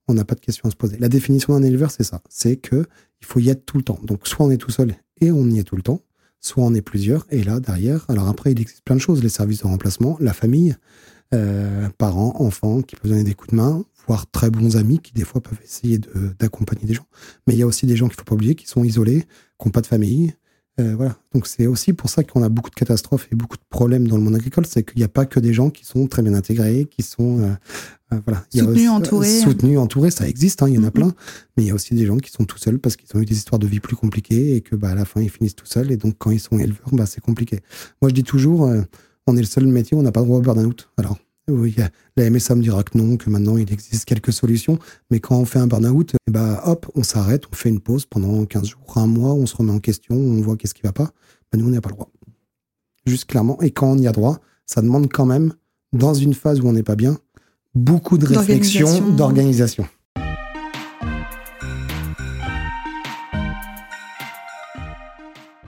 On 0.07 0.15
n'a 0.15 0.25
pas 0.25 0.35
de 0.35 0.39
question 0.39 0.67
à 0.67 0.71
se 0.71 0.75
poser. 0.75 0.97
La 0.97 1.09
définition 1.09 1.53
d'un 1.53 1.65
éleveur, 1.65 1.91
c'est 1.91 2.03
ça. 2.03 2.21
C'est 2.29 2.55
que 2.55 2.85
il 3.21 3.27
faut 3.27 3.39
y 3.39 3.49
être 3.49 3.65
tout 3.65 3.77
le 3.77 3.83
temps. 3.83 3.99
Donc, 4.03 4.27
soit 4.27 4.45
on 4.45 4.49
est 4.49 4.57
tout 4.57 4.71
seul 4.71 4.95
et 5.21 5.31
on 5.31 5.47
y 5.49 5.59
est 5.59 5.63
tout 5.63 5.75
le 5.75 5.81
temps, 5.83 6.01
soit 6.39 6.63
on 6.63 6.73
est 6.73 6.81
plusieurs. 6.81 7.27
Et 7.29 7.43
là, 7.43 7.59
derrière, 7.59 8.05
alors 8.07 8.27
après, 8.27 8.51
il 8.53 8.61
existe 8.61 8.83
plein 8.83 8.95
de 8.95 9.01
choses. 9.01 9.21
Les 9.21 9.29
services 9.29 9.59
de 9.59 9.67
remplacement, 9.67 10.17
la 10.19 10.33
famille, 10.33 10.75
euh, 11.33 11.89
parents, 11.97 12.33
enfants 12.39 12.81
qui 12.81 12.95
peuvent 12.95 13.11
donner 13.11 13.23
des 13.23 13.35
coups 13.35 13.51
de 13.51 13.57
main, 13.57 13.85
voire 14.07 14.25
très 14.31 14.49
bons 14.49 14.77
amis 14.77 14.97
qui, 14.99 15.13
des 15.13 15.25
fois, 15.25 15.41
peuvent 15.41 15.59
essayer 15.63 15.99
d'accompagner 16.39 16.85
des 16.85 16.95
gens. 16.95 17.05
Mais 17.45 17.53
il 17.53 17.59
y 17.59 17.63
a 17.63 17.67
aussi 17.67 17.85
des 17.85 17.95
gens 17.95 18.07
qu'il 18.07 18.15
ne 18.15 18.19
faut 18.19 18.25
pas 18.25 18.35
oublier 18.35 18.55
qui 18.55 18.67
sont 18.67 18.83
isolés, 18.83 19.25
qui 19.59 19.67
n'ont 19.67 19.71
pas 19.71 19.81
de 19.81 19.87
famille, 19.87 20.33
euh, 20.79 20.95
voilà. 20.95 21.15
Donc 21.33 21.47
c'est 21.47 21.67
aussi 21.67 21.93
pour 21.93 22.09
ça 22.09 22.23
qu'on 22.23 22.41
a 22.41 22.49
beaucoup 22.49 22.69
de 22.69 22.75
catastrophes 22.75 23.27
et 23.31 23.35
beaucoup 23.35 23.57
de 23.57 23.63
problèmes 23.69 24.07
dans 24.07 24.17
le 24.17 24.23
monde 24.23 24.35
agricole, 24.35 24.65
c'est 24.65 24.83
qu'il 24.83 24.97
n'y 24.97 25.03
a 25.03 25.09
pas 25.09 25.25
que 25.25 25.39
des 25.39 25.53
gens 25.53 25.69
qui 25.69 25.85
sont 25.85 26.07
très 26.07 26.21
bien 26.21 26.33
intégrés, 26.33 26.87
qui 26.89 27.03
sont 27.03 27.39
euh, 27.39 27.53
euh, 28.13 28.19
voilà, 28.25 28.43
soutenus, 28.49 28.89
entourés. 28.89 29.39
Soutenus, 29.39 29.77
entourés, 29.77 30.11
ça 30.11 30.27
existe, 30.27 30.63
hein, 30.63 30.69
il 30.69 30.75
y 30.75 30.77
en 30.77 30.83
a 30.83 30.91
plein, 30.91 31.13
mais 31.57 31.63
il 31.63 31.67
y 31.67 31.71
a 31.71 31.73
aussi 31.75 31.93
des 31.93 32.05
gens 32.05 32.17
qui 32.17 32.31
sont 32.31 32.45
tout 32.45 32.57
seuls 32.57 32.79
parce 32.79 32.95
qu'ils 32.95 33.15
ont 33.17 33.21
eu 33.21 33.25
des 33.25 33.35
histoires 33.35 33.59
de 33.59 33.67
vie 33.67 33.79
plus 33.79 33.95
compliquées 33.95 34.55
et 34.55 34.61
que 34.61 34.75
bah, 34.75 34.89
à 34.89 34.95
la 34.95 35.05
fin 35.05 35.21
ils 35.21 35.29
finissent 35.29 35.55
tout 35.55 35.65
seuls 35.65 35.91
et 35.91 35.97
donc 35.97 36.15
quand 36.17 36.31
ils 36.31 36.39
sont 36.39 36.57
éleveurs, 36.57 36.89
bah, 36.93 37.05
c'est 37.05 37.21
compliqué. 37.21 37.59
Moi 38.01 38.09
je 38.09 38.15
dis 38.15 38.23
toujours, 38.23 38.71
on 39.27 39.37
est 39.37 39.41
le 39.41 39.45
seul 39.45 39.67
métier 39.67 39.97
où 39.97 39.99
on 39.99 40.03
n'a 40.03 40.11
pas 40.11 40.21
le 40.21 40.27
droit 40.27 40.39
au 40.39 40.41
burn-out. 40.41 40.89
Alors 40.97 41.17
oui, 41.49 41.75
la 42.15 42.29
MSA 42.29 42.55
me 42.55 42.61
dira 42.61 42.83
que 42.83 42.97
non, 42.97 43.17
que 43.17 43.29
maintenant 43.29 43.57
il 43.57 43.71
existe 43.71 44.05
quelques 44.05 44.33
solutions. 44.33 44.79
Mais 45.11 45.19
quand 45.19 45.37
on 45.37 45.45
fait 45.45 45.59
un 45.59 45.67
burn-out, 45.67 46.13
eh 46.27 46.31
ben, 46.31 46.59
hop, 46.63 46.89
on 46.95 47.03
s'arrête, 47.03 47.43
on 47.51 47.55
fait 47.55 47.69
une 47.69 47.79
pause 47.79 48.05
pendant 48.05 48.45
15 48.45 48.67
jours, 48.67 48.97
un 48.97 49.07
mois, 49.07 49.33
on 49.33 49.45
se 49.45 49.55
remet 49.55 49.71
en 49.71 49.79
question, 49.79 50.15
on 50.15 50.41
voit 50.41 50.57
qu'est-ce 50.57 50.73
qui 50.73 50.83
va 50.83 50.93
pas. 50.93 51.11
Ben, 51.51 51.59
nous, 51.59 51.67
on 51.67 51.71
n'a 51.71 51.81
pas 51.81 51.89
le 51.89 51.95
droit. 51.95 52.11
Juste 53.05 53.25
clairement. 53.25 53.61
Et 53.61 53.71
quand 53.71 53.91
on 53.91 53.97
y 53.97 54.07
a 54.07 54.11
droit, 54.11 54.39
ça 54.65 54.81
demande 54.81 55.11
quand 55.11 55.25
même, 55.25 55.53
dans 55.93 56.13
une 56.13 56.33
phase 56.33 56.59
où 56.59 56.67
on 56.67 56.73
n'est 56.73 56.83
pas 56.83 56.95
bien, 56.95 57.17
beaucoup 57.75 58.17
de 58.17 58.25
réflexion, 58.25 59.11
d'organisation. 59.11 59.87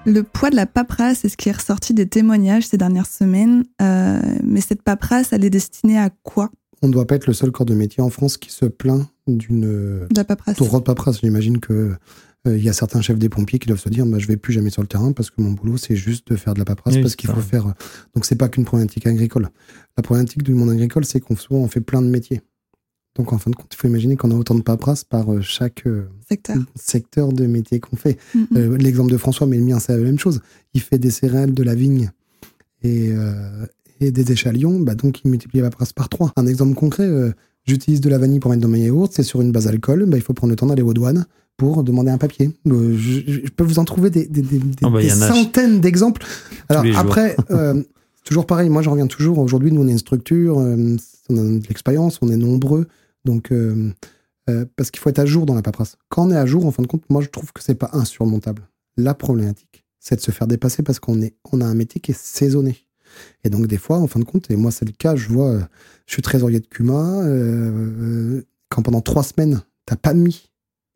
Le 0.06 0.24
poids 0.24 0.50
de 0.50 0.56
la 0.56 0.66
paperasse, 0.66 1.20
c'est 1.20 1.30
ce 1.30 1.38
qui 1.38 1.50
est 1.50 1.54
ressorti 1.54 1.94
des 1.94 2.08
témoignages 2.08 2.66
ces 2.66 2.78
dernières 2.78 3.06
semaines. 3.06 3.64
Euh, 3.82 4.20
mais 4.44 4.62
cette 4.62 4.82
paperasse, 4.82 5.32
elle 5.32 5.46
est 5.46 5.52
destinée 5.52 5.98
à 5.98 6.10
quoi? 6.24 6.50
On 6.82 6.88
ne 6.88 6.94
doit 6.94 7.06
pas 7.06 7.16
être 7.16 7.28
le 7.28 7.34
seul 7.34 7.52
corps 7.52 7.68
de 7.68 7.76
métier 7.76 8.02
en 8.02 8.10
France 8.10 8.38
qui 8.38 8.52
se 8.52 8.66
plaint 8.66 9.08
d'une. 9.28 9.62
De 9.62 10.08
la 10.16 10.24
paperasse. 10.24 10.58
de 10.58 10.80
paperasse. 10.80 11.20
J'imagine 11.22 11.60
que. 11.60 11.94
Euh, 12.48 12.58
il 12.58 12.64
y 12.64 12.70
a 12.70 12.74
certains 12.74 13.02
chefs 13.02 13.20
des 13.20 13.30
pompiers 13.30 13.60
qui 13.60 13.68
doivent 13.68 13.80
se 13.80 13.90
dire 13.90 14.04
bah, 14.08 14.18
je 14.18 14.26
vais 14.26 14.36
plus 14.36 14.52
jamais 14.52 14.72
sur 14.72 14.82
le 14.82 14.88
terrain 14.88 15.12
parce 15.12 15.30
que 15.30 15.40
mon 15.40 15.52
boulot 15.52 15.78
c'est 15.78 15.96
juste 15.96 16.32
de 16.32 16.36
faire 16.36 16.56
de 16.56 16.60
la 16.60 16.66
paperasse 16.66 16.98
parce 16.98 17.16
qu'il 17.16 17.30
faut 17.30 17.40
faire 17.40 17.76
donc 18.16 18.26
c'est 18.26 18.36
pas 18.36 18.50
qu'une 18.50 18.66
problématique 18.66 19.06
agricole 19.06 19.50
la 19.96 20.02
problématique 20.02 20.42
du 20.42 20.56
monde 20.56 20.72
agricole 20.72 21.06
c'est 21.06 21.20
qu'on 21.20 21.36
souvent 21.36 21.60
on 21.60 21.68
fait 21.68 21.82
plein 21.82 22.02
de 22.02 22.08
métiers 22.08 22.42
donc, 23.16 23.34
en 23.34 23.38
fin 23.38 23.52
de 23.52 23.56
compte, 23.56 23.68
il 23.74 23.76
faut 23.76 23.88
imaginer 23.88 24.16
qu'on 24.16 24.32
a 24.32 24.36
autant 24.36 24.56
de 24.56 24.62
paperasse 24.62 25.04
par 25.04 25.32
euh, 25.34 25.42
chaque 25.42 25.86
euh, 25.86 26.08
secteur. 26.78 27.34
de 27.34 27.46
métier 27.46 27.82
qu'on 27.82 27.98
fait. 27.98 28.18
Mm-hmm. 28.36 28.46
Euh, 28.56 28.78
l'exemple 28.78 29.12
de 29.12 29.18
François, 29.18 29.48
mais 29.48 29.58
le 29.58 29.66
mien, 29.66 29.80
c'est 29.80 29.96
la 29.96 30.02
même 30.02 30.20
chose. 30.20 30.40
Il 30.74 30.82
fait 30.82 30.98
des 30.98 31.12
céréales, 31.12 31.54
de 31.54 31.64
la 31.64 31.76
vigne 31.76 32.12
et, 32.84 33.12
des 34.00 34.32
échalions, 34.32 34.80
bah, 34.80 34.96
donc 34.96 35.22
il 35.24 35.30
multiplie 35.30 35.60
la 35.60 35.70
paperasse 35.70 35.94
par 35.94 36.10
trois. 36.10 36.32
Un 36.36 36.48
exemple 36.48 36.74
concret, 36.74 37.08
j'utilise 37.66 38.02
de 38.02 38.10
la 38.10 38.18
vanille 38.18 38.40
pour 38.40 38.50
mettre 38.50 38.64
dans 38.64 38.68
mes 38.68 38.80
yaourts, 38.80 39.10
c'est 39.12 39.22
sur 39.22 39.42
une 39.42 39.52
base 39.52 39.68
alcool, 39.68 40.06
bah, 40.08 40.18
il 40.18 40.24
faut 40.24 40.34
prendre 40.34 40.50
le 40.50 40.56
temps 40.56 40.66
d'aller 40.66 40.82
aux 40.82 40.94
douanes 40.94 41.26
pour 41.58 41.84
demander 41.84 42.10
un 42.10 42.18
papier. 42.18 42.50
Je, 42.66 43.50
peux 43.56 43.64
vous 43.64 43.78
en 43.78 43.86
trouver 43.86 44.10
des, 44.10 44.28
oh, 44.82 44.90
bah, 44.90 45.08
centaines 45.08 45.82
d'exemples. 45.82 46.26
Alors 46.70 46.84
après, 46.96 47.36
toujours 48.24 48.48
pareil, 48.48 48.70
moi 48.70 48.82
j'en 48.82 48.92
reviens 48.92 49.06
toujours. 49.06 49.38
Aujourd'hui, 49.38 49.72
nous 49.72 49.84
on 49.84 49.88
est 49.88 49.92
une 49.92 50.00
structure, 50.00 50.58
on 50.58 50.98
a 51.38 51.60
de 51.60 51.68
l'expérience, 51.68 52.18
on 52.24 52.30
est 52.30 52.38
nombreux. 52.38 52.88
Donc, 53.26 53.52
euh, 53.52 53.92
euh, 54.50 54.66
parce 54.76 54.92
qu'il 54.92 55.00
faut 55.00 55.10
être 55.10 55.20
à 55.20 55.26
jour 55.26 55.46
dans 55.46 55.56
la 55.56 55.62
paperasse. 55.62 55.98
Quand 56.10 56.28
on 56.28 56.32
est 56.32 56.38
à 56.38 56.46
jour, 56.46 56.66
en 56.66 56.72
fin 56.72 56.84
de 56.84 56.88
compte, 56.88 57.10
moi, 57.10 57.22
je 57.22 57.30
trouve 57.30 57.52
que 57.54 57.62
c'est 57.62 57.76
pas 57.76 57.90
insurmontable. 57.94 58.68
La 58.98 59.14
problématique, 59.14 59.86
c'est 60.00 60.16
de 60.16 60.22
se 60.22 60.32
faire 60.32 60.48
dépasser 60.48 60.84
parce 60.84 61.00
qu'on 61.00 61.22
est, 61.22 61.36
on 61.52 61.62
a 61.62 61.66
un 61.66 61.76
métier 61.76 62.02
qui 62.02 62.12
est 62.12 62.20
saisonné. 62.20 62.78
Et 63.44 63.50
donc, 63.50 63.68
des 63.68 63.78
fois, 63.78 63.98
en 63.98 64.08
fin 64.08 64.20
de 64.20 64.26
compte, 64.26 64.50
et 64.50 64.56
moi, 64.56 64.72
c'est 64.72 64.86
le 64.86 64.94
cas, 64.94 65.16
je 65.16 65.28
vois, 65.30 65.50
euh, 65.50 65.62
je 66.06 66.14
suis 66.14 66.22
trésorier 66.22 66.60
de 66.60 66.68
Cuma, 66.68 67.24
quand 68.70 68.82
pendant 68.82 69.02
trois 69.02 69.24
semaines, 69.24 69.62
t'as 69.86 69.98
pas 69.98 70.14
mis 70.14 70.52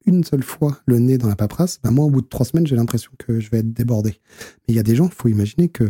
une 0.05 0.23
seule 0.23 0.43
fois 0.43 0.79
le 0.85 0.99
nez 0.99 1.17
dans 1.17 1.27
la 1.27 1.35
paperasse, 1.35 1.79
ben 1.83 1.91
moi, 1.91 2.05
au 2.05 2.09
bout 2.09 2.21
de 2.21 2.27
trois 2.27 2.45
semaines, 2.45 2.67
j'ai 2.67 2.75
l'impression 2.75 3.11
que 3.17 3.39
je 3.39 3.49
vais 3.49 3.59
être 3.59 3.73
débordé. 3.73 4.19
Mais 4.67 4.73
il 4.73 4.75
y 4.75 4.79
a 4.79 4.83
des 4.83 4.95
gens, 4.95 5.05
il 5.05 5.13
faut 5.13 5.27
imaginer 5.27 5.67
que 5.67 5.89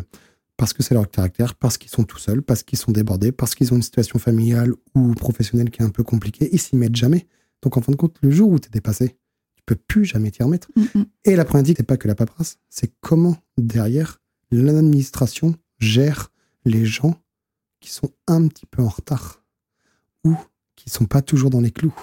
parce 0.58 0.74
que 0.74 0.84
c'est 0.84 0.94
leur 0.94 1.10
caractère, 1.10 1.56
parce 1.56 1.78
qu'ils 1.78 1.91
sont 1.91 2.04
tout 2.04 2.18
seuls, 2.18 2.41
parce 2.41 2.63
qu'ils 2.63 2.80
sont 2.80 2.91
débordés, 2.91 3.32
parce 3.32 3.56
qu'ils 3.56 3.74
ont 3.74 3.76
une 3.76 3.82
situation 3.82 4.20
familiale 4.20 4.74
ou 4.94 5.13
professionnelle 5.13 5.70
qui 5.70 5.82
est 5.82 5.86
un 5.86 5.89
peu 5.89 6.04
compliquée, 6.04 6.50
ils 6.52 6.60
s'y 6.60 6.76
mettent 6.76 6.96
jamais. 6.96 7.28
Donc 7.62 7.78
en 7.78 7.82
fin 7.82 7.91
de 7.91 7.98
compte, 7.98 8.18
le 8.22 8.32
jour 8.32 8.50
où 8.50 8.60
tu 8.60 8.68
es 8.68 8.72
dépassé, 8.72 9.18
tu 9.56 9.63
peux 9.65 9.76
plus 9.76 10.06
jamais 10.06 10.32
t'y 10.32 10.44
remettre. 10.44 10.70
Mm, 10.76 11.00
mm. 11.00 11.06
Et 11.26 11.36
la 11.36 11.46
problématique, 11.46 11.78
c'est 11.78 11.84
pas 11.84 11.98
que 11.98 12.08
la 12.08 12.15
paperasse, 12.15 12.58
c'est 12.70 12.94
comment 13.02 13.38
derrière 13.58 14.22
l'administration 14.52 15.56
gère 15.80 16.32
les 16.63 16.86
gens 16.86 17.15
qui 17.80 17.91
sont 17.91 18.12
un 18.28 18.48
petit 18.48 18.65
peu 18.65 18.82
en 18.82 18.89
retard 18.89 19.44
ou 20.24 20.36
qui 20.76 20.89
sont 20.89 21.06
pas 21.06 21.22
toujours 21.22 21.50
dans 21.50 21.62
les 21.62 21.72
clous. 21.72 21.96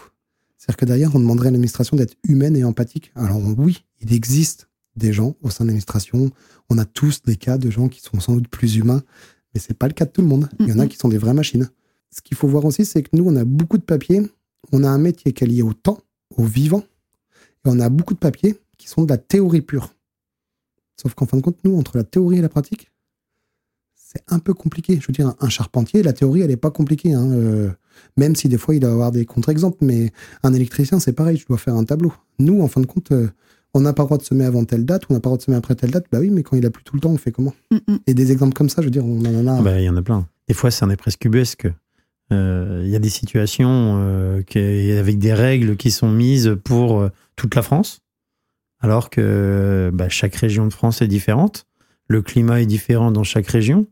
C'est-à-dire 0.57 0.77
que 0.77 0.85
derrière, 0.85 1.15
on 1.17 1.21
demanderait 1.21 1.49
à 1.49 1.51
l'administration 1.51 1.97
d'être 1.97 2.17
humaine 2.29 2.57
et 2.57 2.65
empathique. 2.65 3.11
Alors 3.17 3.41
oui, 3.59 3.85
il 4.01 4.13
existe 4.13 4.69
des 4.97 5.13
gens 5.13 5.37
au 5.43 5.51
sein 5.51 5.65
de 5.65 5.69
l'administration. 5.69 6.31
On 6.71 6.79
a 6.79 6.85
tous 6.85 7.23
des 7.23 7.37
cas 7.37 7.59
de 7.59 7.71
gens 7.71 7.89
qui 7.89 8.01
sont 8.01 8.21
sans 8.21 8.35
doute 8.35 8.49
plus 8.49 8.77
humains, 8.77 9.03
mais 9.55 9.61
c'est 9.61 9.75
pas 9.75 9.89
le 9.89 9.95
cas 9.95 10.05
de 10.05 10.11
tout 10.11 10.23
le 10.23 10.29
monde. 10.29 10.49
Il 10.61 10.69
y 10.69 10.73
en 10.73 10.79
a 10.79 10.87
qui 10.87 10.97
sont 10.97 11.09
des 11.09 11.19
vraies 11.19 11.35
machines. 11.35 11.71
Ce 12.11 12.21
qu'il 12.21 12.37
faut 12.37 12.49
voir 12.49 12.65
aussi, 12.65 12.85
c'est 12.85 13.03
que 13.03 13.11
nous, 13.15 13.25
on 13.27 13.37
a 13.37 13.45
beaucoup 13.45 13.79
de 13.79 13.83
papiers. 13.83 14.23
On 14.71 14.85
a 14.85 14.89
un 14.89 14.99
métier 14.99 15.33
qui 15.33 15.45
est 15.45 15.47
lié 15.47 15.63
au 15.63 15.73
temps, 15.73 15.99
au 16.37 16.45
vivant, 16.45 16.85
et 17.65 17.69
on 17.69 17.81
a 17.81 17.89
beaucoup 17.89 18.15
de 18.15 18.19
papiers 18.19 18.57
qui 18.79 18.89
sont 18.89 19.05
de 19.05 19.11
la 19.11 19.19
théorie 19.19 19.63
pure. 19.63 19.95
Sauf 21.01 21.15
qu'en 21.15 21.27
fin 21.27 21.37
de 21.37 21.43
compte, 21.43 21.59
nous, 21.65 21.77
entre 21.77 21.97
la 21.97 22.05
théorie 22.05 22.39
et 22.39 22.43
la 22.43 22.49
pratique, 22.49 22.91
c'est 23.95 24.23
un 24.29 24.39
peu 24.39 24.53
compliqué. 24.53 24.99
Je 25.01 25.07
veux 25.07 25.13
dire, 25.13 25.35
un 25.41 25.49
charpentier, 25.49 26.03
la 26.03 26.13
théorie, 26.13 26.43
elle 26.43 26.51
n'est 26.51 26.57
pas 26.57 26.71
compliquée. 26.71 27.13
Hein, 27.13 27.31
euh, 27.33 27.71
même 28.17 28.37
si 28.37 28.49
des 28.49 28.59
fois, 28.59 28.75
il 28.75 28.81
doit 28.81 28.91
avoir 28.91 29.11
des 29.11 29.25
contre-exemples. 29.25 29.79
Mais 29.81 30.13
un 30.43 30.53
électricien, 30.53 31.01
c'est 31.01 31.13
pareil, 31.13 31.39
je 31.39 31.47
dois 31.47 31.59
faire 31.59 31.75
un 31.75 31.85
tableau. 31.85 32.13
Nous, 32.39 32.61
en 32.61 32.69
fin 32.69 32.81
de 32.81 32.87
compte, 32.87 33.13
euh, 33.13 33.29
on 33.75 33.81
n'a 33.81 33.93
pas 33.93 34.03
le 34.03 34.07
droit 34.09 34.19
de 34.19 34.23
semer 34.23 34.45
avant 34.45 34.65
telle 34.65 34.85
date, 34.85 35.05
on 35.09 35.15
n'a 35.15 35.21
pas 35.21 35.29
le 35.29 35.31
droit 35.33 35.39
de 35.39 35.43
semer 35.43 35.57
après 35.57 35.75
telle 35.75 35.91
date. 35.91 36.07
Bah 36.13 36.19
oui, 36.21 36.31
mais 36.31 36.43
quand 36.43 36.57
il 36.57 36.67
a 36.67 36.71
plus 36.71 36.85
tout 36.85 36.95
le 36.95 37.01
temps, 37.01 37.11
on 37.11 37.17
fait 37.19 37.33
comment? 37.33 37.55
Mm, 37.71 37.77
mm. 37.93 37.99
Et 38.07 38.15
des 38.15 38.33
exemples 38.33 38.55
comme 38.55 38.69
ça, 38.69 38.83
je 38.83 38.87
veux 38.87 38.91
dire, 38.91 39.05
on 39.07 39.25
en 39.25 39.47
a. 39.47 39.59
Ah 39.59 39.63
bah, 39.63 39.81
Il 39.81 39.85
y 39.85 39.89
en 39.89 39.97
a 39.97 40.03
plein. 40.03 40.27
Des 40.49 40.55
fois, 40.55 40.71
c'est 40.71 40.85
un 40.85 40.91
est 40.91 40.97
presque 40.97 41.25
ubesque. 41.25 41.69
Euh, 42.33 42.83
Il 42.85 42.91
y 42.91 42.97
a 42.97 42.99
des 42.99 43.09
situations 43.11 43.97
euh, 43.99 44.43
qui- 44.43 44.93
avec 44.93 45.19
des 45.19 45.33
règles 45.35 45.77
qui 45.77 45.91
sont 45.91 46.11
mises 46.11 46.57
pour 46.65 47.01
euh, 47.01 47.11
toute 47.37 47.55
la 47.55 47.63
France, 47.63 48.01
alors 48.81 49.11
que 49.11 49.91
bah, 49.93 50.09
chaque 50.09 50.35
région 50.37 50.67
de 50.67 50.73
France 50.73 51.03
est 51.03 51.09
différente. 51.09 51.65
Le 52.09 52.21
climat 52.23 52.61
est 52.61 52.67
différent 52.67 53.11
dans 53.11 53.25
chaque 53.25 53.47
région. 53.47 53.87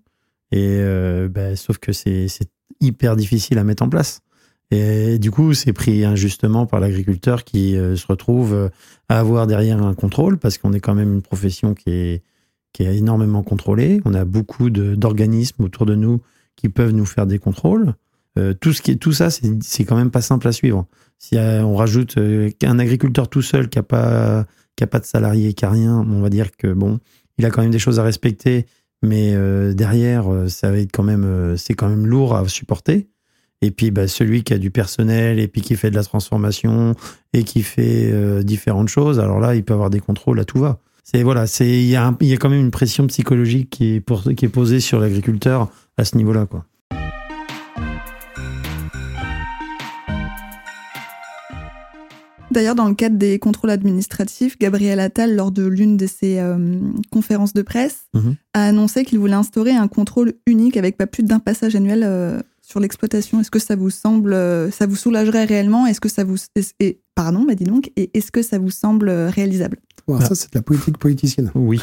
Et 0.53 0.79
euh, 0.81 1.29
bah, 1.29 1.55
sauf 1.57 1.79
que 1.79 1.93
c'est 1.93 2.29
c'est 2.29 2.49
hyper 2.81 3.14
difficile 3.16 3.59
à 3.59 3.64
mettre 3.64 3.83
en 3.83 3.88
place. 3.88 4.21
Et 4.70 5.18
du 5.18 5.30
coup, 5.30 5.52
c'est 5.52 5.72
pris 5.72 6.04
injustement 6.04 6.66
par 6.66 6.80
l'agriculteur 6.80 7.44
qui 7.44 7.76
euh, 7.76 7.96
se 7.96 8.06
retrouve 8.06 8.54
euh, 8.54 8.68
à 9.09 9.18
avoir 9.18 9.46
derrière 9.46 9.83
un 9.83 9.94
contrôle, 9.94 10.38
parce 10.38 10.59
qu'on 10.59 10.72
est 10.72 10.80
quand 10.80 10.94
même 10.94 11.12
une 11.12 11.22
profession 11.22 11.74
qui 11.74 11.90
est, 11.90 12.22
qui 12.72 12.85
est 12.85 12.96
énormément 12.96 13.42
contrôlée. 13.42 14.00
On 14.04 14.14
a 14.14 14.24
beaucoup 14.24 14.70
d'organismes 14.70 15.64
autour 15.64 15.87
de 15.87 15.96
nous 15.96 16.20
qui 16.54 16.68
peuvent 16.68 16.92
nous 16.92 17.04
faire 17.04 17.26
des 17.26 17.40
contrôles. 17.40 17.94
Euh, 18.38 18.54
tout, 18.54 18.72
ce 18.72 18.80
qui 18.80 18.92
est, 18.92 18.96
tout 18.96 19.12
ça, 19.12 19.28
c'est 19.30 19.85
quand 19.85 19.96
même 19.96 20.12
pas 20.12 20.20
simple 20.20 20.46
à 20.46 20.52
suivre. 20.52 20.87
Si 21.18 21.37
euh, 21.37 21.64
on 21.64 21.74
rajoute 21.74 22.16
qu'un 22.59 22.78
agriculteur 22.78 23.28
tout 23.28 23.42
seul 23.42 23.68
qui 23.68 23.78
a 23.78 23.83
pas 23.83 24.46
pas 24.90 24.98
de 24.98 25.04
salarié, 25.04 25.52
qui 25.52 25.66
a 25.66 25.70
rien, 25.70 25.94
on 25.94 26.22
va 26.22 26.30
dire 26.30 26.56
que 26.56 26.72
bon, 26.72 27.00
il 27.37 27.44
a 27.44 27.50
quand 27.50 27.61
même 27.61 27.70
des 27.70 27.78
choses 27.78 28.00
à 28.00 28.02
respecter, 28.02 28.64
mais 29.02 29.35
derrière, 29.74 30.24
c'est 30.48 30.88
quand 30.88 31.02
même 31.02 32.06
lourd 32.06 32.35
à 32.35 32.48
supporter. 32.48 33.11
Et 33.62 33.70
puis, 33.70 33.90
bah, 33.90 34.09
celui 34.09 34.42
qui 34.42 34.55
a 34.55 34.59
du 34.59 34.70
personnel 34.70 35.38
et 35.38 35.46
puis 35.46 35.61
qui 35.61 35.77
fait 35.77 35.90
de 35.90 35.96
la 35.96 36.03
transformation 36.03 36.94
et 37.35 37.44
qui 37.44 37.62
fait 37.62 38.11
euh, 38.11 38.42
différentes 38.42 38.88
choses, 38.88 39.20
alors 39.20 39.38
là, 39.38 39.55
il 39.55 39.62
peut 39.64 39.75
avoir 39.75 39.90
des 39.90 40.01
contrôles 40.01 40.40
à 40.40 40.44
tout 40.46 40.59
va. 40.59 40.81
C'est 41.05 41.23
voilà, 41.23 41.46
c'est 41.46 41.68
il 41.68 41.87
y 41.88 41.96
a 41.96 42.14
y 42.20 42.35
quand 42.38 42.49
même 42.49 42.61
une 42.61 42.70
pression 42.70 43.07
psychologique 43.07 43.68
qui 43.68 43.96
est 43.96 44.01
pour, 44.01 44.23
qui 44.23 44.44
est 44.46 44.49
posée 44.49 44.81
sur 44.81 44.99
l'agriculteur 44.99 45.68
à 45.99 46.05
ce 46.05 46.16
niveau-là, 46.16 46.46
quoi. 46.46 46.64
D'ailleurs, 52.51 52.75
dans 52.75 52.88
le 52.88 52.94
cadre 52.94 53.16
des 53.16 53.38
contrôles 53.38 53.70
administratifs, 53.70 54.59
Gabriel 54.59 54.99
Attal, 54.99 55.37
lors 55.37 55.53
de 55.53 55.64
l'une 55.66 55.96
de 55.96 56.07
ses 56.09 56.40
euh, 56.40 56.81
conférences 57.11 57.53
de 57.53 57.62
presse, 57.62 58.07
Mhm. 58.14 58.35
a 58.55 58.64
annoncé 58.64 59.05
qu'il 59.05 59.20
voulait 59.20 59.35
instaurer 59.35 59.70
un 59.70 59.87
contrôle 59.87 60.33
unique 60.46 60.77
avec 60.77 60.96
pas 60.96 61.07
plus 61.07 61.23
d'un 61.23 61.38
passage 61.38 61.77
annuel 61.77 62.03
euh, 62.05 62.40
sur 62.70 62.78
l'exploitation. 62.80 63.40
Est-ce 63.40 63.50
que 63.50 63.59
ça 63.59 63.74
vous 63.74 63.90
semble, 63.90 64.33
euh, 64.33 64.70
ça 64.70 64.87
vous 64.87 64.94
soulagerait 64.96 65.44
réellement? 65.44 65.87
Est-ce 65.87 66.00
que 66.00 66.09
ça 66.09 66.22
vous, 66.22 66.37
et, 66.78 67.00
pardon, 67.16 67.44
bah 67.44 67.54
dis 67.56 67.64
donc, 67.64 67.90
et 67.96 68.16
est-ce 68.16 68.30
que 68.30 68.42
ça 68.42 68.59
vous 68.59 68.70
semble 68.70 69.09
euh, 69.09 69.28
réalisable? 69.28 69.78
Voilà. 70.06 70.26
Ça, 70.26 70.35
c'est 70.37 70.52
de 70.52 70.59
la 70.59 70.62
politique 70.62 70.96
politicienne. 70.98 71.50
Oui. 71.54 71.80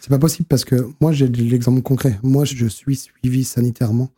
C'est 0.00 0.08
pas 0.08 0.18
possible 0.18 0.46
parce 0.48 0.64
que 0.64 0.88
moi, 1.00 1.12
j'ai 1.12 1.28
l'exemple 1.28 1.82
concret. 1.82 2.18
Moi, 2.22 2.44
je 2.44 2.66
suis 2.66 2.96
suivi 2.96 3.44
sanitairement 3.44 4.10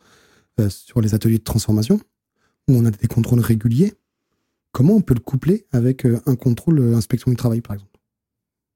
euh, 0.61 0.69
sur 0.71 1.01
les 1.01 1.15
ateliers 1.15 1.39
de 1.39 1.45
transformation 1.45 2.01
où 2.69 2.75
on 2.77 2.85
a 2.85 2.91
des 2.91 3.07
contrôles 3.09 3.41
réguliers. 3.41 3.95
Comment 4.73 4.95
on 4.95 5.01
peut 5.01 5.15
le 5.15 5.21
coupler 5.21 5.67
avec 5.73 6.07
euh, 6.07 6.21
un 6.27 6.37
contrôle 6.37 6.79
euh, 6.79 6.97
inspection 6.97 7.31
du 7.31 7.37
travail, 7.37 7.61
par 7.61 7.75
exemple? 7.75 7.93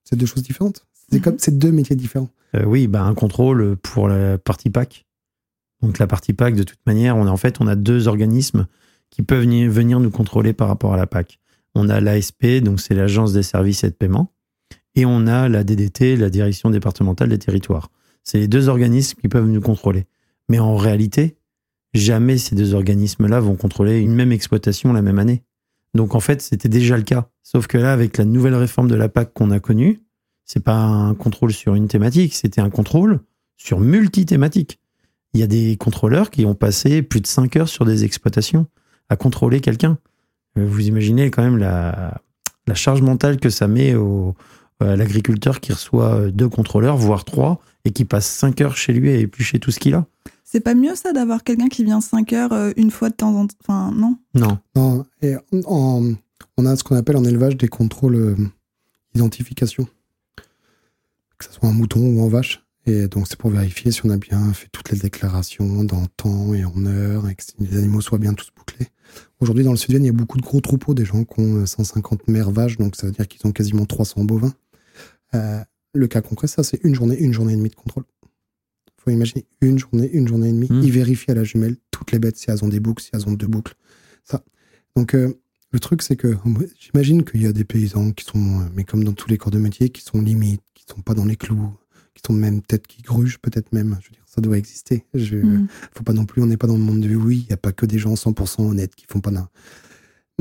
C'est 0.05 0.17
deux 0.17 0.27
choses 0.27 0.43
différentes. 0.43 0.87
C'est 1.11 1.19
Mhm. 1.19 1.23
comme 1.23 1.37
c'est 1.39 1.57
deux 1.57 1.73
métiers 1.73 1.97
différents. 1.97 2.31
Euh, 2.57 2.65
oui, 2.65 2.89
bah, 2.89 3.03
un 3.03 3.15
contrôle 3.15 3.77
pour 3.77 4.09
la 4.09 4.39
partie 4.39 4.71
PAC. 4.71 5.05
Donc 5.83 5.99
la 5.99 6.07
partie 6.07 6.33
PAC, 6.33 6.55
de 6.55 6.63
toute 6.63 6.85
manière, 6.87 7.17
on 7.17 7.27
a, 7.27 7.31
en 7.31 7.37
fait, 7.37 7.61
on 7.61 7.67
a 7.67 7.77
deux 7.77 8.09
organismes 8.09 8.67
qui 9.11 9.23
peuvent 9.23 9.45
ni- 9.45 9.67
venir 9.67 9.99
nous 10.01 10.11
contrôler 10.11 10.53
par 10.53 10.69
rapport 10.69 10.95
à 10.95 10.97
la 10.97 11.07
PAC. 11.07 11.39
On 11.75 11.89
a 11.89 12.01
l'ASP, 12.01 12.61
donc 12.63 12.81
c'est 12.81 12.95
l'Agence 12.95 13.33
des 13.33 13.43
services 13.43 13.85
et 13.85 13.91
de 13.91 13.95
paiement, 13.95 14.33
et 14.95 15.07
on 15.07 15.27
a 15.27 15.49
la 15.49 15.65
DDT, 15.65 16.17
la 16.17 16.31
Direction 16.31 16.71
départementale 16.71 17.29
des 17.29 17.39
territoires. 17.39 17.91
C'est 18.25 18.39
les 18.39 18.49
deux 18.49 18.69
organismes 18.69 19.19
qui 19.21 19.29
peuvent 19.29 19.49
nous 19.49 19.61
contrôler. 19.61 20.07
Mais 20.49 20.59
en 20.59 20.77
réalité, 20.77 21.37
jamais 21.95 22.39
ces 22.39 22.55
deux 22.55 22.75
organismes-là 22.75 23.41
vont 23.41 23.57
contrôler 23.57 24.01
une 24.01 24.15
même 24.15 24.33
exploitation 24.33 24.93
la 24.93 25.01
même 25.03 25.19
année. 25.19 25.43
Donc 25.95 26.15
en 26.15 26.21
fait, 26.21 26.43
c'était 26.43 26.69
déjà 26.69 26.97
le 26.97 27.03
cas. 27.05 27.29
Sauf 27.43 27.67
que 27.67 27.79
là, 27.79 27.93
avec 27.93 28.17
la 28.19 28.25
nouvelle 28.25 28.55
réforme 28.55 28.89
de 28.89 28.95
la 28.95 29.09
PAC 29.09 29.33
qu'on 29.33 29.51
a 29.51 29.61
connue, 29.61 30.01
c'est 30.45 30.63
pas 30.63 30.77
un 30.77 31.15
contrôle 31.15 31.53
sur 31.53 31.75
une 31.75 31.89
thématique, 31.89 32.35
c'était 32.35 32.61
un 32.61 32.71
contrôle 32.71 33.21
sur 33.57 33.81
multi-thématiques. 33.81 34.81
Il 35.35 35.41
y 35.41 35.43
a 35.43 35.47
des 35.47 35.77
contrôleurs 35.77 36.31
qui 36.31 36.45
ont 36.45 36.55
passé 36.55 37.03
plus 37.03 37.21
de 37.21 37.27
5 37.27 37.57
heures 37.57 37.69
sur 37.69 37.85
des 37.85 38.05
exploitations 38.05 38.67
à 39.09 39.17
contrôler 39.17 39.61
quelqu'un. 39.61 39.99
Euh, 40.59 40.67
Vous 40.67 40.87
imaginez 40.87 41.31
quand 41.31 41.43
même 41.43 41.57
la, 41.59 42.21
la 42.67 42.75
charge 42.75 43.03
mentale 43.03 43.39
que 43.39 43.49
ça 43.51 43.69
met 43.69 43.95
au, 43.95 44.35
à 44.81 44.97
l'agriculteur 44.97 45.61
qui 45.61 45.73
reçoit 45.73 46.15
euh, 46.15 46.31
deux 46.31 46.49
contrôleurs, 46.49 46.97
voire 46.97 47.25
trois, 47.25 47.61
et 47.85 47.93
qui 47.93 48.05
passe 48.05 48.27
5 48.27 48.61
heures 48.61 48.77
chez 48.77 48.93
lui 48.93 49.11
à 49.11 49.17
éplucher 49.17 49.59
tout 49.61 49.71
ce 49.71 49.79
qu'il 49.79 49.95
a. 49.95 50.05
C'est 50.45 50.61
pas 50.61 50.75
mieux 50.75 50.97
ça 50.97 51.13
d'avoir 51.13 51.45
quelqu'un 51.45 51.69
qui 51.69 51.85
vient 51.85 52.01
5 52.01 52.33
heures 52.33 52.53
euh, 52.53 52.73
une 52.77 52.91
fois 52.91 53.09
de 53.11 53.15
temps 53.15 53.35
en 53.37 53.47
temps 53.47 53.55
Enfin, 53.63 53.93
non? 53.95 54.17
Non. 54.35 54.59
Non, 54.75 55.05
et 55.23 55.37
en- 55.67 56.13
on 56.57 56.67
a 56.67 56.75
ce 56.77 56.83
qu'on 56.83 56.97
appelle 56.97 57.17
en 57.17 57.25
élevage 57.25 57.57
des 57.57 57.69
contrôles 57.69 58.17
euh, 58.17 58.35
identification. 59.15 59.87
Que 61.39 61.45
ce 61.47 61.53
soit 61.53 61.69
en 61.69 61.73
mouton 61.73 62.01
ou 62.01 62.21
en 62.23 62.29
vache. 62.29 62.63
Et 62.87 63.09
donc, 63.09 63.29
c'est 63.29 63.37
pour 63.37 63.51
vérifier 63.51 63.93
si 63.93 64.05
on 64.05 64.11
a 64.11 64.17
bien 64.17 64.53
fait 64.53 64.69
toutes 64.73 64.91
les 64.91 64.99
déclarations 64.99 65.85
dans 65.85 66.07
temps 66.07 66.55
et 66.55 66.65
en 66.65 66.87
heure, 66.87 67.29
et 67.29 67.35
que 67.35 67.43
les 67.59 67.77
animaux 67.77 68.01
soient 68.01 68.19
bien 68.19 68.35
tous 68.35 68.51
bouclés. 68.57 68.87
Aujourd'hui, 69.41 69.65
dans 69.65 69.73
le 69.73 69.77
sud 69.77 69.93
il 69.93 70.05
y 70.05 70.09
a 70.09 70.13
beaucoup 70.13 70.39
de 70.39 70.43
gros 70.43 70.61
troupeaux, 70.61 70.95
des 70.95 71.05
gens 71.05 71.25
qui 71.25 71.41
ont 71.41 71.57
euh, 71.57 71.67
150 71.67 72.29
mères 72.29 72.51
vaches, 72.51 72.79
donc 72.79 72.97
ça 72.97 73.07
veut 73.07 73.13
dire 73.13 73.27
qu'ils 73.29 73.47
ont 73.47 73.53
quasiment 73.53 73.85
300 73.85 74.25
bovins. 74.25 74.55
Euh, 75.35 75.61
le 75.93 76.07
cas 76.07 76.23
concret, 76.23 76.47
ça, 76.47 76.63
c'est 76.63 76.81
une 76.85 76.95
journée, 76.95 77.19
une 77.19 77.33
journée 77.33 77.53
et 77.53 77.57
demie 77.57 77.71
de 77.71 77.75
contrôle. 77.75 78.05
faut 78.97 79.11
imaginer 79.11 79.47
une 79.61 79.79
journée, 79.79 80.09
une 80.13 80.29
journée 80.29 80.49
et 80.49 80.53
demie. 80.53 80.69
Mmh. 80.71 80.83
Ils 80.83 80.93
vérifient 80.93 81.33
à 81.33 81.35
la 81.35 81.45
jumelle 81.45 81.77
toutes 81.91 82.13
les 82.13 82.19
bêtes, 82.19 82.37
si 82.37 82.51
elles 82.51 82.65
ont 82.65 82.69
des 82.69 82.81
boucles, 82.81 83.03
si 83.03 83.11
elles 83.13 83.29
ont 83.29 83.33
deux 83.33 83.47
boucles. 83.47 83.75
Ça. 84.25 84.43
Donc, 84.97 85.15
euh, 85.15 85.35
le 85.73 85.81
truc, 85.81 86.03
c'est 86.03 86.17
que 86.17 86.37
j'imagine 86.79 87.25
qu'il 87.25 87.43
y 87.43 87.47
a 87.47 87.53
des 87.53 87.65
paysans 87.65 88.13
qui 88.13 88.25
sont, 88.25 88.61
euh, 88.61 88.65
mais 88.75 88.85
comme 88.85 89.05
dans 89.05 89.13
tous 89.13 89.29
les 89.29 89.39
corps 89.39 89.53
de 89.53 89.59
métier, 89.59 89.91
qui 89.91 90.03
sont 90.03 90.21
limites, 90.21 90.63
qui 90.75 90.85
sont 90.89 91.01
pas 91.01 91.15
dans 91.15 91.25
les 91.25 91.37
clous, 91.37 91.73
qui 92.15 92.23
sont 92.27 92.33
même 92.33 92.61
peut-être 92.63 92.87
qui 92.87 93.03
grugent, 93.03 93.39
peut-être 93.39 93.73
même. 93.73 93.97
Je 94.01 94.09
veux 94.09 94.13
dire, 94.13 94.25
ça 94.27 94.41
doit 94.41 94.59
exister. 94.59 95.05
Je, 95.15 95.37
Mhm. 95.37 95.69
faut 95.95 96.03
pas 96.05 96.13
non 96.13 96.25
plus, 96.27 96.43
on 96.43 96.47
n'est 96.47 96.57
pas 96.57 96.67
dans 96.67 96.77
le 96.77 96.83
monde 96.83 97.01
de 97.01 97.15
oui, 97.15 97.39
il 97.45 97.47
n'y 97.47 97.53
a 97.53 97.57
pas 97.57 97.73
que 97.73 97.87
des 97.87 97.99
gens 97.99 98.15
100% 98.15 98.63
honnêtes 98.69 98.95
qui 98.95 99.07
font 99.09 99.21
pas 99.21 99.31
d'un. 99.31 99.49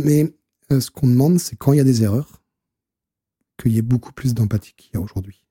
Mais 0.04 0.34
euh, 0.72 0.80
ce 0.80 0.90
qu'on 0.92 1.08
demande, 1.08 1.40
c'est 1.40 1.56
quand 1.56 1.74
il 1.74 1.78
y 1.78 1.82
a 1.82 1.84
des 1.86 2.04
erreurs, 2.04 2.42
qu'il 3.62 3.74
y 3.74 3.78
ait 3.78 3.82
beaucoup 3.84 4.14
plus 4.14 4.34
d'empathie 4.34 4.74
qu'il 4.78 4.92
y 4.94 4.98
a 4.98 5.02
aujourd'hui. 5.02 5.44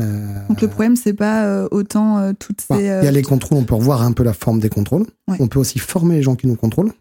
Euh, 0.00 0.46
Donc 0.48 0.60
le 0.62 0.68
problème, 0.68 0.96
c'est 0.96 1.12
pas 1.12 1.44
euh, 1.46 1.68
autant 1.70 2.32
toutes 2.34 2.64
bah, 2.70 2.76
ces. 2.76 2.82
Il 2.82 2.86
y 2.86 2.88
a 2.88 3.10
les 3.10 3.22
contrôles, 3.22 3.58
on 3.58 3.64
peut 3.64 3.74
revoir 3.74 4.02
un 4.02 4.12
peu 4.12 4.22
la 4.22 4.32
forme 4.32 4.58
des 4.60 4.68
contrôles. 4.70 5.06
Ouais. 5.28 5.36
On 5.40 5.48
peut 5.48 5.58
aussi 5.58 5.78
former 5.78 6.16
les 6.16 6.22
gens 6.22 6.34
qui 6.36 6.46
nous 6.46 6.56
contrôlent. 6.56 6.92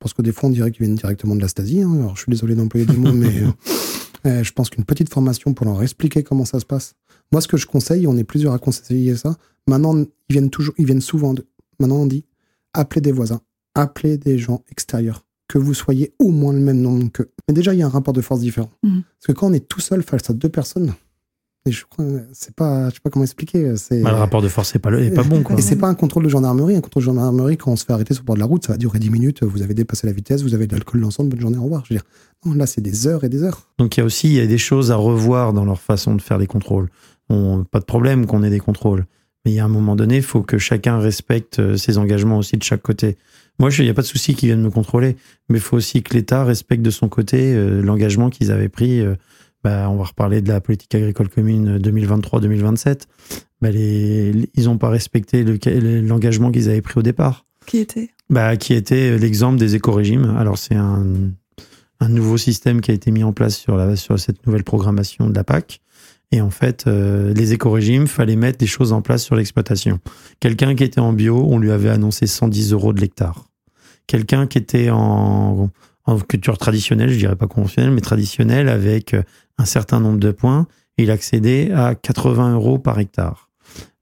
Parce 0.00 0.12
que 0.14 0.22
des 0.22 0.32
fois, 0.32 0.48
on 0.48 0.52
dirait 0.52 0.70
qu'ils 0.70 0.84
viennent 0.84 0.96
directement 0.96 1.34
de 1.36 1.40
la 1.40 1.48
Stasi. 1.48 1.80
hein. 1.82 1.94
Alors, 1.94 2.16
je 2.16 2.22
suis 2.22 2.30
désolé 2.30 2.54
d'employer 2.54 2.84
des 2.86 2.96
mots, 2.96 3.12
mais 4.24 4.42
je 4.42 4.52
pense 4.52 4.68
qu'une 4.70 4.84
petite 4.84 5.12
formation 5.12 5.54
pour 5.54 5.64
leur 5.66 5.82
expliquer 5.82 6.22
comment 6.22 6.44
ça 6.44 6.60
se 6.60 6.66
passe. 6.66 6.94
Moi, 7.34 7.40
ce 7.40 7.48
que 7.48 7.56
je 7.56 7.66
conseille, 7.66 8.06
on 8.06 8.16
est 8.16 8.22
plusieurs 8.22 8.52
à 8.54 8.60
conseiller 8.60 9.16
ça. 9.16 9.34
Maintenant, 9.66 9.96
ils 9.98 10.06
viennent 10.30 10.50
toujours, 10.50 10.72
ils 10.78 10.86
viennent 10.86 11.00
souvent. 11.00 11.34
De, 11.34 11.44
maintenant, 11.80 11.96
on 11.96 12.06
dit 12.06 12.24
appelez 12.74 13.00
des 13.00 13.10
voisins, 13.10 13.40
appelez 13.74 14.18
des 14.18 14.38
gens 14.38 14.62
extérieurs, 14.70 15.24
que 15.48 15.58
vous 15.58 15.74
soyez 15.74 16.14
au 16.20 16.30
moins 16.30 16.52
le 16.52 16.60
même 16.60 16.80
nombre 16.80 17.10
qu'eux. 17.10 17.32
Mais 17.48 17.54
déjà, 17.54 17.74
il 17.74 17.80
y 17.80 17.82
a 17.82 17.86
un 17.86 17.88
rapport 17.88 18.14
de 18.14 18.20
force 18.20 18.38
différent. 18.40 18.70
Mhm. 18.84 19.02
Parce 19.18 19.26
que 19.26 19.32
quand 19.32 19.48
on 19.48 19.52
est 19.52 19.66
tout 19.68 19.80
seul 19.80 20.04
face 20.04 20.30
à 20.30 20.32
deux 20.32 20.48
personnes, 20.48 20.94
et 21.66 21.72
je 21.72 21.84
crois, 21.88 22.04
c'est 22.34 22.54
pas, 22.54 22.90
je 22.90 22.94
sais 22.94 23.00
pas 23.02 23.10
comment 23.10 23.24
expliquer. 23.24 23.74
C'est 23.78 24.00
Bah, 24.02 24.10
le 24.10 24.16
rapport 24.18 24.42
de 24.42 24.48
force 24.48 24.72
n'est 24.74 24.80
pas, 24.80 24.90
le- 24.90 25.02
est 25.02 25.10
pas 25.10 25.22
bon. 25.24 25.42
Quoi. 25.42 25.56
et 25.58 25.62
c'est 25.62 25.76
pas 25.76 25.88
un 25.88 25.94
contrôle 25.94 26.22
de 26.22 26.28
gendarmerie. 26.28 26.76
Un 26.76 26.80
contrôle 26.82 27.02
de 27.02 27.06
gendarmerie, 27.06 27.56
quand 27.56 27.72
on 27.72 27.76
se 27.76 27.84
fait 27.86 27.92
arrêter 27.94 28.12
sur 28.14 28.22
le 28.22 28.26
bord 28.26 28.36
de 28.36 28.40
la 28.40 28.46
route, 28.46 28.64
ça 28.64 28.74
va 28.74 28.76
durer 28.76 28.98
10 29.00 29.08
minutes. 29.10 29.42
Vous 29.42 29.62
avez 29.62 29.72
dépassé 29.74 30.06
la 30.06 30.12
vitesse, 30.12 30.42
vous 30.42 30.54
avez 30.54 30.66
de 30.68 30.72
l'alcool 30.72 31.00
dans 31.00 31.06
le 31.08 31.12
sang, 31.12 31.24
bonne 31.24 31.40
journée, 31.40 31.56
au 31.56 31.62
revoir. 31.64 31.82
Je 31.88 31.94
veux 31.94 31.98
dire, 31.98 32.04
non, 32.44 32.52
là, 32.52 32.66
c'est 32.66 32.82
des 32.82 33.06
heures 33.06 33.24
et 33.24 33.30
des 33.30 33.42
heures. 33.42 33.70
Donc 33.78 33.96
il 33.96 34.00
y 34.00 34.02
a 34.02 34.04
aussi 34.04 34.28
il 34.28 34.34
y 34.34 34.40
a 34.40 34.46
des 34.46 34.58
choses 34.58 34.90
à 34.90 34.96
revoir 34.96 35.54
dans 35.54 35.64
leur 35.64 35.80
façon 35.80 36.14
de 36.14 36.20
faire 36.20 36.36
les 36.36 36.46
contrôles. 36.46 36.90
On, 37.30 37.64
pas 37.64 37.80
de 37.80 37.84
problème 37.84 38.26
qu'on 38.26 38.42
ait 38.42 38.50
des 38.50 38.60
contrôles. 38.60 39.06
Mais 39.44 39.52
il 39.52 39.54
y 39.54 39.60
a 39.60 39.64
un 39.64 39.68
moment 39.68 39.94
donné, 39.96 40.16
il 40.16 40.22
faut 40.22 40.42
que 40.42 40.56
chacun 40.58 40.98
respecte 40.98 41.58
euh, 41.58 41.76
ses 41.76 41.98
engagements 41.98 42.38
aussi 42.38 42.56
de 42.56 42.62
chaque 42.62 42.82
côté. 42.82 43.16
Moi, 43.58 43.70
il 43.78 43.84
n'y 43.84 43.90
a 43.90 43.94
pas 43.94 44.02
de 44.02 44.06
souci 44.06 44.34
qu'ils 44.34 44.48
viennent 44.48 44.62
me 44.62 44.70
contrôler, 44.70 45.16
mais 45.48 45.58
il 45.58 45.62
faut 45.62 45.76
aussi 45.76 46.02
que 46.02 46.14
l'État 46.14 46.44
respecte 46.44 46.82
de 46.82 46.90
son 46.90 47.08
côté 47.08 47.54
euh, 47.54 47.80
l'engagement 47.82 48.30
qu'ils 48.30 48.50
avaient 48.50 48.68
pris. 48.70 49.00
euh, 49.00 49.14
bah, 49.62 49.88
on 49.90 49.96
va 49.96 50.04
reparler 50.04 50.42
de 50.42 50.48
la 50.48 50.60
politique 50.60 50.94
agricole 50.94 51.28
commune 51.28 51.78
2023-2027. 51.78 53.02
Bah, 53.60 53.70
les, 53.70 54.32
les- 54.32 54.50
ils 54.54 54.64
n'ont 54.64 54.78
pas 54.78 54.88
respecté 54.90 55.44
le- 55.44 56.00
l'engagement 56.00 56.50
qu'ils 56.50 56.68
avaient 56.68 56.82
pris 56.82 56.98
au 56.98 57.02
départ 57.02 57.46
Qui 57.66 57.78
était? 57.78 58.10
Bah, 58.30 58.56
qui 58.56 58.74
était 58.74 59.16
l'exemple 59.18 59.58
des 59.58 59.74
éco-régimes. 59.74 60.34
Alors, 60.38 60.58
c'est 60.58 60.74
un, 60.74 61.04
un 62.00 62.08
nouveau 62.08 62.36
système 62.36 62.80
qui 62.80 62.90
a 62.90 62.94
été 62.94 63.10
mis 63.10 63.24
en 63.24 63.32
place 63.32 63.56
sur, 63.56 63.76
la, 63.76 63.96
sur 63.96 64.18
cette 64.18 64.46
nouvelle 64.46 64.64
programmation 64.64 65.28
de 65.30 65.34
la 65.34 65.44
PAC. 65.44 65.80
Et 66.34 66.40
en 66.40 66.50
fait, 66.50 66.88
euh, 66.88 67.32
les 67.32 67.52
éco-régimes, 67.52 68.08
fallait 68.08 68.34
mettre 68.34 68.58
des 68.58 68.66
choses 68.66 68.92
en 68.92 69.02
place 69.02 69.22
sur 69.22 69.36
l'exploitation. 69.36 70.00
Quelqu'un 70.40 70.74
qui 70.74 70.82
était 70.82 70.98
en 70.98 71.12
bio, 71.12 71.46
on 71.48 71.60
lui 71.60 71.70
avait 71.70 71.90
annoncé 71.90 72.26
110 72.26 72.72
euros 72.72 72.92
de 72.92 73.00
l'hectare. 73.00 73.44
Quelqu'un 74.08 74.48
qui 74.48 74.58
était 74.58 74.90
en, 74.90 75.70
culture 76.28 76.58
traditionnelle, 76.58 77.10
je 77.10 77.18
dirais 77.18 77.36
pas 77.36 77.46
conventionnelle, 77.46 77.92
mais 77.92 78.00
traditionnelle, 78.00 78.68
avec 78.68 79.14
un 79.58 79.64
certain 79.64 80.00
nombre 80.00 80.18
de 80.18 80.32
points, 80.32 80.66
il 80.98 81.12
accédait 81.12 81.70
à 81.70 81.94
80 81.94 82.54
euros 82.54 82.80
par 82.80 82.98
hectare. 82.98 83.48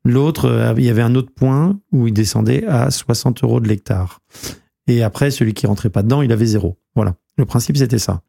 L'autre, 0.03 0.75
il 0.79 0.85
y 0.85 0.89
avait 0.89 1.03
un 1.03 1.15
autre 1.15 1.35
point 1.35 1.79
où 1.93 2.07
il 2.07 2.15
descendait 2.15 2.65
à 2.67 2.91
60 2.91 3.45
euros 3.45 3.61
de 3.61 3.69
l'hectare. 3.69 4.21
Et 4.87 5.03
après, 5.03 5.31
celui 5.31 5.53
qui 5.53 5.67
rentrait 5.67 5.91
pas 5.91 6.03
dedans, 6.03 6.23
il 6.23 6.33
avait 6.33 6.47
zéro. 6.47 6.79
Voilà. 6.95 7.15
Le 7.37 7.45
principe, 7.45 7.77
c'était 7.77 7.99
ça. 7.99 8.23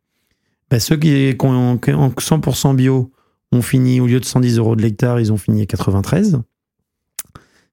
Ben, 0.70 0.82
ceux 0.82 0.98
qui, 0.98 1.38
ont 1.40 1.80
en 1.88 2.10
100% 2.10 2.76
bio 2.76 3.14
ont 3.54 4.02
au 4.02 4.08
lieu 4.08 4.20
de 4.20 4.26
110 4.26 4.58
euros 4.58 4.76
de 4.76 4.82
l'hectare, 4.82 5.20
ils 5.20 5.32
ont 5.32 5.38
fini 5.38 5.62
à 5.62 5.66
93. 5.66 6.42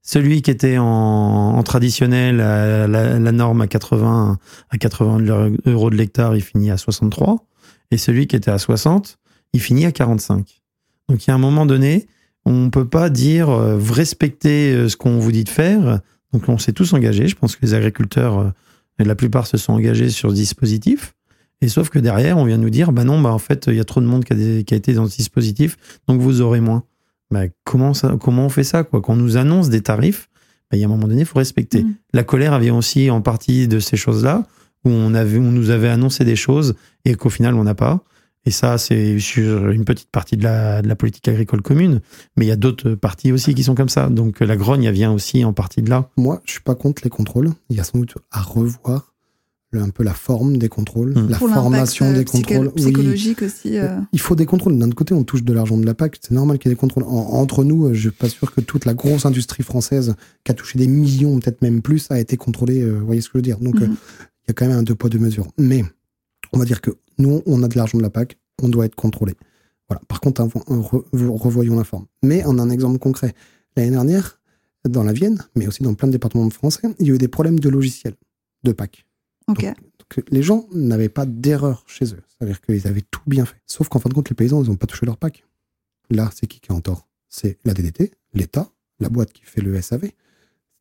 Celui 0.03 0.43
qui 0.43 0.51
était 0.51 0.79
en, 0.79 1.63
traditionnel, 1.63 2.37
la, 2.37 3.19
norme 3.33 3.61
à 3.61 3.67
80, 3.67 4.39
à 4.71 4.79
80 4.79 5.51
euros 5.67 5.91
de 5.91 5.97
l'hectare, 5.97 6.37
il 6.37 6.43
finit 6.43 6.71
à 6.71 6.77
63. 6.77 7.45
Et 7.91 7.99
celui 7.99 8.27
qui 8.27 8.37
était 8.37 8.51
à 8.51 8.59
60, 8.59 9.19
il 9.53 9.61
finit 9.61 9.85
à 9.85 9.93
45. 9.93 10.63
Donc, 11.09 11.27
il 11.27 11.29
y 11.29 11.31
a 11.31 11.35
un 11.35 11.39
moment 11.39 11.67
donné, 11.67 12.07
on 12.45 12.53
ne 12.53 12.69
peut 12.71 12.89
pas 12.89 13.11
dire 13.11 13.51
euh, 13.51 13.77
vous 13.77 13.93
respectez 13.93 14.73
euh, 14.73 14.89
ce 14.89 14.97
qu'on 14.97 15.19
vous 15.19 15.33
dit 15.33 15.45
de 15.45 15.49
faire. 15.49 16.01
Donc, 16.33 16.49
on 16.49 16.57
s'est 16.57 16.73
tous 16.73 16.93
engagés. 16.93 17.29
Je 17.29 17.37
pense 17.37 17.57
que 17.57 17.63
les 17.63 17.75
agriculteurs, 17.75 18.39
euh, 18.39 18.51
la 18.99 19.15
plupart 19.15 19.47
se 19.47 19.57
sont 19.57 19.73
engagés 19.73 20.09
sur 20.09 20.31
ce 20.31 20.35
dispositif. 20.35 21.15
Et 21.63 21.69
sauf 21.69 21.91
que 21.91 21.99
derrière, 21.99 22.39
on 22.39 22.45
vient 22.45 22.57
nous 22.57 22.71
dire, 22.71 22.93
bah 22.93 23.05
non, 23.05 23.21
bah 23.21 23.31
en 23.31 23.39
fait, 23.39 23.67
il 23.69 23.75
y 23.75 23.81
a 23.81 23.85
trop 23.85 24.01
de 24.01 24.07
monde 24.07 24.25
qui 24.25 24.33
a, 24.33 24.77
été 24.77 24.95
dans 24.95 25.07
ce 25.07 25.17
dispositif, 25.17 25.77
donc 26.09 26.21
vous 26.21 26.41
aurez 26.41 26.61
moins. 26.61 26.85
Bah, 27.31 27.43
comment, 27.65 27.95
ça, 27.95 28.17
comment 28.21 28.47
on 28.47 28.49
fait 28.49 28.65
ça 28.65 28.83
quoi? 28.83 29.01
Quand 29.01 29.13
on 29.13 29.17
nous 29.17 29.37
annonce 29.37 29.69
des 29.69 29.83
tarifs, 29.83 30.29
bah, 30.71 30.77
il 30.77 30.81
y 30.81 30.85
a 30.85 30.87
un 30.87 30.91
moment 30.91 31.07
donné, 31.07 31.21
il 31.21 31.27
faut 31.27 31.39
respecter. 31.39 31.85
Mm. 31.85 31.95
La 32.13 32.25
colère 32.25 32.59
vient 32.59 32.77
aussi 32.77 33.11
en 33.11 33.21
partie 33.21 33.69
de 33.69 33.79
ces 33.79 33.97
choses-là, 33.97 34.47
où 34.85 34.91
on, 34.91 35.15
avait, 35.15 35.39
on 35.39 35.53
nous 35.53 35.71
avait 35.71 35.89
annoncé 35.89 36.25
des 36.25 36.37
choses 36.37 36.75
et 37.05 37.15
qu'au 37.15 37.31
final, 37.31 37.55
on 37.55 37.65
n'a 37.65 37.75
pas. 37.75 38.03
Et 38.47 38.51
ça, 38.51 38.79
c'est 38.79 39.19
sur 39.19 39.69
une 39.69 39.85
petite 39.85 40.11
partie 40.11 40.39
de 40.39 40.43
la, 40.43 40.81
de 40.81 40.89
la 40.89 40.97
politique 40.97 41.29
agricole 41.29 41.61
commune. 41.61 42.01
Mais 42.37 42.47
il 42.47 42.49
y 42.49 42.53
a 42.53 42.57
d'autres 42.57 42.93
parties 42.95 43.33
aussi 43.33 43.55
qui 43.55 43.63
sont 43.63 43.75
comme 43.75 43.91
ça. 43.91 44.09
Donc 44.09 44.41
la 44.41 44.57
grogne, 44.57 44.85
elle 44.85 44.95
vient 44.95 45.13
aussi 45.13 45.45
en 45.45 45.53
partie 45.53 45.83
de 45.83 45.91
là. 45.91 46.09
Moi, 46.17 46.41
je 46.47 46.53
suis 46.53 46.63
pas 46.63 46.75
contre 46.75 47.03
les 47.05 47.11
contrôles. 47.11 47.51
Il 47.69 47.77
y 47.77 47.81
a 47.81 47.85
sans 47.85 47.99
doute 47.99 48.15
à 48.31 48.41
revoir 48.41 49.10
un 49.79 49.91
peu 49.91 50.03
la 50.03 50.15
forme 50.15 50.57
des 50.57 50.69
contrôles, 50.69 51.15
hmm. 51.15 51.29
la 51.29 51.39
formation 51.39 52.07
euh, 52.07 52.15
des 52.15 52.25
contrôles. 52.25 52.73
Psychologique 52.73 53.43
aussi. 53.43 53.79
Euh. 53.79 54.01
Il 54.13 54.21
faut 54.21 54.35
des 54.35 54.47
contrôles. 54.47 54.77
D'un 54.79 54.91
côté, 54.91 55.15
on 55.15 55.23
touche 55.23 55.45
de 55.45 55.53
l'argent 55.53 55.77
de 55.77 55.87
la 55.87 55.95
PAC. 55.95 56.19
C'est 56.21 56.35
normal 56.35 56.59
qu'il 56.59 56.71
y 56.71 56.73
ait 56.73 56.75
des 56.75 56.81
contrôles. 56.81 57.05
entre 57.05 57.63
nous, 57.63 57.87
euh, 57.87 57.95
je 57.95 58.09
suis 58.09 58.11
pas 58.11 58.29
sûr 58.29 58.53
que 58.53 58.61
toute 58.61 58.85
la 58.85 58.95
grosse 58.95 59.27
industrie 59.27 59.63
française, 59.63 60.15
qui 60.45 60.51
a 60.51 60.55
touché 60.55 60.79
des 60.79 60.89
millions, 60.89 61.39
peut-être 61.39 61.63
même 61.63 61.83
plus, 61.83 62.11
a 62.11 62.19
été 62.19 62.37
contrôlée. 62.37 62.85
vous 62.85 63.07
voyez 63.07 63.21
ce 63.21 63.29
que 63.29 63.35
je 63.35 63.39
veux 63.39 63.43
dire 63.43 63.59
Donc, 63.59 63.77
hmm. 63.77 63.85
il 63.85 64.49
y 64.49 64.51
a 64.51 64.55
quand 64.55 64.67
même 64.67 64.79
un 64.79 64.83
deux 64.83 64.97
poids, 64.97 65.09
deux 65.09 65.19
mesures. 65.19 65.47
Mais 65.59 65.85
on 66.53 66.59
va 66.59 66.65
dire 66.65 66.81
que 66.81 66.91
nous, 67.19 67.43
on 67.47 67.63
a 67.63 67.69
de 67.69 67.77
l'argent 67.77 67.99
de 67.99 68.03
la 68.03 68.11
PAC, 68.11 68.39
on 68.63 68.69
doit 68.69 68.87
être 68.87 68.97
contrôlé. 68.97 69.35
Voilà. 69.89 70.03
Par 70.09 70.21
contre, 70.21 70.43
revoyons 70.43 71.77
la 71.77 71.85
forme. 71.85 72.07
Mais 72.23 72.43
a 72.43 72.49
un 72.49 72.71
exemple 72.71 72.99
concret. 72.99 73.35
L'année 73.77 73.91
dernière, 73.91 74.41
dans 74.89 75.05
la 75.05 75.13
Vienne, 75.13 75.43
mais 75.57 75.67
aussi 75.67 75.83
dans 75.83 75.95
plein 75.95 76.09
de 76.09 76.13
départements 76.13 76.47
de 76.47 76.53
français, 76.53 76.89
il 76.99 77.07
y 77.07 77.11
a 77.11 77.15
eu 77.15 77.19
des 77.19 77.29
problèmes 77.29 77.61
de 77.61 77.69
logiciels 77.69 78.15
de 78.65 78.73
PAC. 78.73 79.05
Les 80.31 80.43
gens 80.43 80.67
n'avaient 80.73 81.09
pas 81.09 81.27
d'erreur 81.27 81.85
chez 81.87 82.07
eux. 82.07 82.23
C'est-à-dire 82.29 82.61
qu'ils 82.61 82.87
avaient 82.87 83.05
tout 83.11 83.21
bien 83.27 83.45
fait. 83.45 83.57
Sauf 83.67 83.89
qu'en 83.89 83.99
fin 83.99 84.09
de 84.09 84.15
compte, 84.15 84.29
les 84.29 84.35
paysans, 84.35 84.63
ils 84.63 84.69
n'ont 84.69 84.77
pas 84.77 84.87
touché 84.87 85.07
leur 85.07 85.17
PAC. 85.17 85.45
Là, 86.11 86.31
c'est 86.35 86.47
qui 86.47 86.61
qui 86.61 86.71
est 86.71 86.75
en 86.75 86.81
tort? 86.81 87.09
C'est 87.29 87.59
la 87.65 87.75
DDT, 87.75 88.13
l'État, 88.35 88.71
la 88.99 89.09
boîte 89.09 89.33
qui 89.33 89.43
fait 89.45 89.61
le 89.61 89.81
SAV. 89.81 90.11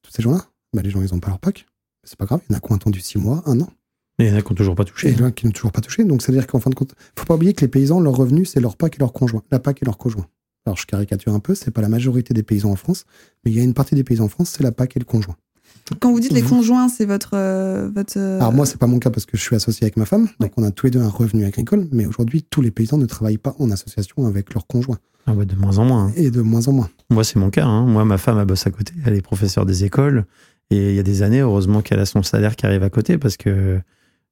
Tous 0.02 0.12
ces 0.12 0.24
gens-là, 0.24 0.46
bah, 0.74 0.82
les 0.82 0.90
gens, 0.90 1.02
ils 1.02 1.14
n'ont 1.14 1.20
pas 1.20 1.30
leur 1.30 1.40
PAC. 1.40 1.66
C'est 2.04 2.18
pas 2.18 2.26
grave, 2.26 2.42
il 2.50 2.54
y 2.54 2.56
en 2.56 2.58
a 2.58 2.62
qui 2.62 2.72
ont 2.72 2.76
attendu 2.76 3.00
six 3.02 3.18
mois, 3.18 3.44
un 3.46 3.60
an. 3.62 3.70
Mais 4.18 4.26
il 4.26 4.32
y 4.32 4.34
en 4.34 4.38
a 4.38 4.42
qui 4.42 4.50
n'ont 4.50 4.56
toujours 4.56 4.76
pas 4.76 4.86
touché. 4.86 5.12
Il 5.12 5.20
y 5.20 5.22
en 5.22 5.28
a 5.28 5.32
qui 5.32 5.46
n'ont 5.46 5.52
toujours 5.52 5.72
pas 5.72 5.82
touché. 5.82 6.04
Donc, 6.04 6.22
c'est-à-dire 6.22 6.48
qu'en 6.48 6.60
fin 6.60 6.70
de 6.70 6.76
compte, 6.76 6.96
faut 7.16 7.26
pas 7.26 7.36
oublier 7.36 7.54
que 7.54 7.62
les 7.62 7.68
paysans, 7.68 8.00
leur 8.00 8.16
revenu, 8.16 8.46
c'est 8.46 8.60
leur 8.60 8.76
PAC 8.76 8.96
et 8.96 9.00
leur 9.00 9.14
conjoint. 9.14 9.44
La 9.52 9.60
PAC 9.60 9.82
et 9.82 9.86
leur 9.86 9.98
conjoint. 9.98 10.28
Alors, 10.66 10.78
je 10.78 10.86
caricature 10.86 11.34
un 11.34 11.40
peu, 11.40 11.56
c'est 11.56 11.72
pas 11.72 11.82
la 11.82 11.90
majorité 11.90 12.34
des 12.34 12.44
paysans 12.44 12.72
en 12.72 12.76
France, 12.76 13.06
mais 13.44 13.52
il 13.52 13.58
y 13.58 13.60
a 13.62 13.64
une 13.64 13.74
partie 13.74 13.96
des 13.96 14.04
paysans 14.04 14.26
en 14.26 14.30
France, 14.30 14.50
c'est 14.50 14.64
la 14.64 14.72
PAC 14.72 14.98
et 14.98 15.00
le 15.00 15.06
conjoint. 15.06 15.38
Quand 16.00 16.12
vous 16.12 16.20
dites 16.20 16.32
les 16.32 16.42
conjoints, 16.42 16.88
c'est 16.88 17.06
votre, 17.06 17.32
euh, 17.34 17.90
votre. 17.94 18.18
Euh, 18.18 18.40
Alors 18.40 18.54
moi, 18.54 18.66
c'est 18.66 18.78
pas 18.78 18.88
mon 18.88 19.00
cas 19.00 19.10
parce 19.10 19.26
que 19.26 19.38
je 19.38 19.42
suis 19.42 19.56
associé 19.56 19.86
avec 19.86 19.98
ma 19.98 20.06
femme, 20.06 20.28
donc 20.40 20.52
on 20.58 20.64
a 20.64 20.72
tous 20.72 20.88
les 20.88 20.92
deux 20.92 21.02
un 21.02 21.10
revenu 21.10 21.46
agricole. 21.46 21.88
Mais 21.92 22.06
aujourd'hui, 22.06 22.44
tous 22.44 22.62
les 22.62 22.72
paysans 22.72 22.98
ne 22.98 23.06
travaillent 23.06 23.38
pas 23.38 23.56
en 23.60 23.72
association 23.72 24.26
avec 24.28 24.54
leurs 24.54 24.68
conjoints. 24.68 25.00
Ah 25.26 25.34
ouais, 25.34 25.46
de 25.46 25.56
moins 25.56 25.78
en 25.78 25.86
moins. 25.86 26.06
Hein. 26.06 26.14
Et 26.16 26.32
de 26.32 26.42
moins 26.42 26.68
en 26.68 26.74
moins. 26.74 26.90
Moi, 27.10 27.24
c'est 27.24 27.38
mon 27.38 27.50
cas. 27.50 27.66
Hein. 27.66 27.86
Moi, 27.86 28.06
ma 28.06 28.18
femme, 28.18 28.40
elle 28.40 28.46
bosse 28.46 28.66
à 28.66 28.72
côté. 28.72 28.94
Elle 29.06 29.16
est 29.16 29.22
professeure 29.22 29.66
des 29.66 29.84
écoles. 29.84 30.26
Et 30.72 30.90
il 30.90 30.96
y 30.96 31.00
a 31.00 31.04
des 31.04 31.24
années, 31.24 31.40
heureusement 31.40 31.82
qu'elle 31.82 32.00
a 32.00 32.06
son 32.06 32.24
salaire 32.24 32.56
qui 32.56 32.66
arrive 32.66 32.84
à 32.84 32.90
côté 32.90 33.18
parce 33.18 33.38
que 33.38 33.80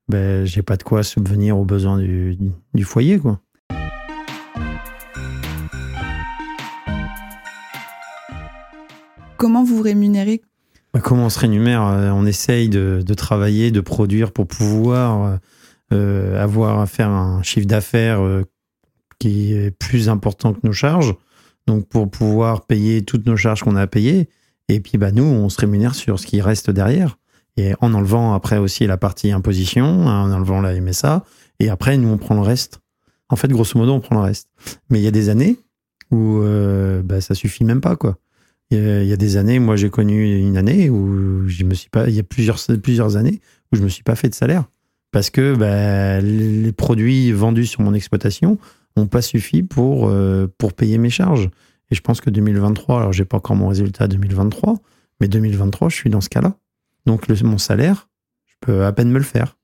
ben, 0.08 0.46
j'ai 0.46 0.62
pas 0.62 0.78
de 0.78 0.84
quoi 0.84 1.04
subvenir 1.04 1.58
aux 1.58 1.66
besoins 1.66 1.98
du, 1.98 2.38
du 2.74 2.84
foyer, 2.84 3.20
quoi. 3.20 3.42
Comment 9.38 9.64
vous 9.64 9.78
vous 9.78 9.84
rémunérez 9.84 10.42
comment 11.04 11.26
on 11.26 11.30
se 11.30 11.40
rémunère 11.40 11.84
euh, 11.84 12.12
On 12.12 12.26
essaye 12.26 12.70
de, 12.70 13.02
travailler, 13.16 13.72
de 13.72 13.82
produire 13.82 14.32
pour 14.32 14.48
pouvoir 14.48 15.24
euh, 15.24 15.38
euh, 15.94 16.44
avoir 16.44 16.80
à 16.80 16.86
faire 16.86 17.10
un 17.10 17.42
chiffre 17.44 17.68
d'affaires 17.68 18.22
qui 19.20 19.54
est 19.54 19.72
plus 19.72 20.10
important 20.10 20.54
que 20.54 20.60
nos 20.64 20.74
charges. 20.74 21.16
Donc 21.66 21.88
pour 21.88 22.10
pouvoir 22.10 22.66
payer 22.66 23.04
toutes 23.04 23.26
nos 23.26 23.36
charges 23.36 23.64
qu'on 23.64 23.76
a 23.76 23.82
à 23.82 23.88
payer. 23.88 24.30
Et 24.70 24.80
puis 24.80 24.98
bah, 24.98 25.12
nous, 25.12 25.24
on 25.24 25.50
se 25.50 25.60
rémunère 25.60 25.96
sur 25.96 26.20
ce 26.20 26.28
qui 26.28 26.42
reste 26.42 26.70
derrière. 26.70 27.18
Et 27.58 27.74
en 27.82 27.94
enlevant 27.94 28.34
après 28.34 28.58
aussi 28.58 28.86
la 28.86 28.98
partie 28.98 29.32
imposition, 29.32 30.06
en 30.06 30.32
enlevant 30.32 30.62
la 30.62 30.80
MSA. 30.80 31.26
Et 31.60 31.70
après, 31.70 31.98
nous, 31.98 32.10
on 32.10 32.18
prend 32.18 32.36
le 32.36 32.42
reste. 32.42 32.80
En 33.30 33.36
fait, 33.36 33.48
grosso 33.48 33.78
modo, 33.78 33.94
on 33.94 34.00
prend 34.00 34.16
le 34.16 34.22
reste. 34.22 34.48
Mais 34.90 35.00
il 35.00 35.04
y 35.04 35.08
a 35.08 35.12
des 35.12 35.30
années 35.30 35.58
où 36.12 36.40
bah, 37.04 37.20
ça 37.20 37.34
suffit 37.34 37.64
même 37.64 37.82
pas, 37.82 37.96
quoi. 37.96 38.18
Il 38.70 39.06
y, 39.06 39.14
a, 39.14 39.18
des 39.18 39.38
années, 39.38 39.60
moi 39.60 39.78
j'ai 39.78 39.90
connu 39.90 40.40
une 40.40 40.58
année 40.58 40.90
où 40.90 41.48
je 41.48 41.64
me 41.64 41.74
suis 41.74 41.90
pas, 41.90 42.10
il 42.10 42.16
y 42.16 42.20
a 42.20 42.24
plusieurs, 42.24 42.58
plusieurs 42.84 43.16
années 43.16 43.40
où 43.72 43.78
je 43.78 43.82
me 43.82 43.88
suis 43.88 44.04
pas 44.04 44.16
fait 44.16 44.28
de 44.28 44.36
salaire 44.36 44.66
parce 45.12 45.30
que 45.30 45.56
bah, 45.56 46.20
les 46.20 46.72
produits 46.74 47.32
vendus 47.32 47.66
sur 47.66 47.82
mon 47.82 47.94
exploitation 47.94 48.58
n'ont 48.98 49.08
pas 49.08 49.22
suffi 49.22 49.64
pour, 49.64 50.10
euh, 50.10 50.48
pour 50.58 50.74
payer 50.74 50.98
mes 50.98 51.10
charges. 51.10 51.50
Et 51.90 51.96
je 51.96 52.02
pense 52.02 52.20
que 52.20 52.30
2023, 52.30 53.00
alors 53.00 53.14
j'ai 53.14 53.26
pas 53.26 53.38
encore 53.38 53.56
mon 53.56 53.70
résultat 53.70 54.08
2023, 54.08 54.76
mais 55.22 55.28
2023, 55.28 55.90
je 55.90 55.96
suis 55.96 56.10
dans 56.10 56.22
ce 56.22 56.30
cas-là. 56.30 56.58
Donc 57.06 57.30
mon 57.42 57.58
salaire, 57.58 58.10
je 58.46 58.56
peux 58.60 58.86
à 58.86 58.92
peine 58.92 59.10
me 59.10 59.18
le 59.18 59.24
faire. 59.24 59.58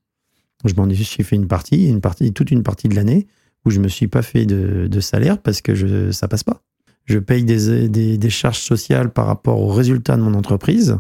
Je 0.64 0.74
m'en 0.76 0.90
suis 0.90 1.24
fait 1.24 1.36
une 1.36 1.48
partie, 1.48 1.90
une 1.90 2.00
partie, 2.00 2.32
toute 2.32 2.52
une 2.52 2.64
partie 2.64 2.88
de 2.88 2.96
l'année 2.96 3.28
où 3.66 3.70
je 3.70 3.80
me 3.80 3.90
suis 3.90 4.08
pas 4.08 4.22
fait 4.22 4.46
de, 4.46 4.88
de 4.88 5.00
salaire 5.02 5.38
parce 5.42 5.62
que 5.62 5.76
je, 5.76 6.12
ça 6.12 6.30
passe 6.30 6.44
pas 6.44 6.62
je 7.06 7.20
paye 7.20 7.44
des, 7.44 7.90
des, 7.90 8.30
charges 8.30 8.60
sociales 8.60 9.12
par 9.12 9.26
rapport 9.26 9.60
aux 9.60 9.72
résultats 9.72 10.16
de 10.16 10.22
mon 10.22 10.34
entreprise. 10.34 10.98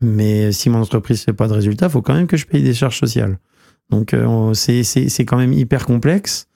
Mais 0.00 0.50
si 0.52 0.70
mon 0.70 0.80
entreprise 0.80 1.20
ne 1.20 1.24
fait 1.24 1.32
pas 1.32 1.46
de 1.46 1.52
résultats, 1.52 1.86
il 1.86 1.92
faut 1.92 2.02
quand 2.02 2.14
même 2.14 2.26
que 2.26 2.36
je 2.36 2.46
paye 2.46 2.62
des 2.62 2.74
charges 2.74 2.98
sociales. 2.98 3.38
Donc 3.90 4.14
euh, 4.14 4.54
c'est 4.54 5.24
quand 5.24 5.36
même 5.36 5.52
hyper 5.52 5.86
complexe. 5.86 6.46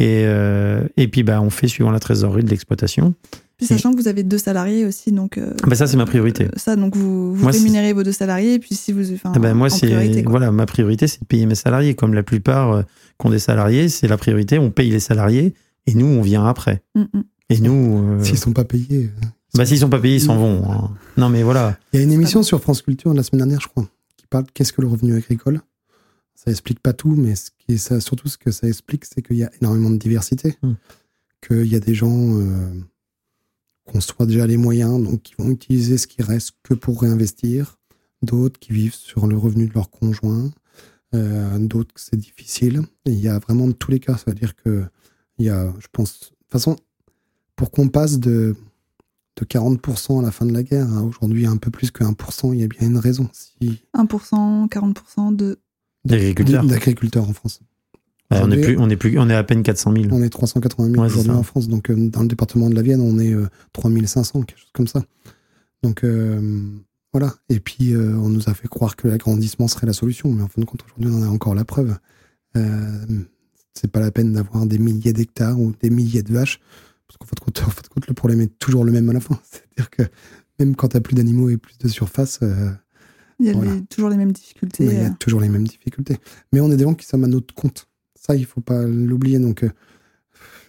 Et, 0.00 0.24
euh, 0.24 0.86
et 0.96 1.06
puis 1.06 1.22
bah, 1.22 1.40
on 1.40 1.50
fait 1.50 1.68
suivant 1.68 1.92
la 1.92 2.00
trésorerie 2.00 2.42
de 2.42 2.50
l'exploitation. 2.50 3.14
sachant 3.60 3.92
que 3.92 3.96
vous 4.00 4.08
avez 4.08 4.24
deux 4.24 4.38
salariés 4.38 4.84
aussi, 4.84 5.12
donc. 5.12 5.38
Euh, 5.38 5.54
bah 5.64 5.76
ça 5.76 5.86
c'est 5.86 5.96
ma 5.96 6.06
priorité. 6.06 6.48
ça 6.56 6.74
donc 6.74 6.96
vous, 6.96 7.32
vous 7.34 7.46
rémunérez 7.46 7.92
vos 7.92 8.02
deux 8.02 8.10
salariés 8.10 8.54
et 8.54 8.58
puis 8.58 8.74
si 8.74 8.92
vous. 8.92 9.02
Ah 9.24 9.38
bah, 9.38 9.54
moi 9.54 9.70
c'est 9.70 10.22
voilà 10.22 10.50
ma 10.50 10.66
priorité 10.66 11.06
c'est 11.06 11.20
de 11.20 11.26
payer 11.26 11.46
mes 11.46 11.54
salariés 11.54 11.94
comme 11.94 12.14
la 12.14 12.24
plupart 12.24 12.82
qui 13.20 13.26
ont 13.26 13.30
des 13.30 13.38
salariés 13.38 13.88
c'est 13.88 14.08
la 14.08 14.16
priorité 14.16 14.58
on 14.58 14.72
paye 14.72 14.90
les 14.90 14.98
salariés 14.98 15.54
et 15.86 15.94
nous 15.94 16.06
on 16.06 16.22
vient 16.22 16.44
après. 16.44 16.82
Mm, 16.96 17.02
mm. 17.02 17.22
Et 17.50 17.60
nous. 17.60 18.18
Euh, 18.18 18.24
s'ils 18.24 18.38
sont 18.38 18.52
pas 18.52 18.64
payés. 18.64 19.10
Euh, 19.22 19.26
bah, 19.54 19.66
s'ils 19.66 19.78
sont 19.78 19.90
pas 19.90 20.00
payés, 20.00 20.16
ils 20.16 20.20
s'en 20.20 20.36
vont. 20.36 20.70
Hein. 20.70 20.90
Non, 21.16 21.28
mais 21.28 21.42
voilà. 21.42 21.78
Il 21.92 21.98
y 21.98 22.00
a 22.00 22.02
une 22.02 22.12
émission 22.12 22.42
sur 22.42 22.60
France 22.60 22.82
Culture 22.82 23.12
la 23.14 23.22
semaine 23.22 23.40
dernière, 23.40 23.60
je 23.60 23.68
crois, 23.68 23.88
qui 24.16 24.26
parle 24.26 24.46
qu'est-ce 24.52 24.72
que 24.72 24.80
le 24.80 24.88
revenu 24.88 25.14
agricole. 25.14 25.60
Ça 26.34 26.50
explique 26.50 26.80
pas 26.80 26.92
tout, 26.92 27.14
mais 27.14 27.36
ce 27.36 27.50
qui 27.56 27.74
est 27.74 27.78
ça, 27.78 28.00
surtout 28.00 28.28
ce 28.28 28.38
que 28.38 28.50
ça 28.50 28.66
explique, 28.66 29.04
c'est 29.04 29.22
qu'il 29.22 29.36
y 29.36 29.44
a 29.44 29.50
énormément 29.60 29.90
de 29.90 29.98
diversité. 29.98 30.56
Hmm. 30.62 30.74
Qu'il 31.46 31.66
y 31.66 31.76
a 31.76 31.80
des 31.80 31.94
gens 31.94 32.38
euh, 32.38 32.72
qui 33.88 33.96
ont 33.96 34.00
soit 34.00 34.26
déjà 34.26 34.46
les 34.46 34.56
moyens, 34.56 35.02
donc 35.02 35.22
qui 35.22 35.34
vont 35.38 35.50
utiliser 35.50 35.98
ce 35.98 36.06
qui 36.06 36.22
reste 36.22 36.52
que 36.62 36.74
pour 36.74 37.02
réinvestir. 37.02 37.78
D'autres 38.22 38.58
qui 38.58 38.72
vivent 38.72 38.94
sur 38.94 39.26
le 39.26 39.36
revenu 39.36 39.68
de 39.68 39.74
leur 39.74 39.90
conjoint. 39.90 40.50
D'autres 41.12 41.94
que 41.94 42.00
c'est 42.00 42.16
difficile. 42.16 42.80
Et 43.04 43.12
il 43.12 43.20
y 43.20 43.28
a 43.28 43.38
vraiment 43.38 43.68
de 43.68 43.72
tous 43.72 43.90
les 43.90 44.00
cas. 44.00 44.16
C'est-à-dire 44.16 44.56
que 44.56 44.84
il 45.38 45.46
y 45.46 45.50
a, 45.50 45.72
je 45.78 45.86
pense, 45.92 46.18
de 46.18 46.26
toute 46.26 46.50
façon, 46.50 46.76
pour 47.56 47.70
qu'on 47.70 47.88
passe 47.88 48.18
de, 48.18 48.56
de 49.36 49.44
40% 49.44 50.20
à 50.20 50.22
la 50.22 50.30
fin 50.30 50.46
de 50.46 50.52
la 50.52 50.62
guerre 50.62 50.92
à 50.92 51.02
aujourd'hui 51.02 51.46
un 51.46 51.56
peu 51.56 51.70
plus 51.70 51.90
que 51.90 52.04
1%, 52.04 52.52
il 52.54 52.60
y 52.60 52.64
a 52.64 52.68
bien 52.68 52.88
une 52.88 52.98
raison. 52.98 53.28
Si... 53.32 53.82
1%, 53.94 54.68
40% 54.68 55.36
de... 55.36 55.58
D'agriculteurs. 56.04 56.64
D'agriculteurs 56.64 57.28
en 57.28 57.32
France. 57.32 57.60
on, 58.30 58.50
est 58.50 58.60
plus, 58.60 58.76
on, 58.78 58.90
est 58.90 58.96
plus, 58.96 59.18
on 59.18 59.30
est 59.30 59.34
à 59.34 59.44
peine 59.44 59.62
400 59.62 59.92
000. 59.92 60.06
On 60.10 60.22
est 60.22 60.28
380 60.28 60.90
000 60.90 61.02
aujourd'hui 61.02 61.32
en 61.32 61.42
France. 61.42 61.68
Donc, 61.68 61.90
euh, 61.90 62.08
dans 62.10 62.20
le 62.20 62.28
département 62.28 62.68
de 62.68 62.74
la 62.74 62.82
Vienne, 62.82 63.00
on 63.00 63.18
est 63.18 63.34
3500, 63.72 64.40
euh, 64.40 64.42
quelque 64.42 64.58
chose 64.58 64.70
comme 64.74 64.86
ça. 64.86 65.02
Donc, 65.82 66.04
euh, 66.04 66.62
voilà. 67.12 67.32
Et 67.48 67.60
puis, 67.60 67.96
on 67.96 68.28
nous 68.28 68.50
a 68.50 68.54
fait 68.54 68.68
croire 68.68 68.96
que 68.96 69.08
l'agrandissement 69.08 69.66
serait 69.66 69.86
la 69.86 69.94
solution. 69.94 70.30
Mais 70.30 70.42
en 70.42 70.48
fin 70.48 70.60
de 70.60 70.66
compte, 70.66 70.84
aujourd'hui, 70.84 71.10
on 71.10 71.22
a 71.22 71.28
encore 71.28 71.54
la 71.54 71.64
preuve. 71.64 71.96
Euh, 72.56 73.06
c'est 73.72 73.90
pas 73.90 74.00
la 74.00 74.10
peine 74.10 74.32
d'avoir 74.32 74.66
des 74.66 74.78
milliers 74.78 75.12
d'hectares 75.12 75.58
ou 75.58 75.72
des 75.80 75.90
milliers 75.90 76.22
de 76.22 76.32
vaches, 76.32 76.60
parce 77.06 77.18
qu'en 77.18 77.26
fait, 77.26 77.60
en 77.66 77.70
fait, 77.70 77.88
compte, 77.88 78.06
le 78.06 78.14
problème 78.14 78.40
est 78.40 78.58
toujours 78.58 78.84
le 78.84 78.92
même 78.92 79.08
à 79.10 79.12
la 79.12 79.20
fin. 79.20 79.38
C'est-à-dire 79.50 79.90
que 79.90 80.02
même 80.58 80.76
quand 80.76 80.88
tu 80.88 80.96
as 80.96 81.00
plus 81.00 81.14
d'animaux 81.14 81.50
et 81.50 81.56
plus 81.56 81.78
de 81.78 81.88
surface, 81.88 82.40
euh, 82.42 82.70
il 83.40 83.46
y 83.46 83.50
a 83.50 83.54
toujours 83.90 84.10
les 84.10 84.16
mêmes 84.16 84.32
difficultés. 84.32 84.84
il 84.84 84.92
y 84.92 84.96
a 84.96 85.06
euh. 85.06 85.10
toujours 85.18 85.40
les 85.40 85.48
mêmes 85.48 85.66
difficultés. 85.66 86.16
Mais 86.52 86.60
on 86.60 86.70
est 86.70 86.76
des 86.76 86.84
gens 86.84 86.94
qui 86.94 87.06
sommes 87.06 87.24
à 87.24 87.28
notre 87.28 87.52
compte. 87.54 87.88
Ça, 88.14 88.36
il 88.36 88.46
faut 88.46 88.60
pas 88.60 88.84
l'oublier. 88.84 89.38
Donc, 89.38 89.64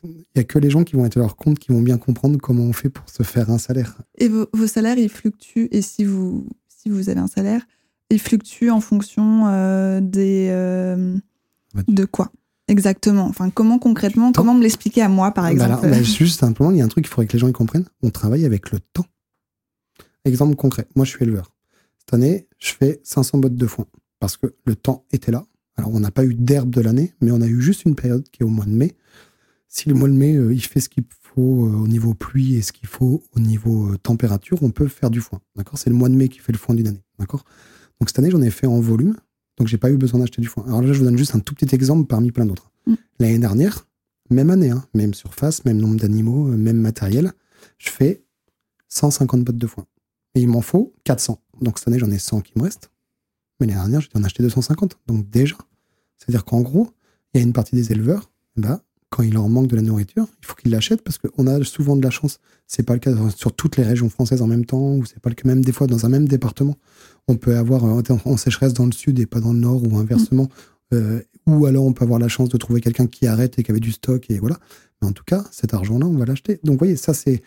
il 0.04 0.26
n'y 0.36 0.42
a 0.42 0.44
que 0.44 0.60
les 0.60 0.70
gens 0.70 0.84
qui 0.84 0.96
vont 0.96 1.06
être 1.06 1.18
à 1.18 1.22
leur 1.22 1.36
compte 1.36 1.60
qui 1.60 1.72
vont 1.72 1.82
bien 1.82 1.98
comprendre 1.98 2.40
comment 2.40 2.64
on 2.64 2.74
fait 2.74 2.90
pour 2.90 3.10
se 3.10 3.24
faire 3.24 3.50
un 3.50 3.58
salaire. 3.58 3.98
Et 4.18 4.28
vos, 4.28 4.68
salaires, 4.68 4.98
ils 4.98 5.10
fluctuent. 5.10 5.68
Et 5.72 5.82
si 5.82 6.04
vous, 6.04 6.48
si 6.68 6.90
vous 6.90 7.10
avez 7.10 7.20
un 7.20 7.28
salaire, 7.28 7.66
ils 8.10 8.20
fluctuent 8.20 8.72
en 8.72 8.82
fonction 8.82 9.48
euh, 9.48 10.00
des. 10.02 10.48
Euh, 10.50 11.18
de 11.88 12.06
quoi? 12.06 12.32
Exactement. 12.68 13.26
Enfin, 13.26 13.50
comment 13.50 13.78
concrètement, 13.78 14.32
comment 14.32 14.54
me 14.54 14.64
l'expliquer 14.64 15.02
à 15.02 15.10
moi, 15.10 15.32
par 15.32 15.46
bah 15.46 15.52
exemple 15.52 15.90
bah, 15.90 16.02
Juste 16.02 16.40
simplement, 16.40 16.72
il 16.72 16.78
y 16.78 16.82
a 16.82 16.86
un 16.86 16.88
truc 16.88 17.06
qu'il 17.06 17.14
faudrait 17.14 17.28
que 17.28 17.34
les 17.34 17.40
gens 17.40 17.48
y 17.48 17.54
comprennent. 17.54 17.86
On 18.02 18.10
travaille 18.10 18.46
avec 18.46 18.72
le 18.72 18.80
temps. 18.80 19.06
Exemple 20.24 20.56
concret. 20.56 20.88
Moi, 20.96 21.06
je 21.06 21.12
suis 21.12 21.24
éleveur. 21.24 21.52
Cette 22.00 22.14
année, 22.14 22.48
je 22.58 22.72
fais 22.72 23.00
500 23.04 23.38
bottes 23.38 23.56
de 23.56 23.68
foin 23.68 23.86
parce 24.20 24.38
que 24.38 24.56
le 24.66 24.76
temps 24.76 25.06
était 25.12 25.32
là. 25.32 25.46
Alors, 25.78 25.94
on 25.94 26.00
n'a 26.00 26.12
pas 26.12 26.24
eu 26.24 26.34
d'herbe 26.34 26.70
de 26.70 26.82
l'année, 26.82 27.14
mais 27.22 27.32
on 27.32 27.42
a 27.42 27.48
eu 27.48 27.62
juste 27.62 27.86
une 27.86 27.96
période 27.96 28.28
qui 28.30 28.42
est 28.42 28.46
au 28.46 28.50
mois 28.50 28.66
de 28.66 28.72
mai 28.72 28.96
si 29.76 29.90
le 29.90 29.96
mois 29.96 30.08
de 30.08 30.14
mai, 30.14 30.36
euh, 30.36 30.54
il 30.54 30.62
fait 30.62 30.80
ce 30.80 30.88
qu'il 30.88 31.04
faut 31.34 31.66
euh, 31.66 31.74
au 31.74 31.88
niveau 31.88 32.14
pluie 32.14 32.56
et 32.56 32.62
ce 32.62 32.72
qu'il 32.72 32.88
faut 32.88 33.22
au 33.36 33.40
niveau 33.42 33.92
euh, 33.92 33.98
température, 33.98 34.64
on 34.64 34.72
peut 34.72 34.88
faire 34.88 35.10
du 35.10 35.20
foin. 35.20 35.42
D'accord? 35.58 35.78
C'est 35.78 35.90
le 35.90 35.98
mois 35.98 36.08
de 36.08 36.16
mai 36.16 36.30
qui 36.30 36.40
fait 36.40 36.54
le 36.54 36.58
foin 36.58 36.76
d'une 36.76 36.88
année. 36.88 37.04
D'accord? 37.20 37.44
Donc 38.00 38.10
cette 38.10 38.20
année, 38.20 38.32
j'en 38.32 38.42
ai 38.42 38.52
fait 38.52 38.68
en 38.68 38.80
volume. 38.80 39.18
Donc 39.58 39.68
j'ai 39.68 39.78
pas 39.78 39.90
eu 39.90 39.98
besoin 39.98 40.20
d'acheter 40.20 40.42
du 40.42 40.48
foin. 40.48 40.66
Alors 40.68 40.82
là, 40.82 40.92
je 40.92 41.00
vous 41.00 41.06
donne 41.06 41.18
juste 41.18 41.36
un 41.36 41.40
tout 41.40 41.56
petit 41.56 41.74
exemple 41.74 42.08
parmi 42.08 42.32
plein 42.32 42.46
d'autres. 42.46 42.72
Mm. 42.88 42.94
L'année 43.20 43.40
dernière, 43.40 43.88
même 44.30 44.50
année, 44.50 44.70
hein, 44.70 44.86
même 44.94 45.14
surface, 45.14 45.66
même 45.66 45.78
nombre 45.78 45.98
d'animaux, 45.98 46.46
même 46.46 46.78
matériel, 46.78 47.32
je 47.78 47.90
fais 47.90 48.24
150 48.90 49.44
bottes 49.44 49.58
de 49.58 49.68
foin. 49.68 49.86
Et 50.34 50.42
il 50.42 50.48
m'en 50.48 50.62
faut 50.62 50.94
400. 51.04 51.42
Donc 51.62 51.80
cette 51.80 51.88
année, 51.88 52.00
j'en 52.00 52.12
ai 52.12 52.20
100 52.20 52.42
qui 52.42 52.54
me 52.58 52.64
restent. 52.64 52.92
Mais 53.60 53.68
l'année 53.68 53.80
dernière, 53.80 54.02
j'ai 54.02 54.10
dû 54.10 54.18
en 54.18 54.24
acheter 54.24 54.44
250. 54.44 55.00
Donc 55.08 55.30
déjà, 55.30 55.56
c'est-à-dire 56.18 56.44
qu'en 56.44 56.62
gros, 56.62 56.90
il 57.34 57.38
y 57.40 57.42
a 57.42 57.44
une 57.44 57.54
partie 57.54 57.76
des 57.76 57.92
éleveurs, 57.92 58.32
bah, 58.58 58.82
quand 59.16 59.24
il 59.24 59.34
leur 59.34 59.48
manque 59.48 59.68
de 59.68 59.78
la 59.78 59.82
nourriture, 59.82 60.28
il 60.42 60.46
faut 60.46 60.56
qu'ils 60.56 60.72
l'achètent 60.72 61.02
parce 61.02 61.18
qu'on 61.18 61.48
a 61.48 61.64
souvent 61.64 61.96
de 61.96 62.04
la 62.04 62.10
chance. 62.10 62.42
C'est 62.68 62.84
pas 62.84 62.94
le 62.94 63.00
cas 63.00 63.14
sur 63.34 63.54
toutes 63.54 63.78
les 63.78 63.84
régions 63.84 64.10
françaises 64.10 64.42
en 64.42 64.48
même 64.48 64.66
temps, 64.66 64.96
ou 64.96 65.06
c'est 65.06 65.20
pas 65.20 65.30
le 65.30 65.36
cas 65.36 65.48
même 65.48 65.64
des 65.64 65.72
fois 65.72 65.88
dans 65.88 66.06
un 66.06 66.10
même 66.10 66.28
département. 66.28 66.76
On 67.30 67.38
peut 67.38 67.56
avoir 67.56 67.86
euh, 67.86 68.04
en 68.26 68.36
sécheresse 68.36 68.74
dans 68.74 68.86
le 68.86 68.92
sud 68.92 69.18
et 69.22 69.26
pas 69.26 69.40
dans 69.40 69.54
le 69.54 69.60
nord, 69.60 69.82
ou 69.90 69.98
inversement. 69.98 70.50
Euh, 70.94 71.22
ou 71.48 71.66
alors 71.66 71.86
on 71.86 71.94
peut 71.94 72.04
avoir 72.04 72.20
la 72.20 72.28
chance 72.28 72.50
de 72.50 72.58
trouver 72.58 72.82
quelqu'un 72.82 73.08
qui 73.08 73.26
arrête 73.26 73.58
et 73.58 73.64
qui 73.64 73.72
avait 73.72 73.80
du 73.80 73.94
stock, 73.94 74.30
et 74.30 74.38
voilà. 74.38 74.60
Mais 75.02 75.08
en 75.08 75.14
tout 75.14 75.24
cas, 75.24 75.46
cet 75.50 75.74
argent-là, 75.74 76.08
on 76.08 76.18
va 76.18 76.26
l'acheter. 76.26 76.60
Donc, 76.66 76.74
vous 76.74 76.80
voyez, 76.80 76.98
ça, 76.98 77.14
c'est 77.14 77.42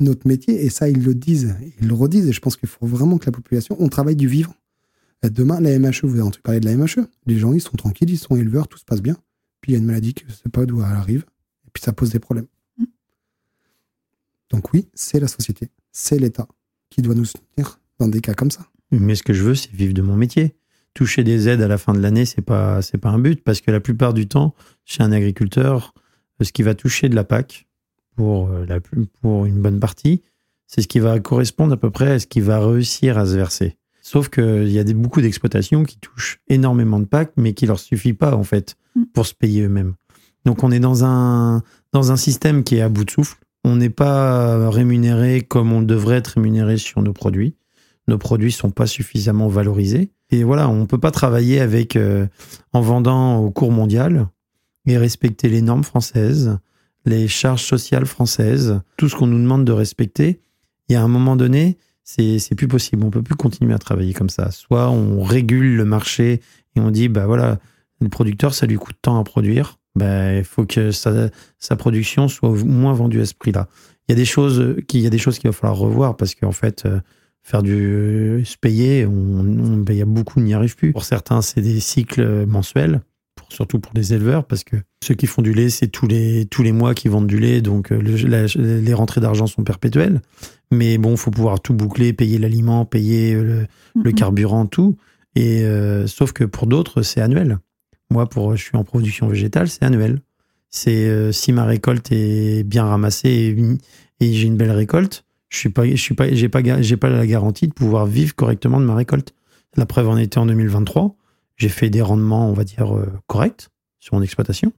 notre 0.00 0.28
métier, 0.28 0.62
et 0.62 0.68
ça, 0.68 0.90
ils 0.90 1.02
le 1.02 1.14
disent, 1.14 1.56
ils 1.80 1.88
le 1.88 1.94
redisent, 1.94 2.28
et 2.28 2.32
je 2.32 2.40
pense 2.40 2.58
qu'il 2.58 2.68
faut 2.68 2.86
vraiment 2.86 3.16
que 3.16 3.24
la 3.24 3.32
population, 3.32 3.76
on 3.80 3.88
travaille 3.88 4.16
du 4.16 4.28
vivant. 4.28 4.54
Demain, 5.22 5.58
la 5.60 5.78
MHE, 5.78 6.02
vous 6.02 6.12
avez 6.12 6.20
entendu 6.20 6.40
parler 6.42 6.60
de 6.60 6.66
la 6.66 6.76
MHE. 6.76 7.08
Les 7.26 7.38
gens, 7.38 7.54
ils 7.54 7.62
sont 7.62 7.76
tranquilles, 7.78 8.10
ils 8.10 8.18
sont 8.18 8.36
éleveurs, 8.36 8.68
tout 8.68 8.78
se 8.78 8.84
passe 8.84 9.00
bien 9.00 9.16
puis 9.68 9.74
il 9.74 9.76
y 9.76 9.80
a 9.80 9.82
une 9.82 9.86
maladie 9.86 10.14
que 10.14 10.22
je 10.26 10.32
ne 10.32 10.34
sais 10.34 10.48
pas 10.48 10.64
d'où 10.64 10.80
elle 10.80 10.96
arrive, 10.96 11.26
et 11.66 11.70
puis 11.70 11.82
ça 11.82 11.92
pose 11.92 12.08
des 12.08 12.18
problèmes. 12.18 12.46
Mm. 12.78 12.84
Donc 14.48 14.72
oui, 14.72 14.88
c'est 14.94 15.20
la 15.20 15.28
société, 15.28 15.68
c'est 15.92 16.18
l'État 16.18 16.48
qui 16.88 17.02
doit 17.02 17.14
nous 17.14 17.26
soutenir 17.26 17.78
dans 17.98 18.08
des 18.08 18.22
cas 18.22 18.32
comme 18.32 18.50
ça. 18.50 18.66
Mais 18.90 19.14
ce 19.14 19.22
que 19.22 19.34
je 19.34 19.42
veux, 19.42 19.54
c'est 19.54 19.70
vivre 19.70 19.92
de 19.92 20.00
mon 20.00 20.16
métier. 20.16 20.54
Toucher 20.94 21.22
des 21.22 21.50
aides 21.50 21.60
à 21.60 21.68
la 21.68 21.76
fin 21.76 21.92
de 21.92 21.98
l'année, 21.98 22.24
c'est 22.24 22.40
pas 22.40 22.80
c'est 22.80 22.96
pas 22.96 23.10
un 23.10 23.18
but 23.18 23.44
parce 23.44 23.60
que 23.60 23.70
la 23.70 23.80
plupart 23.80 24.14
du 24.14 24.26
temps, 24.26 24.54
chez 24.86 25.02
un 25.02 25.12
agriculteur, 25.12 25.92
ce 26.40 26.50
qui 26.50 26.62
va 26.62 26.74
toucher 26.74 27.10
de 27.10 27.14
la 27.14 27.24
PAC 27.24 27.68
pour 28.16 28.48
euh, 28.48 28.64
la 28.64 28.80
pour 29.20 29.44
une 29.44 29.60
bonne 29.60 29.80
partie, 29.80 30.22
c'est 30.66 30.80
ce 30.80 30.88
qui 30.88 30.98
va 30.98 31.20
correspondre 31.20 31.74
à 31.74 31.76
peu 31.76 31.90
près 31.90 32.12
à 32.12 32.18
ce 32.18 32.26
qui 32.26 32.40
va 32.40 32.66
réussir 32.66 33.18
à 33.18 33.26
se 33.26 33.36
verser. 33.36 33.76
Sauf 34.00 34.30
qu'il 34.30 34.70
y 34.70 34.78
a 34.78 34.84
des, 34.84 34.94
beaucoup 34.94 35.20
d'exploitations 35.20 35.84
qui 35.84 35.98
touchent 35.98 36.40
énormément 36.48 37.00
de 37.00 37.04
PAC, 37.04 37.32
mais 37.36 37.52
qui 37.52 37.66
leur 37.66 37.78
suffit 37.78 38.14
pas 38.14 38.34
en 38.34 38.44
fait. 38.44 38.74
Pour 39.12 39.26
se 39.26 39.34
payer 39.34 39.62
eux-mêmes. 39.62 39.94
Donc 40.44 40.62
on 40.62 40.70
est 40.70 40.80
dans 40.80 41.04
un, 41.04 41.62
dans 41.92 42.12
un 42.12 42.16
système 42.16 42.64
qui 42.64 42.76
est 42.76 42.80
à 42.80 42.88
bout 42.88 43.04
de 43.04 43.10
souffle. 43.10 43.38
On 43.64 43.76
n'est 43.76 43.90
pas 43.90 44.70
rémunéré 44.70 45.42
comme 45.42 45.72
on 45.72 45.82
devrait 45.82 46.16
être 46.16 46.28
rémunéré 46.28 46.76
sur 46.78 47.02
nos 47.02 47.12
produits. 47.12 47.54
Nos 48.06 48.18
produits 48.18 48.52
sont 48.52 48.70
pas 48.70 48.86
suffisamment 48.86 49.48
valorisés. 49.48 50.10
Et 50.30 50.44
voilà, 50.44 50.68
on 50.68 50.86
peut 50.86 50.98
pas 50.98 51.10
travailler 51.10 51.60
avec 51.60 51.96
euh, 51.96 52.26
en 52.72 52.80
vendant 52.80 53.38
au 53.38 53.50
cours 53.50 53.72
mondial 53.72 54.28
et 54.86 54.96
respecter 54.96 55.48
les 55.48 55.60
normes 55.60 55.84
françaises, 55.84 56.58
les 57.04 57.28
charges 57.28 57.64
sociales 57.64 58.06
françaises, 58.06 58.80
tout 58.96 59.08
ce 59.08 59.16
qu'on 59.16 59.26
nous 59.26 59.38
demande 59.38 59.64
de 59.64 59.72
respecter. 59.72 60.40
Il 60.88 60.94
y 60.94 60.96
a 60.96 61.02
un 61.02 61.08
moment 61.08 61.36
donné, 61.36 61.76
c'est 62.04 62.54
plus 62.56 62.68
possible. 62.68 63.04
On 63.04 63.10
peut 63.10 63.22
plus 63.22 63.34
continuer 63.34 63.74
à 63.74 63.78
travailler 63.78 64.14
comme 64.14 64.30
ça. 64.30 64.50
Soit 64.50 64.88
on 64.90 65.22
régule 65.22 65.76
le 65.76 65.84
marché 65.84 66.40
et 66.74 66.80
on 66.80 66.90
dit 66.90 67.08
bah 67.08 67.26
voilà, 67.26 67.58
le 68.00 68.08
producteur, 68.08 68.54
ça 68.54 68.66
lui 68.66 68.76
coûte 68.76 68.96
tant 69.02 69.18
à 69.18 69.24
produire. 69.24 69.78
Ben, 69.94 70.38
il 70.38 70.44
faut 70.44 70.64
que 70.64 70.90
sa, 70.90 71.28
sa 71.58 71.76
production 71.76 72.28
soit 72.28 72.50
moins 72.64 72.92
vendue 72.92 73.20
à 73.20 73.26
ce 73.26 73.34
prix-là. 73.34 73.68
Il 74.08 74.12
y 74.12 74.14
a 74.14 74.16
des 74.16 74.24
choses 74.24 74.76
il 74.92 75.10
qu'il 75.10 75.50
va 75.50 75.52
falloir 75.52 75.78
revoir 75.78 76.16
parce 76.16 76.34
qu'en 76.34 76.52
fait, 76.52 76.86
euh, 76.86 77.00
faire 77.42 77.62
du 77.62 78.42
se 78.44 78.56
payer, 78.56 79.06
on, 79.06 79.78
ben, 79.78 79.92
il 79.92 79.98
y 79.98 80.02
a 80.02 80.06
beaucoup 80.06 80.40
n'y 80.40 80.54
arrivent 80.54 80.76
plus. 80.76 80.92
Pour 80.92 81.04
certains, 81.04 81.42
c'est 81.42 81.60
des 81.60 81.80
cycles 81.80 82.46
mensuels, 82.46 83.00
pour, 83.34 83.52
surtout 83.52 83.80
pour 83.80 83.92
les 83.94 84.14
éleveurs, 84.14 84.44
parce 84.44 84.64
que 84.64 84.76
ceux 85.02 85.14
qui 85.14 85.26
font 85.26 85.42
du 85.42 85.52
lait, 85.52 85.68
c'est 85.68 85.88
tous 85.88 86.06
les 86.06 86.46
tous 86.46 86.62
les 86.62 86.72
mois 86.72 86.94
qui 86.94 87.08
vendent 87.08 87.26
du 87.26 87.38
lait, 87.38 87.60
donc 87.60 87.92
euh, 87.92 88.00
les 88.00 88.94
rentrées 88.94 89.20
d'argent 89.20 89.46
sont 89.46 89.64
perpétuelles. 89.64 90.20
Mais 90.70 90.98
bon, 90.98 91.16
faut 91.16 91.30
pouvoir 91.30 91.60
tout 91.60 91.74
boucler, 91.74 92.12
payer 92.12 92.38
l'aliment, 92.38 92.84
payer 92.84 93.34
le, 93.34 93.66
le, 93.94 94.10
mhm. 94.10 94.14
carburant, 94.14 94.66
tout. 94.66 94.96
Et 95.34 95.62
euh, 95.62 96.06
sauf 96.06 96.32
que 96.32 96.44
pour 96.44 96.66
d'autres, 96.66 97.02
c'est 97.02 97.20
annuel. 97.20 97.58
Moi, 98.10 98.28
pour, 98.28 98.56
je 98.56 98.62
suis 98.62 98.76
en 98.76 98.84
production 98.84 99.28
végétale, 99.28 99.68
c'est 99.68 99.84
annuel. 99.84 100.20
C'est 100.70 101.08
euh, 101.08 101.32
si 101.32 101.52
ma 101.52 101.64
récolte 101.64 102.12
est 102.12 102.62
bien 102.62 102.84
ramassée 102.84 103.78
et, 104.20 104.32
j'ai 104.32 104.46
une 104.46 104.56
belle 104.56 104.70
récolte, 104.70 105.24
je 105.48 105.58
suis 105.58 105.70
pas, 105.70 105.86
je 105.86 105.96
suis 105.96 106.14
pas, 106.14 106.32
j'ai 106.32 106.48
pas, 106.48 106.60
j'ai 106.82 106.96
pas 106.96 107.08
la 107.08 107.26
garantie 107.26 107.68
de 107.68 107.72
pouvoir 107.72 108.06
vivre 108.06 108.34
correctement 108.34 108.80
de 108.80 108.84
ma 108.84 108.94
récolte. 108.94 109.34
La 109.76 109.86
preuve 109.86 110.08
en 110.08 110.16
était 110.16 110.38
en 110.38 110.46
2023. 110.46 111.14
J'ai 111.56 111.68
fait 111.68 111.90
des 111.90 112.02
rendements, 112.02 112.48
on 112.48 112.52
va 112.52 112.64
dire, 112.64 112.96
euh, 112.96 113.06
corrects 113.26 113.68
sur 114.00 114.14
mon 114.14 114.22
exploitation. 114.22 114.72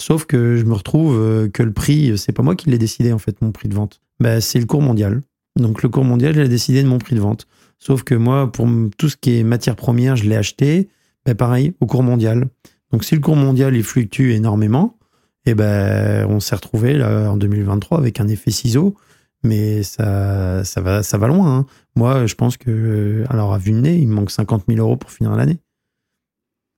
Sauf 0.00 0.24
que 0.26 0.56
je 0.56 0.64
me 0.64 0.74
retrouve 0.74 1.16
euh, 1.18 1.48
que 1.48 1.62
le 1.62 1.72
prix, 1.72 2.16
c'est 2.16 2.32
pas 2.32 2.42
moi 2.42 2.54
qui 2.54 2.70
l'ai 2.70 2.78
décidé 2.78 3.12
en 3.12 3.18
fait, 3.18 3.40
mon 3.42 3.52
prix 3.52 3.68
de 3.68 3.74
vente. 3.74 4.00
Ben, 4.20 4.40
c'est 4.40 4.58
le 4.58 4.66
cours 4.66 4.82
mondial. 4.82 5.22
Donc 5.56 5.82
le 5.82 5.88
cours 5.88 6.04
mondial, 6.04 6.38
a 6.38 6.48
décidé 6.48 6.82
de 6.82 6.88
mon 6.88 6.98
prix 6.98 7.14
de 7.14 7.20
vente. 7.20 7.46
Sauf 7.78 8.02
que 8.02 8.14
moi, 8.14 8.50
pour 8.50 8.68
tout 8.96 9.08
ce 9.08 9.16
qui 9.16 9.38
est 9.38 9.42
matière 9.42 9.76
première, 9.76 10.16
je 10.16 10.28
l'ai 10.28 10.36
acheté. 10.36 10.88
Ben 11.24 11.34
pareil, 11.34 11.74
au 11.80 11.86
cours 11.86 12.02
mondial. 12.02 12.48
Donc 12.92 13.04
si 13.04 13.14
le 13.14 13.20
cours 13.20 13.36
mondial 13.36 13.74
il 13.74 13.82
fluctue 13.82 14.30
énormément, 14.30 14.98
eh 15.44 15.54
ben 15.54 16.26
on 16.28 16.40
s'est 16.40 16.54
retrouvé 16.54 16.94
là 16.94 17.30
en 17.30 17.36
2023 17.36 17.98
avec 17.98 18.20
un 18.20 18.28
effet 18.28 18.50
ciseau, 18.50 18.96
mais 19.42 19.82
ça 19.82 20.64
ça 20.64 20.80
va 20.80 21.02
ça 21.02 21.18
va 21.18 21.28
loin. 21.28 21.58
Hein. 21.58 21.66
Moi 21.94 22.26
je 22.26 22.34
pense 22.34 22.56
que 22.56 23.24
alors 23.28 23.54
à 23.54 23.58
vue 23.58 23.72
de 23.72 23.78
nez 23.78 23.96
il 23.96 24.08
me 24.08 24.14
manque 24.14 24.30
50 24.30 24.64
000 24.68 24.80
euros 24.80 24.96
pour 24.96 25.10
finir 25.10 25.34
l'année. 25.34 25.58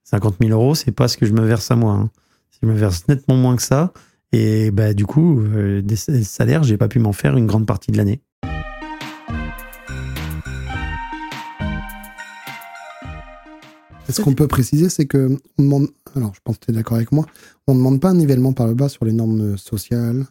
50 0.05 0.37
000 0.41 0.53
euros 0.53 0.75
c'est 0.75 0.93
pas 0.93 1.09
ce 1.09 1.17
que 1.17 1.27
je 1.27 1.33
me 1.33 1.45
verse 1.45 1.71
à 1.71 1.77
moi. 1.77 1.93
Hein. 1.95 2.11
Je 2.61 2.67
me 2.67 2.75
verse 2.75 3.07
nettement 3.09 3.37
moins 3.37 3.57
que 3.57 3.63
ça 3.63 3.93
et 4.33 4.71
bah 4.71 4.95
du 4.95 5.07
coup 5.07 5.41
euh, 5.41 5.83
des 5.83 5.97
salaires 5.97 6.63
j'ai 6.63 6.77
pas 6.77 6.89
pu 6.89 6.99
m'en 6.99 7.13
faire 7.13 7.37
une 7.37 7.47
grande 7.47 7.67
partie 7.67 7.93
de 7.93 7.97
l'année. 7.97 8.23
Ce 14.09 14.23
qu'on 14.23 14.35
peut 14.35 14.49
préciser, 14.49 14.89
c'est 14.89 15.07
que 15.07 15.37
on 15.59 15.63
demande, 15.63 15.89
alors 16.15 16.35
je 16.35 16.41
pense 16.43 16.59
que 16.59 16.67
tu 16.67 16.71
es 16.71 16.75
d'accord 16.75 16.97
avec 16.97 17.13
moi, 17.13 17.27
on 17.67 17.75
ne 17.75 17.79
demande 17.79 18.01
pas 18.01 18.11
un 18.11 18.15
nivellement 18.15 18.53
par 18.53 18.67
le 18.67 18.75
bas 18.75 18.89
sur 18.89 19.05
les 19.05 19.13
normes 19.13 19.57
sociales, 19.59 20.27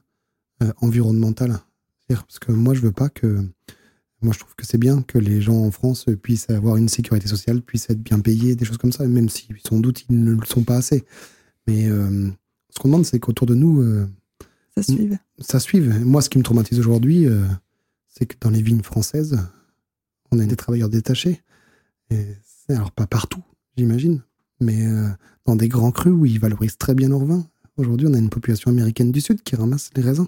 euh, 0.64 0.72
environnementales. 0.82 1.60
Parce 2.08 2.40
que 2.40 2.52
moi, 2.52 2.74
je 2.74 2.82
veux 2.82 2.92
pas 2.92 3.10
que. 3.10 3.46
Moi, 4.22 4.34
je 4.34 4.40
trouve 4.40 4.56
que 4.56 4.66
c'est 4.66 4.80
bien 4.80 5.04
que 5.04 5.20
les 5.20 5.42
gens 5.42 5.58
en 5.58 5.70
France 5.70 6.06
puissent 6.24 6.50
avoir 6.50 6.78
une 6.78 6.90
sécurité 6.90 7.28
sociale, 7.28 7.62
puissent 7.62 7.88
être 7.92 8.02
bien 8.02 8.20
payés, 8.20 8.56
des 8.56 8.66
choses 8.66 8.78
comme 8.80 8.92
ça, 8.92 9.06
même 9.06 9.30
si 9.30 9.50
sans 9.68 9.80
doute 9.80 10.06
ils 10.10 10.24
ne 10.24 10.32
le 10.32 10.46
sont 10.46 10.64
pas 10.64 10.78
assez. 10.78 11.06
Mais 11.68 11.88
euh, 11.88 12.32
ce 12.72 12.80
qu'on 12.80 12.88
demande, 12.88 13.06
c'est 13.06 13.20
qu'autour 13.20 13.46
de 13.46 13.54
nous. 13.54 13.82
Euh, 13.82 14.08
ça 14.76 14.82
suive. 14.82 15.20
Ça 15.38 15.60
suive. 15.60 16.04
Moi, 16.04 16.24
ce 16.24 16.30
qui 16.30 16.40
me 16.40 16.44
traumatise 16.44 16.80
aujourd'hui, 16.80 17.28
c'est 18.08 18.26
que 18.26 18.36
dans 18.40 18.50
les 18.50 18.62
vignes 18.62 18.84
françaises, 18.84 19.38
on 20.32 20.40
a 20.40 20.46
des 20.46 20.56
travailleurs 20.56 20.90
détachés. 20.90 21.42
Et 22.10 22.26
alors, 22.70 22.92
pas 22.92 23.08
partout, 23.08 23.44
j'imagine. 23.78 24.22
Mais 24.60 24.88
euh, 24.88 25.08
dans 25.46 25.56
des 25.56 25.68
grands 25.68 25.92
crus 25.92 26.14
où 26.14 26.26
ils 26.26 26.40
valorisent 26.40 26.78
très 26.78 26.96
bien 26.96 27.10
leur 27.10 27.24
vin. 27.24 27.46
Aujourd'hui, 27.78 28.08
on 28.08 28.14
a 28.14 28.18
une 28.18 28.30
population 28.30 28.72
américaine 28.72 29.12
du 29.12 29.22
Sud 29.22 29.44
qui 29.44 29.56
ramasse 29.56 29.92
les 29.96 30.02
raisins. 30.02 30.28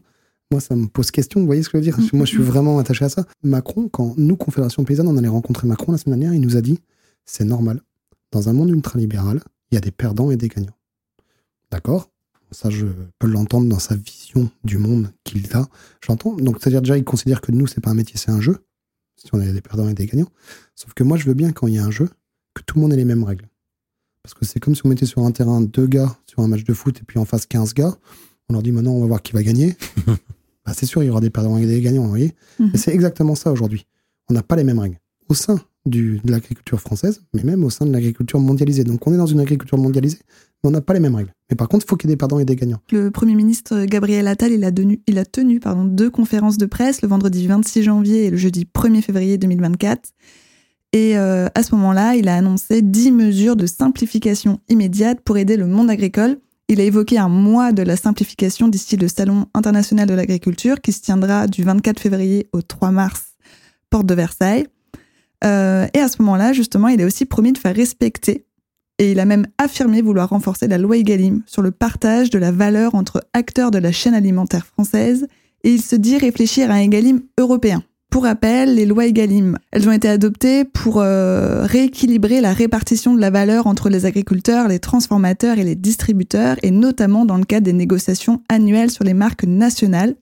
Moi, 0.51 0.61
ça 0.61 0.75
me 0.75 0.87
pose 0.87 1.11
question, 1.11 1.39
vous 1.39 1.45
voyez 1.45 1.63
ce 1.63 1.69
que 1.69 1.81
je 1.81 1.91
veux 1.91 1.91
dire? 1.91 2.13
Moi, 2.13 2.25
je 2.25 2.31
suis 2.31 2.43
vraiment 2.43 2.79
attaché 2.79 3.05
à 3.05 3.09
ça. 3.09 3.25
Macron, 3.43 3.89
quand 3.89 4.15
nous, 4.17 4.35
Confédération 4.35 4.83
Paysanne, 4.83 5.07
on 5.07 5.17
allait 5.17 5.27
rencontrer 5.27 5.67
Macron 5.67 5.91
la 5.91 5.97
semaine 5.97 6.19
dernière, 6.19 6.35
il 6.35 6.41
nous 6.41 6.57
a 6.57 6.61
dit 6.61 6.79
c'est 7.25 7.45
normal. 7.45 7.81
Dans 8.31 8.49
un 8.49 8.53
monde 8.53 8.69
ultralibéral, 8.69 9.41
il 9.71 9.75
y 9.75 9.77
a 9.77 9.81
des 9.81 9.91
perdants 9.91 10.31
et 10.31 10.37
des 10.37 10.47
gagnants. 10.47 10.77
D'accord? 11.71 12.09
Ça, 12.51 12.71
je 12.71 12.87
peux 13.19 13.27
l'entendre 13.27 13.69
dans 13.69 13.77
sa 13.77 13.95
vision 13.95 14.49
du 14.63 14.79
monde 14.79 15.11
qu'il 15.23 15.45
a. 15.55 15.67
J'entends. 16.03 16.35
Donc, 16.35 16.57
c'est-à-dire 16.59 16.81
déjà, 16.81 16.97
il 16.97 17.03
considère 17.03 17.41
que 17.41 17.51
nous, 17.51 17.67
c'est 17.67 17.81
pas 17.81 17.91
un 17.91 17.95
métier, 17.95 18.17
c'est 18.17 18.31
un 18.31 18.41
jeu. 18.41 18.57
Si 19.15 19.27
on 19.33 19.39
a 19.39 19.45
des 19.45 19.61
perdants 19.61 19.87
et 19.87 19.93
des 19.93 20.07
gagnants. 20.07 20.29
Sauf 20.75 20.93
que 20.93 21.03
moi, 21.03 21.17
je 21.17 21.25
veux 21.25 21.35
bien, 21.35 21.51
quand 21.51 21.67
il 21.67 21.75
y 21.75 21.77
a 21.77 21.85
un 21.85 21.91
jeu, 21.91 22.09
que 22.53 22.61
tout 22.65 22.75
le 22.75 22.81
monde 22.81 22.93
ait 22.93 22.97
les 22.97 23.05
mêmes 23.05 23.23
règles. 23.23 23.47
Parce 24.23 24.33
que 24.33 24.45
c'est 24.45 24.59
comme 24.59 24.75
si 24.75 24.81
on 24.85 24.89
mettait 24.89 25.05
sur 25.05 25.23
un 25.23 25.31
terrain 25.31 25.61
deux 25.61 25.87
gars 25.87 26.17
sur 26.25 26.41
un 26.41 26.47
match 26.47 26.63
de 26.63 26.73
foot 26.73 26.97
et 26.99 27.03
puis 27.05 27.19
en 27.19 27.25
face 27.25 27.45
15 27.45 27.73
gars. 27.73 27.97
On 28.49 28.53
leur 28.53 28.63
dit 28.63 28.71
maintenant, 28.71 28.91
on 28.91 29.01
va 29.01 29.07
voir 29.07 29.21
qui 29.21 29.33
va 29.33 29.43
gagner. 29.43 29.75
bah, 30.65 30.73
c'est 30.73 30.85
sûr, 30.85 31.03
il 31.03 31.07
y 31.07 31.09
aura 31.09 31.21
des 31.21 31.29
perdants 31.29 31.57
et 31.57 31.65
des 31.65 31.81
gagnants, 31.81 32.03
vous 32.03 32.09
voyez. 32.09 32.33
Mhm. 32.59 32.71
Et 32.73 32.77
c'est 32.77 32.93
exactement 32.93 33.35
ça 33.35 33.51
aujourd'hui. 33.51 33.85
On 34.29 34.33
n'a 34.33 34.43
pas 34.43 34.55
les 34.55 34.63
mêmes 34.63 34.79
règles. 34.79 34.99
Au 35.29 35.33
sein 35.33 35.59
du, 35.85 36.19
de 36.23 36.31
l'agriculture 36.31 36.79
française, 36.79 37.21
mais 37.33 37.43
même 37.43 37.63
au 37.63 37.69
sein 37.69 37.85
de 37.85 37.91
l'agriculture 37.91 38.39
mondialisée. 38.39 38.83
Donc 38.83 39.05
on 39.07 39.13
est 39.13 39.17
dans 39.17 39.25
une 39.25 39.39
agriculture 39.39 39.77
mondialisée, 39.77 40.19
mais 40.63 40.69
on 40.69 40.71
n'a 40.71 40.81
pas 40.81 40.93
les 40.93 40.99
mêmes 40.99 41.15
règles. 41.15 41.33
Mais 41.49 41.55
par 41.55 41.69
contre, 41.69 41.85
il 41.85 41.89
faut 41.89 41.95
qu'il 41.95 42.09
y 42.09 42.13
ait 42.13 42.15
des 42.15 42.17
perdants 42.17 42.39
et 42.39 42.45
des 42.45 42.55
gagnants. 42.55 42.81
Le 42.91 43.11
Premier 43.11 43.35
ministre 43.35 43.85
Gabriel 43.85 44.27
Attal, 44.27 44.51
il 44.51 44.63
a, 44.63 44.71
tenu, 44.71 45.01
il 45.07 45.17
a 45.17 45.25
tenu 45.25 45.59
pardon, 45.59 45.85
deux 45.85 46.09
conférences 46.09 46.57
de 46.57 46.65
presse, 46.65 47.01
le 47.01 47.07
vendredi 47.07 47.47
26 47.47 47.83
janvier 47.83 48.25
et 48.25 48.29
le 48.29 48.37
jeudi 48.37 48.67
1er 48.73 49.01
février 49.01 49.37
2024. 49.37 50.09
Et 50.91 51.17
euh, 51.17 51.47
à 51.53 51.63
ce 51.63 51.75
moment-là, 51.75 52.15
il 52.15 52.27
a 52.27 52.35
annoncé 52.35 52.81
10 52.81 53.11
mesures 53.11 53.55
de 53.55 53.67
simplification 53.67 54.59
immédiate 54.69 55.21
pour 55.21 55.37
aider 55.37 55.55
le 55.55 55.67
monde 55.67 55.89
agricole. 55.89 56.37
Il 56.67 56.81
a 56.81 56.83
évoqué 56.83 57.17
un 57.17 57.29
mois 57.29 57.71
de 57.71 57.83
la 57.83 57.95
simplification 57.95 58.67
d'ici 58.67 58.97
le 58.97 59.07
Salon 59.07 59.45
international 59.53 60.07
de 60.07 60.13
l'agriculture 60.13 60.81
qui 60.81 60.91
se 60.91 61.01
tiendra 61.01 61.47
du 61.47 61.63
24 61.63 61.99
février 61.99 62.47
au 62.53 62.61
3 62.61 62.91
mars, 62.91 63.35
porte 63.89 64.05
de 64.05 64.13
Versailles. 64.15 64.67
Euh, 65.43 65.87
et 65.93 65.99
à 65.99 66.07
ce 66.07 66.21
moment-là, 66.21 66.53
justement, 66.53 66.87
il 66.87 67.01
a 67.01 67.05
aussi 67.05 67.25
promis 67.25 67.53
de 67.53 67.57
faire 67.57 67.75
respecter, 67.75 68.45
et 68.97 69.11
il 69.11 69.19
a 69.19 69.25
même 69.25 69.47
affirmé 69.57 70.01
vouloir 70.01 70.29
renforcer 70.29 70.67
la 70.67 70.77
loi 70.77 70.97
Egalim 70.97 71.41
sur 71.45 71.61
le 71.61 71.71
partage 71.71 72.29
de 72.29 72.37
la 72.37 72.51
valeur 72.51 72.95
entre 72.95 73.25
acteurs 73.33 73.71
de 73.71 73.77
la 73.77 73.91
chaîne 73.91 74.13
alimentaire 74.13 74.65
française, 74.65 75.27
et 75.63 75.71
il 75.71 75.81
se 75.81 75.95
dit 75.95 76.17
réfléchir 76.17 76.69
à 76.69 76.75
un 76.75 76.81
Egalim 76.81 77.21
européen. 77.39 77.83
Pour 78.09 78.23
rappel, 78.23 78.73
les 78.73 78.87
lois 78.87 79.05
Egalim, 79.05 79.57
elles 79.71 79.87
ont 79.87 79.91
été 79.91 80.09
adoptées 80.09 80.65
pour 80.65 80.97
euh, 80.99 81.63
rééquilibrer 81.63 82.41
la 82.41 82.53
répartition 82.53 83.13
de 83.13 83.21
la 83.21 83.29
valeur 83.29 83.67
entre 83.67 83.87
les 83.89 84.05
agriculteurs, 84.05 84.67
les 84.67 84.79
transformateurs 84.79 85.59
et 85.59 85.63
les 85.63 85.75
distributeurs, 85.75 86.57
et 86.63 86.71
notamment 86.71 87.25
dans 87.25 87.37
le 87.37 87.43
cadre 87.45 87.65
des 87.65 87.73
négociations 87.73 88.41
annuelles 88.49 88.89
sur 88.89 89.03
les 89.03 89.13
marques 89.13 89.43
nationales, 89.43 90.15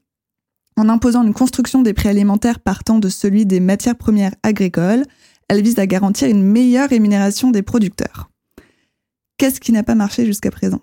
en 0.75 0.89
imposant 0.89 1.23
une 1.23 1.33
construction 1.33 1.81
des 1.81 1.93
prix 1.93 2.09
alimentaires 2.09 2.59
partant 2.59 2.99
de 2.99 3.07
celui 3.07 3.45
des 3.45 3.61
matières 3.61 3.95
premières 3.97 4.35
agricoles. 4.43 5.03
Elle 5.47 5.63
vise 5.63 5.79
à 5.79 5.87
garantir 5.87 6.27
une 6.27 6.43
meilleure 6.43 6.89
rémunération 6.89 7.51
des 7.51 7.61
producteurs. 7.61 8.29
Qu'est-ce 9.37 9.61
qui 9.61 9.71
n'a 9.71 9.83
pas 9.83 9.95
marché 9.95 10.25
jusqu'à 10.25 10.51
présent? 10.51 10.81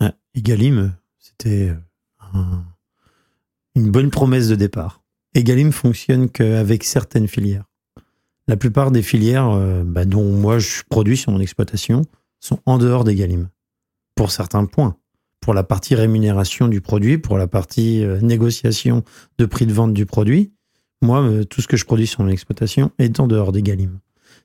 Ah, 0.00 0.12
Egalim, 0.34 0.92
c'était 1.20 1.72
un- 2.34 2.64
une 3.76 3.90
bonne 3.92 4.10
promesse 4.10 4.48
de 4.48 4.56
départ. 4.56 5.02
Egalim 5.36 5.70
fonctionne 5.70 6.30
qu'avec 6.30 6.82
certaines 6.82 7.28
filières. 7.28 7.66
La 8.48 8.56
plupart 8.56 8.90
des 8.90 9.02
filières 9.02 9.50
euh, 9.50 9.82
bah, 9.84 10.06
dont 10.06 10.24
moi 10.24 10.58
je 10.58 10.80
produis 10.88 11.18
sur 11.18 11.30
mon 11.30 11.40
exploitation 11.40 12.06
sont 12.40 12.60
en 12.64 12.78
dehors 12.78 13.04
d'Egalim. 13.04 13.50
Pour 14.14 14.30
certains 14.30 14.64
points. 14.64 14.96
Pour 15.40 15.52
la 15.52 15.62
partie 15.62 15.94
rémunération 15.94 16.68
du 16.68 16.80
produit, 16.80 17.18
pour 17.18 17.36
la 17.36 17.46
partie 17.46 18.02
euh, 18.02 18.18
négociation 18.22 19.04
de 19.36 19.44
prix 19.44 19.66
de 19.66 19.74
vente 19.74 19.92
du 19.92 20.06
produit, 20.06 20.54
moi, 21.02 21.20
euh, 21.20 21.44
tout 21.44 21.60
ce 21.60 21.68
que 21.68 21.76
je 21.76 21.84
produis 21.84 22.06
sur 22.06 22.22
mon 22.22 22.30
exploitation 22.30 22.90
est 22.98 23.20
en 23.20 23.26
dehors 23.26 23.52
d'Egalim. 23.52 23.98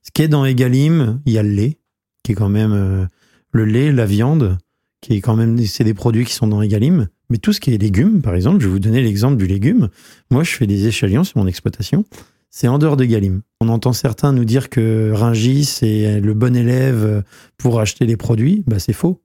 Ce 0.03 0.11
qui 0.11 0.23
est 0.23 0.27
dans 0.27 0.43
Egalim, 0.43 1.21
il 1.25 1.31
y 1.31 1.37
a 1.37 1.43
le 1.43 1.51
lait, 1.51 1.79
qui 2.23 2.33
est 2.33 2.35
quand 2.35 2.49
même 2.49 3.07
le 3.51 3.65
lait, 3.65 3.93
la 3.93 4.05
viande, 4.05 4.57
qui 4.99 5.13
est 5.13 5.21
quand 5.21 5.37
même, 5.37 5.57
c'est 5.65 5.83
des 5.85 5.93
produits 5.93 6.25
qui 6.25 6.33
sont 6.33 6.47
dans 6.47 6.61
Egalim. 6.61 7.07
Mais 7.31 7.37
tout 7.37 7.53
ce 7.53 7.61
qui 7.61 7.73
est 7.73 7.77
légumes, 7.77 8.21
par 8.21 8.35
exemple, 8.35 8.59
je 8.59 8.67
vais 8.67 8.73
vous 8.73 8.79
donner 8.79 9.01
l'exemple 9.01 9.37
du 9.37 9.47
légume. 9.47 9.87
Moi, 10.29 10.43
je 10.43 10.51
fais 10.51 10.67
des 10.67 10.87
échalions 10.87 11.23
sur 11.23 11.37
mon 11.37 11.47
exploitation. 11.47 12.03
C'est 12.49 12.67
en 12.67 12.77
dehors 12.77 12.97
de 12.97 13.05
Galim. 13.05 13.41
On 13.61 13.69
entend 13.69 13.93
certains 13.93 14.33
nous 14.33 14.43
dire 14.43 14.69
que 14.69 15.13
Ringis 15.13 15.79
est 15.81 16.19
le 16.19 16.33
bon 16.33 16.53
élève 16.57 17.23
pour 17.57 17.79
acheter 17.79 18.05
les 18.05 18.17
produits. 18.17 18.65
Bah, 18.67 18.79
c'est 18.79 18.91
faux. 18.91 19.21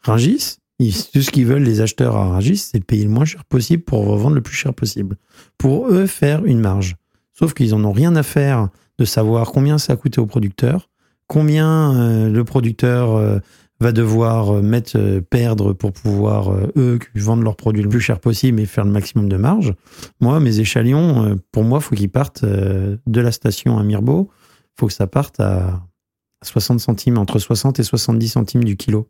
Ringis, 0.00 0.56
tout 1.12 1.20
ce 1.20 1.30
qu'ils 1.30 1.44
veulent, 1.44 1.62
les 1.62 1.82
acheteurs 1.82 2.16
à 2.16 2.30
Ringis, 2.30 2.56
c'est 2.56 2.78
de 2.78 2.84
payer 2.84 3.04
le 3.04 3.10
moins 3.10 3.26
cher 3.26 3.44
possible 3.44 3.82
pour 3.82 4.06
revendre 4.06 4.36
le 4.36 4.40
plus 4.40 4.56
cher 4.56 4.72
possible. 4.72 5.16
Pour 5.58 5.88
eux, 5.88 6.06
faire 6.06 6.46
une 6.46 6.60
marge. 6.60 6.96
Sauf 7.34 7.52
qu'ils 7.52 7.74
en 7.74 7.84
ont 7.84 7.92
rien 7.92 8.16
à 8.16 8.22
faire 8.22 8.70
de 8.98 9.04
savoir 9.04 9.52
combien 9.52 9.76
ça 9.76 9.92
a 9.92 9.96
coûté 9.96 10.18
au 10.18 10.26
producteur, 10.26 10.88
combien 11.26 11.94
euh, 11.94 12.30
le 12.30 12.44
producteur 12.44 13.16
euh, 13.16 13.38
va 13.84 13.92
devoir 13.92 14.50
euh, 14.50 14.62
mettre 14.62 14.96
euh, 14.96 15.20
perdre 15.20 15.74
pour 15.74 15.92
pouvoir 15.92 16.50
euh, 16.50 16.72
eux 16.76 16.98
vendre 17.14 17.42
leurs 17.42 17.56
produits 17.56 17.82
le 17.82 17.90
plus 17.90 18.00
cher 18.00 18.18
possible 18.18 18.58
et 18.60 18.64
faire 18.64 18.86
le 18.86 18.90
maximum 18.90 19.28
de 19.28 19.36
marge. 19.36 19.74
Moi, 20.20 20.40
mes 20.40 20.58
échalions, 20.58 21.38
pour 21.52 21.64
moi, 21.64 21.80
faut 21.80 21.94
qu'ils 21.94 22.10
partent 22.10 22.44
de 22.44 23.20
la 23.20 23.30
station 23.30 23.78
à 23.78 23.84
Mirbeau, 23.84 24.30
faut 24.78 24.86
que 24.86 24.92
ça 24.92 25.06
parte 25.06 25.38
à 25.38 25.82
60 26.42 26.80
centimes, 26.80 27.18
entre 27.18 27.38
60 27.38 27.78
et 27.78 27.82
70 27.82 28.28
centimes 28.28 28.64
du 28.64 28.76
kilo. 28.76 29.08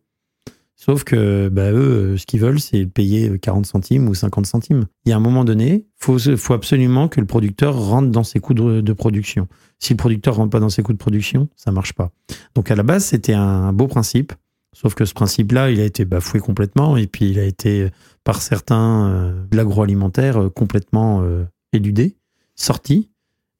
Sauf 0.77 1.05
que 1.05 1.49
bah, 1.49 1.71
eux, 1.71 2.17
ce 2.19 2.27
qu'ils 2.27 2.41
veulent, 2.41 2.59
c'est 2.61 2.85
payer 2.85 3.39
40 3.39 3.65
centimes 3.65 4.09
ou 4.09 4.15
50 4.15 4.45
centimes. 4.45 4.87
Il 5.07 5.11
y 5.11 5.13
a 5.13 5.17
un 5.17 5.21
moment 5.21 5.45
donné, 5.45 5.87
faut, 5.99 6.19
faut 6.19 6.53
absolument 6.53 7.07
que 7.09 7.21
le 7.21 7.27
producteur 7.27 7.77
rentre 7.77 8.11
dans 8.11 8.25
ses 8.25 8.41
coûts 8.41 8.55
de, 8.55 8.81
de 8.81 8.93
production. 8.93 9.47
Si 9.79 9.93
le 9.93 9.99
producteur 9.99 10.35
rentre 10.35 10.51
pas 10.51 10.61
dans 10.61 10.69
ses 10.69 10.83
coûts 10.83 10.93
de 10.93 10.99
production, 10.99 11.49
ça 11.55 11.71
marche 11.71 11.93
pas. 11.93 12.11
Donc 12.57 12.73
à 12.73 12.75
la 12.75 12.83
base, 12.83 13.05
c'était 13.05 13.35
un 13.35 13.73
beau 13.73 13.87
principe. 13.87 14.33
Sauf 14.75 14.95
que 14.95 15.05
ce 15.05 15.15
principe-là, 15.15 15.71
il 15.71 15.81
a 15.81 15.85
été 15.85 16.05
bafoué 16.05 16.41
complètement 16.41 16.97
et 16.97 17.07
puis 17.07 17.31
il 17.31 17.39
a 17.39 17.45
été, 17.45 17.89
par 18.25 18.43
certains 18.43 19.09
euh, 19.09 19.45
de 19.47 19.57
l'agroalimentaire, 19.57 20.43
euh, 20.43 20.51
complètement 20.51 21.23
euh, 21.23 21.45
éludé, 21.73 22.17
sorti. 22.57 23.11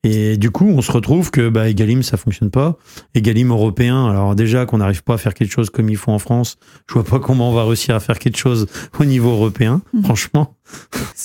Et 0.05 0.37
du 0.37 0.51
coup, 0.51 0.67
on 0.67 0.83
se 0.83 0.93
retrouve 0.93 1.31
que 1.31 1.49
bah, 1.49 1.69
Egalim, 1.69 2.03
ça 2.03 2.17
fonctionne 2.17 2.51
pas. 2.51 2.77
Egalim 3.15 3.51
européen, 3.51 4.07
alors 4.07 4.35
déjà 4.35 4.67
qu'on 4.67 4.79
n'arrive 4.79 5.03
pas 5.03 5.15
à 5.15 5.19
faire 5.19 5.33
quelque 5.35 5.51
chose 5.53 5.71
comme 5.71 5.89
il 5.89 5.97
faut 5.97 6.13
en 6.13 6.19
France, 6.19 6.57
je 6.89 6.95
vois 6.95 7.05
pas 7.05 7.19
comment 7.19 7.51
on 7.51 7.55
va 7.55 7.65
réussir 7.65 7.95
à 7.95 8.01
faire 8.01 8.19
quelque 8.19 8.37
chose 8.37 8.67
au 9.01 9.05
niveau 9.07 9.31
européen, 9.31 9.81
Mhm. 9.95 10.05
franchement. 10.05 10.55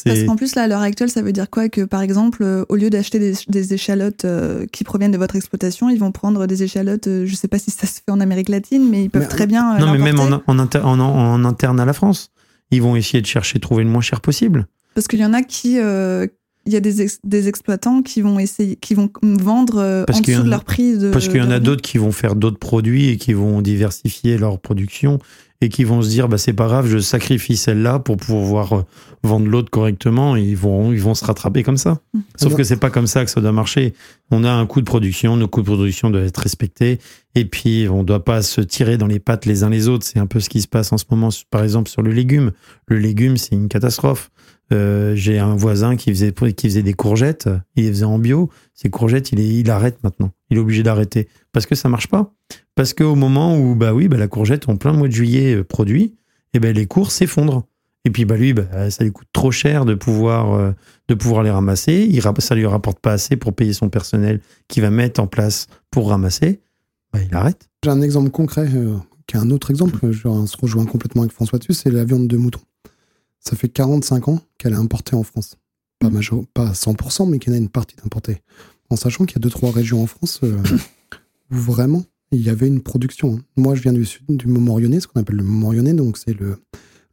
Parce 0.06 0.24
qu'en 0.24 0.36
plus, 0.36 0.56
là, 0.56 0.64
à 0.64 0.68
l'heure 0.68 0.82
actuelle, 0.82 1.10
ça 1.10 1.22
veut 1.22 1.32
dire 1.34 1.50
quoi 1.50 1.68
Que 1.70 1.82
par 1.84 2.02
exemple, 2.02 2.42
euh, 2.44 2.64
au 2.70 2.76
lieu 2.76 2.90
d'acheter 2.90 3.20
des, 3.20 3.34
des 3.48 3.74
échalotes 3.74 4.24
euh, 4.26 4.66
qui 4.72 4.84
proviennent 4.84 5.12
de 5.12 5.18
votre 5.18 5.36
exploitation, 5.36 5.90
ils 5.90 6.00
vont 6.00 6.12
prendre 6.12 6.46
des 6.48 6.64
échalotes, 6.64 7.08
euh, 7.08 7.26
je 7.26 7.36
sais 7.36 7.48
pas 7.48 7.60
si 7.60 7.72
ça 7.72 7.86
se 7.88 7.96
fait 8.06 8.12
en 8.12 8.20
Amérique 8.22 8.50
latine, 8.50 8.88
mais 8.90 9.04
ils 9.04 9.10
peuvent 9.10 9.24
Mais- 9.24 9.28
très 9.28 9.48
bien. 9.48 9.76
euh, 9.76 9.80
Non, 9.80 9.92
mais 9.92 9.98
même 9.98 10.20
en, 10.48 10.60
inter- 10.60 10.80
en- 10.84 11.00
en 11.00 11.44
interne 11.46 11.80
à 11.80 11.86
la 11.86 11.94
France, 11.94 12.32
ils 12.72 12.82
vont 12.82 12.96
essayer 12.96 13.22
de 13.22 13.28
chercher, 13.28 13.60
trouver 13.60 13.84
le 13.84 13.90
moins 13.90 14.02
cher 14.02 14.22
possible. 14.22 14.68
Parce 14.96 15.08
qu'il 15.08 15.20
y 15.20 15.26
en 15.26 15.34
a 15.34 15.42
qui. 15.44 15.78
Il 16.66 16.74
y 16.74 16.76
a 16.76 16.80
des, 16.80 17.02
ex- 17.02 17.20
des 17.24 17.48
exploitants 17.48 18.02
qui 18.02 18.22
vont 18.22 18.38
essayer, 18.40 18.76
qui 18.76 18.94
vont 18.94 19.10
vendre 19.24 19.78
euh, 19.80 20.04
Parce 20.06 20.20
en 20.20 20.22
qu'il 20.22 20.34
y 20.34 20.38
dessous 20.38 20.42
en 20.44 20.48
de 20.48 20.50
a- 20.50 20.56
leur 20.56 20.64
prix 20.66 20.98
de. 20.98 21.10
Parce 21.12 21.28
qu'il 21.28 21.38
y 21.38 21.42
en 21.42 21.52
a 21.52 21.60
d'autres 21.60 21.82
qui 21.82 21.98
vont 21.98 22.12
faire 22.12 22.36
d'autres 22.36 22.60
produits 22.60 23.10
et 23.10 23.18
qui 23.18 23.34
vont 23.34 23.62
diversifier 23.62 24.38
leur 24.38 24.60
production 24.60 25.20
et 25.62 25.68
qui 25.68 25.84
vont 25.84 26.02
se 26.02 26.08
dire 26.08 26.30
bah 26.30 26.38
c'est 26.38 26.54
pas 26.54 26.68
grave, 26.68 26.88
je 26.88 27.00
sacrifie 27.00 27.58
celle-là 27.58 28.00
pour 28.00 28.16
pouvoir 28.16 28.74
euh, 28.74 28.82
vendre 29.24 29.48
l'autre 29.48 29.70
correctement 29.70 30.38
et 30.38 30.42
ils 30.42 30.56
vont 30.56 30.94
ils 30.94 31.02
vont 31.02 31.14
se 31.16 31.26
rattraper 31.26 31.64
comme 31.64 31.76
ça. 31.78 32.00
Mm. 32.14 32.20
Sauf 32.38 32.56
que 32.56 32.64
c'est 32.64 32.78
pas 32.78 32.90
comme 32.90 33.08
ça 33.08 33.26
que 33.26 33.32
ça 33.32 33.42
doit 33.42 33.52
marcher. 33.52 33.94
On 34.32 34.44
a 34.46 34.52
un 34.52 34.66
coût 34.66 34.80
de 34.80 34.86
production, 34.86 35.36
nos 35.36 35.48
coûts 35.50 35.60
de 35.62 35.66
production 35.66 36.12
doivent 36.12 36.24
être 36.26 36.38
respectés 36.38 37.00
et 37.36 37.44
puis 37.46 37.88
on 37.90 38.04
doit 38.04 38.24
pas 38.24 38.42
se 38.42 38.62
tirer 38.62 38.98
dans 38.98 39.08
les 39.08 39.20
pattes 39.20 39.46
les 39.46 39.64
uns 39.64 39.70
les 39.70 39.90
autres. 39.90 40.06
C'est 40.06 40.20
un 40.20 40.28
peu 40.28 40.40
ce 40.40 40.48
qui 40.50 40.62
se 40.62 40.68
passe 40.68 40.94
en 40.94 40.98
ce 40.98 41.06
moment, 41.12 41.28
par 41.52 41.64
exemple 41.64 41.90
sur 41.90 42.02
le 42.04 42.12
légume. 42.12 42.52
Le 42.88 42.98
légume 42.98 43.36
c'est 43.36 43.54
une 43.56 43.68
catastrophe. 43.68 44.32
Euh, 44.72 45.16
J'ai 45.16 45.40
un 45.40 45.56
voisin 45.56 45.96
qui 45.96 46.12
faisait 46.12 46.32
qui 46.32 46.68
faisait 46.68 46.84
des 46.84 46.94
courgettes, 46.94 47.50
il 47.76 47.86
les 47.86 47.90
faisait 47.90 48.06
en 48.06 48.20
bio. 48.20 48.50
Ces 48.74 48.90
courgettes, 48.90 49.32
il, 49.32 49.40
est, 49.40 49.70
arrête 49.70 50.04
maintenant. 50.04 50.32
Il 50.50 50.58
est 50.58 50.60
obligé 50.60 50.84
d'arrêter 50.84 51.28
parce 51.52 51.66
que 51.66 51.76
ça 51.76 51.90
marche 51.90 52.08
pas. 52.08 52.34
Parce 52.76 52.94
qu'au 52.94 53.16
moment 53.16 53.58
où 53.58 53.76
bah 53.76 53.94
oui, 53.94 54.08
bah 54.08 54.18
la 54.18 54.28
courgette 54.28 54.70
en 54.70 54.78
plein 54.78 54.94
mois 54.94 55.08
de 55.08 55.14
juillet 55.14 55.56
euh, 55.56 55.64
produit, 55.64 56.16
et 56.54 56.60
ben 56.60 56.74
les 56.74 56.86
cours 56.86 57.12
s'effondrent. 57.12 57.64
Et 58.06 58.12
puis 58.12 58.26
bah 58.26 58.38
lui, 58.38 58.54
bah, 58.54 58.90
ça 58.90 59.04
lui 59.04 59.12
coûte 59.12 59.28
trop 59.34 59.52
cher 59.52 59.86
de 59.86 59.96
pouvoir 59.96 60.54
euh, 60.54 60.72
de 61.08 61.14
pouvoir 61.16 61.44
les 61.44 61.52
ramasser. 61.52 62.08
Il, 62.10 62.22
ça 62.40 62.56
lui 62.56 62.66
rapporte 62.66 63.00
pas 63.00 63.14
assez 63.14 63.36
pour 63.36 63.54
payer 63.54 63.74
son 63.74 63.90
personnel 63.90 64.40
qui 64.68 64.82
va 64.82 64.92
mettre 64.92 65.20
en 65.20 65.28
place 65.28 65.68
pour 65.92 66.10
ramasser. 66.10 66.62
Bah, 67.12 67.20
il 67.28 67.36
arrête. 67.36 67.68
J'ai 67.84 67.90
un 67.90 68.02
exemple 68.02 68.30
concret, 68.30 68.70
qui 69.30 69.36
est 69.36 69.40
un 69.40 69.50
autre 69.52 69.72
exemple, 69.72 70.12
je 70.12 70.22
se 70.22 70.58
rejoint 70.58 70.86
complètement 70.86 71.24
avec 71.24 71.34
François 71.34 71.60
dessus, 71.60 71.74
c'est 71.74 71.92
la 71.92 72.04
viande 72.04 72.28
de 72.28 72.38
mouton. 72.38 72.60
Ça 73.40 73.56
fait 73.56 73.70
45 73.70 74.28
ans 74.28 74.40
qu'elle 74.58 74.74
est 74.74 74.78
importée 74.78 75.16
en 75.16 75.24
France. 75.24 75.56
Pas, 76.00 76.10
major, 76.10 76.46
pas 76.54 76.70
à 76.70 76.74
100%, 76.74 77.30
mais 77.30 77.40
qu'il 77.40 77.52
y 77.52 77.56
en 77.56 77.60
a 77.60 77.62
une 77.62 77.70
partie 77.70 77.96
d'importée. 77.96 78.42
En 78.90 78.96
sachant 78.96 79.26
qu'il 79.26 79.36
y 79.36 79.40
a 79.40 79.42
deux, 79.42 79.50
trois 79.50 79.72
régions 79.72 80.02
en 80.02 80.06
France 80.08 80.40
euh, 80.44 80.62
où 81.52 81.56
vraiment 81.56 82.04
il 82.32 82.42
y 82.42 82.50
avait 82.50 82.68
une 82.68 82.82
production. 82.82 83.36
hein. 83.36 83.42
Moi, 83.58 83.76
je 83.76 83.82
viens 83.82 83.94
du 83.94 84.06
sud, 84.06 84.24
du 84.30 84.48
Mont-Morionais, 84.48 85.00
ce 85.00 85.08
qu'on 85.08 85.20
appelle 85.20 85.38
le 85.38 85.44
Mont-Morionais, 85.44 85.94
donc 85.94 86.18
c'est 86.18 86.40
le, 86.40 86.58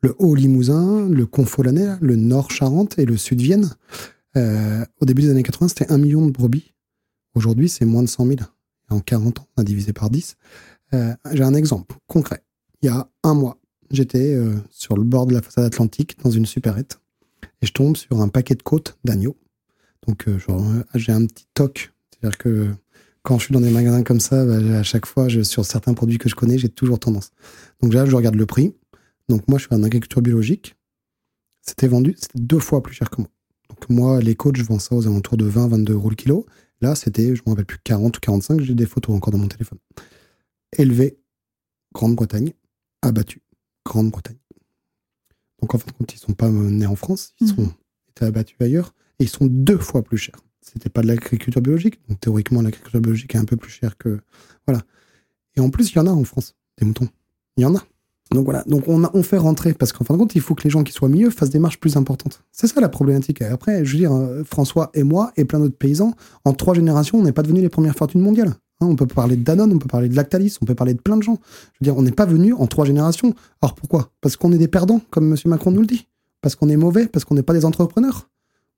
le 0.03 0.15
Haut-Limousin, 0.19 1.09
le 1.09 1.27
Confolanais, 1.27 1.97
le 2.01 2.17
Nord-Charente 2.17 2.99
et 2.99 3.07
le 3.07 3.17
Sud-Vienne. 3.17 3.71
Euh, 4.37 4.85
au 5.01 5.07
début 5.07 5.23
des 5.23 5.31
années 5.31 5.43
80, 5.43 5.69
c'était 5.69 5.91
un 5.91 5.99
million 5.99 6.27
de 6.27 6.31
brebis. 6.31 6.75
Aujourd'hui, 7.35 7.69
c'est 7.69 7.87
moins 7.87 8.03
de 8.03 8.09
100 8.09 8.27
000. 8.27 8.39
Et 8.91 8.95
en 8.95 9.01
40 9.01 9.41
ans, 9.41 9.47
on 9.57 9.63
a 9.63 9.65
divisé 9.65 9.93
par 9.93 10.11
10. 10.11 10.37
Euh, 10.95 11.15
J'ai 11.33 11.43
un 11.43 11.55
exemple 11.55 11.97
concret. 12.07 12.43
Il 12.83 12.87
y 12.87 12.89
a 12.91 13.09
un 13.23 13.35
mois, 13.35 13.59
j'étais 13.91 14.35
euh, 14.35 14.55
sur 14.71 14.97
le 14.97 15.05
bord 15.05 15.27
de 15.27 15.35
la 15.35 15.43
façade 15.43 15.65
atlantique 15.65 16.19
dans 16.23 16.31
une 16.31 16.47
supérette 16.47 17.01
et 17.63 17.67
je 17.67 17.73
tombe 17.73 17.97
sur 17.97 18.21
un 18.21 18.29
paquet 18.29 18.55
de 18.55 18.63
côtes 18.63 18.99
d'agneau. 19.05 19.37
Donc, 20.07 20.29
euh, 20.29 20.39
euh, 20.49 20.83
j'ai 20.95 21.13
un 21.13 21.27
petit 21.27 21.47
toc. 21.55 21.93
C'est-à-dire 22.11 22.39
que 22.39 22.69
quand 23.23 23.39
je 23.39 23.47
suis 23.47 23.55
dans 23.55 23.61
des 23.61 23.71
magasins 23.71 24.03
comme 24.03 24.21
ça, 24.21 24.45
bah, 24.45 24.79
à 24.79 24.83
chaque 24.83 25.07
fois, 25.07 25.29
sur 25.43 25.65
certains 25.65 25.95
produits 25.95 26.19
que 26.19 26.29
je 26.29 26.35
connais, 26.35 26.59
j'ai 26.59 26.69
toujours 26.69 26.99
tendance. 26.99 27.33
Donc 27.83 27.93
là, 27.93 28.07
je 28.07 28.15
regarde 28.15 28.37
le 28.37 28.47
prix. 28.47 28.75
Donc 29.29 29.49
moi, 29.49 29.59
je 29.59 29.67
suis 29.67 29.75
en 29.75 29.83
agriculture 29.83 30.23
biologique. 30.23 30.77
C'était 31.63 31.89
vendu, 31.89 32.15
deux 32.35 32.61
fois 32.61 32.83
plus 32.83 32.95
cher 32.95 33.11
que 33.11 33.21
moi. 33.21 33.31
Donc 33.69 33.91
moi, 33.91 34.21
les 34.21 34.37
côtes, 34.37 34.57
je 34.57 34.63
vends 34.63 34.79
ça 34.79 34.95
aux 34.95 35.07
alentours 35.07 35.37
de 35.37 35.45
20, 35.45 35.69
22 35.69 35.95
euros 35.95 36.11
le 36.11 36.15
kilo. 36.15 36.47
Là, 36.81 36.95
c'était, 36.95 37.35
je 37.35 37.43
ne 37.43 37.47
me 37.47 37.51
rappelle 37.51 37.67
plus, 37.67 37.79
40 37.83 38.17
ou 38.17 38.21
45. 38.21 38.61
J'ai 38.61 38.75
des 38.75 38.87
photos 38.87 39.17
encore 39.17 39.33
dans 39.33 39.39
mon 39.39 39.49
téléphone. 39.49 39.79
Élevé, 40.77 41.19
Grande-Bretagne, 41.95 42.53
abattu, 43.03 43.43
Grande-Bretagne. 43.87 44.37
Donc 45.61 45.75
en 45.75 45.79
fait, 45.79 45.91
quand 45.99 46.13
ils 46.13 46.19
sont 46.19 46.35
pas 46.35 46.51
nés 46.51 46.87
en 46.87 46.97
France, 46.97 47.33
ils 47.41 47.49
sont 47.49 47.73
été 48.11 48.25
abattus 48.25 48.57
ailleurs 48.61 48.95
et 49.19 49.25
ils 49.25 49.29
sont 49.29 49.47
deux 49.47 49.79
fois 49.79 50.03
plus 50.03 50.19
chers. 50.19 50.37
C'était 50.61 50.91
pas 50.91 51.03
de 51.03 51.07
l'agriculture 51.07 51.63
biologique, 51.63 52.01
donc 52.09 52.21
théoriquement 52.21 52.61
l'agriculture 52.61 53.01
biologique 53.01 53.35
est 53.35 53.39
un 53.39 53.45
peu 53.45 53.57
plus 53.57 53.71
chère 53.71 53.97
que 53.97 54.21
voilà. 54.67 54.83
Et 55.57 55.61
en 55.61 55.71
plus, 55.71 55.93
il 55.93 55.97
y 55.97 55.99
en 56.01 56.07
a 56.07 56.11
en 56.11 56.25
France 56.25 56.55
des 56.79 56.85
moutons. 56.85 57.09
Il 57.57 57.63
y 57.63 57.65
en 57.65 57.75
a. 57.75 57.83
Donc 58.33 58.45
voilà, 58.45 58.65
donc 58.65 58.89
on, 58.89 59.05
a, 59.05 59.11
on 59.15 59.23
fait 59.23 59.37
rentrer, 59.39 59.73
parce 59.73 59.93
qu'en 59.93 60.05
fin 60.05 60.15
de 60.15 60.19
compte, 60.19 60.35
il 60.35 60.41
faut 60.41 60.57
que 60.57 60.65
les 60.65 60.71
gens 60.71 60.83
qui 60.83 60.93
soient 60.93 61.09
mieux 61.09 61.31
fassent 61.31 61.51
des 61.51 61.61
marches 61.61 61.79
plus 61.79 61.97
importantes. 61.97 62.43
C'est 62.51 62.67
ça 62.67 62.81
la 62.81 62.89
problématique. 62.89 63.41
Et 63.41 63.45
après, 63.45 63.85
je 63.85 63.93
veux 63.93 63.99
dire, 63.99 64.13
euh, 64.13 64.43
François 64.43 64.91
et 64.95 65.05
moi 65.05 65.33
et 65.37 65.45
plein 65.45 65.61
d'autres 65.61 65.77
paysans, 65.77 66.15
en 66.45 66.53
trois 66.53 66.75
générations, 66.75 67.19
on 67.19 67.23
n'est 67.23 67.33
pas 67.33 67.43
devenus 67.43 67.63
les 67.63 67.69
premières 67.69 67.95
fortunes 67.95 68.21
mondiales. 68.21 68.55
Hein, 68.81 68.87
on 68.87 68.97
peut 68.97 69.07
parler 69.07 69.37
de 69.37 69.43
Danone, 69.43 69.73
on 69.73 69.79
peut 69.79 69.89
parler 69.89 70.09
de 70.09 70.15
Lactalis, 70.15 70.59
on 70.61 70.67
peut 70.67 70.75
parler 70.75 70.93
de 70.93 71.01
plein 71.01 71.17
de 71.17 71.23
gens. 71.23 71.39
Je 71.73 71.79
veux 71.81 71.85
dire, 71.85 71.97
on 71.97 72.03
n'est 72.03 72.13
pas 72.13 72.27
venu 72.27 72.53
en 72.53 72.67
trois 72.67 72.85
générations. 72.85 73.35
Alors 73.63 73.75
pourquoi? 73.75 74.11
Parce 74.21 74.37
qu'on 74.37 74.53
est 74.53 74.59
des 74.59 74.69
perdants, 74.69 75.01
comme 75.11 75.33
M. 75.33 75.37
Macron 75.47 75.71
nous 75.71 75.81
le 75.81 75.87
dit. 75.87 76.07
Parce 76.43 76.57
qu'on 76.57 76.69
est 76.69 76.77
mauvais, 76.77 77.07
parce 77.07 77.25
qu'on 77.25 77.35
n'est 77.35 77.43
pas 77.43 77.55
des 77.55 77.65
entrepreneurs. 77.65 78.29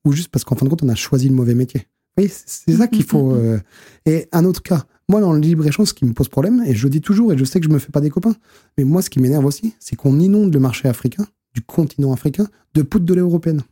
Ou 0.05 0.13
juste 0.13 0.29
parce 0.29 0.45
qu'en 0.45 0.55
fin 0.55 0.65
de 0.65 0.71
compte, 0.71 0.85
on 0.85 0.89
a 0.89 0.95
choisi 0.95 1.29
le 1.29 1.35
mauvais 1.35 1.55
métier. 1.55 1.87
Oui, 2.17 2.31
c'est 2.31 2.77
ça 2.77 2.87
qu'il 2.87 3.05
faut. 3.05 3.33
Euh, 3.37 3.59
Et 4.07 4.29
un 4.33 4.45
autre 4.45 4.63
cas, 4.63 4.85
moi, 5.09 5.21
dans 5.21 5.33
le 5.33 5.41
libre-échange, 5.41 5.89
ce 5.89 5.95
qui 5.95 6.05
me 6.05 6.13
pose 6.13 6.29
problème, 6.29 6.63
et 6.65 6.75
je 6.75 6.85
le 6.85 6.91
dis 6.91 7.01
toujours, 7.01 7.33
et 7.33 7.39
je 7.39 7.45
sais 7.45 7.61
que 7.61 7.67
je 7.67 7.73
me 7.73 7.79
fais 7.79 7.91
pas 7.91 8.01
des 8.01 8.11
copains, 8.11 8.35
mais 8.77 8.85
moi, 8.85 9.03
ce 9.03 9.11
qui 9.11 9.21
m'énerve 9.21 9.45
aussi, 9.45 9.75
c'est 9.81 9.97
qu'on 9.97 10.19
inonde 10.21 10.55
le 10.55 10.61
marché 10.61 10.89
africain, 10.89 11.27
du 11.55 11.63
continent 11.63 12.13
africain, 12.13 12.47
de 12.75 12.83
poudre 12.83 13.05
de 13.05 13.15
lait 13.15 13.21
européenne. 13.21 13.63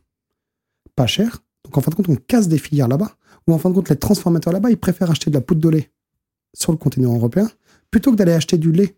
Pas 0.95 1.07
cher. 1.07 1.43
Donc, 1.63 1.77
en 1.77 1.81
fin 1.81 1.91
de 1.91 1.95
compte, 1.95 2.09
on 2.09 2.15
casse 2.15 2.47
des 2.47 2.57
filières 2.57 2.87
là-bas, 2.87 3.15
ou 3.47 3.53
en 3.53 3.57
fin 3.57 3.69
de 3.69 3.75
compte, 3.75 3.89
les 3.89 3.95
transformateurs 3.95 4.51
là-bas, 4.51 4.71
ils 4.71 4.77
préfèrent 4.77 5.09
acheter 5.09 5.29
de 5.29 5.35
la 5.35 5.41
poudre 5.41 5.61
de 5.61 5.69
lait 5.69 5.91
sur 6.53 6.71
le 6.71 6.77
continent 6.77 7.13
européen, 7.13 7.49
plutôt 7.91 8.11
que 8.11 8.15
d'aller 8.15 8.33
acheter 8.33 8.57
du 8.57 8.71
lait 8.71 8.95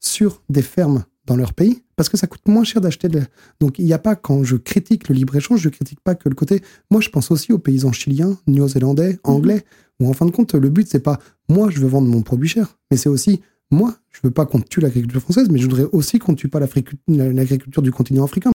sur 0.00 0.42
des 0.48 0.62
fermes 0.62 1.04
dans 1.26 1.36
leur 1.36 1.52
pays, 1.52 1.82
parce 1.96 2.08
que 2.08 2.16
ça 2.16 2.26
coûte 2.26 2.46
moins 2.46 2.64
cher 2.64 2.80
d'acheter 2.80 3.08
de 3.08 3.20
Donc 3.60 3.78
il 3.78 3.84
n'y 3.84 3.92
a 3.92 3.98
pas, 3.98 4.16
quand 4.16 4.44
je 4.44 4.56
critique 4.56 5.08
le 5.08 5.14
libre-échange, 5.14 5.60
je 5.60 5.68
critique 5.68 6.00
pas 6.00 6.14
que 6.14 6.28
le 6.28 6.34
côté... 6.34 6.62
Moi, 6.90 7.02
je 7.02 7.10
pense 7.10 7.30
aussi 7.30 7.52
aux 7.52 7.58
paysans 7.58 7.92
chiliens, 7.92 8.38
néo-zélandais, 8.46 9.18
anglais, 9.24 9.64
où 10.00 10.08
en 10.08 10.14
fin 10.14 10.24
de 10.24 10.30
compte, 10.30 10.54
le 10.54 10.70
but, 10.70 10.88
c'est 10.88 11.00
pas 11.00 11.18
moi, 11.48 11.68
je 11.70 11.80
veux 11.80 11.88
vendre 11.88 12.08
mon 12.08 12.22
produit 12.22 12.48
cher, 12.48 12.78
mais 12.90 12.96
c'est 12.96 13.08
aussi 13.08 13.40
moi, 13.70 13.94
je 14.10 14.20
veux 14.22 14.30
pas 14.30 14.46
qu'on 14.46 14.60
tue 14.60 14.80
l'agriculture 14.80 15.20
française, 15.20 15.48
mais 15.50 15.58
je 15.58 15.64
voudrais 15.64 15.86
aussi 15.92 16.18
qu'on 16.18 16.34
tue 16.34 16.48
pas 16.48 16.60
l'agriculture 16.60 17.82
du 17.82 17.92
continent 17.92 18.24
africain. 18.24 18.50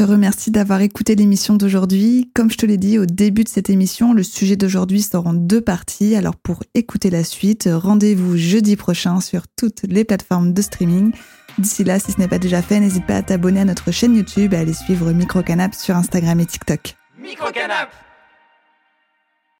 Te 0.00 0.04
remercie 0.04 0.50
d'avoir 0.50 0.80
écouté 0.80 1.14
l'émission 1.14 1.56
d'aujourd'hui. 1.56 2.30
Comme 2.34 2.50
je 2.50 2.56
te 2.56 2.64
l'ai 2.64 2.78
dit 2.78 2.98
au 2.98 3.04
début 3.04 3.44
de 3.44 3.50
cette 3.50 3.68
émission, 3.68 4.14
le 4.14 4.22
sujet 4.22 4.56
d'aujourd'hui 4.56 5.02
sort 5.02 5.26
en 5.26 5.34
deux 5.34 5.60
parties. 5.60 6.16
Alors 6.16 6.36
pour 6.36 6.62
écouter 6.72 7.10
la 7.10 7.22
suite, 7.22 7.68
rendez-vous 7.70 8.34
jeudi 8.38 8.76
prochain 8.76 9.20
sur 9.20 9.42
toutes 9.46 9.82
les 9.82 10.04
plateformes 10.04 10.54
de 10.54 10.62
streaming. 10.62 11.12
D'ici 11.58 11.84
là, 11.84 11.98
si 11.98 12.12
ce 12.12 12.18
n'est 12.18 12.28
pas 12.28 12.38
déjà 12.38 12.62
fait, 12.62 12.80
n'hésite 12.80 13.04
pas 13.04 13.16
à 13.16 13.22
t'abonner 13.22 13.60
à 13.60 13.66
notre 13.66 13.90
chaîne 13.90 14.16
YouTube 14.16 14.54
et 14.54 14.56
à 14.56 14.60
aller 14.60 14.72
suivre 14.72 15.12
Microcanap 15.12 15.74
sur 15.74 15.94
Instagram 15.94 16.40
et 16.40 16.46
TikTok. 16.46 16.96
Microcanap 17.20 17.90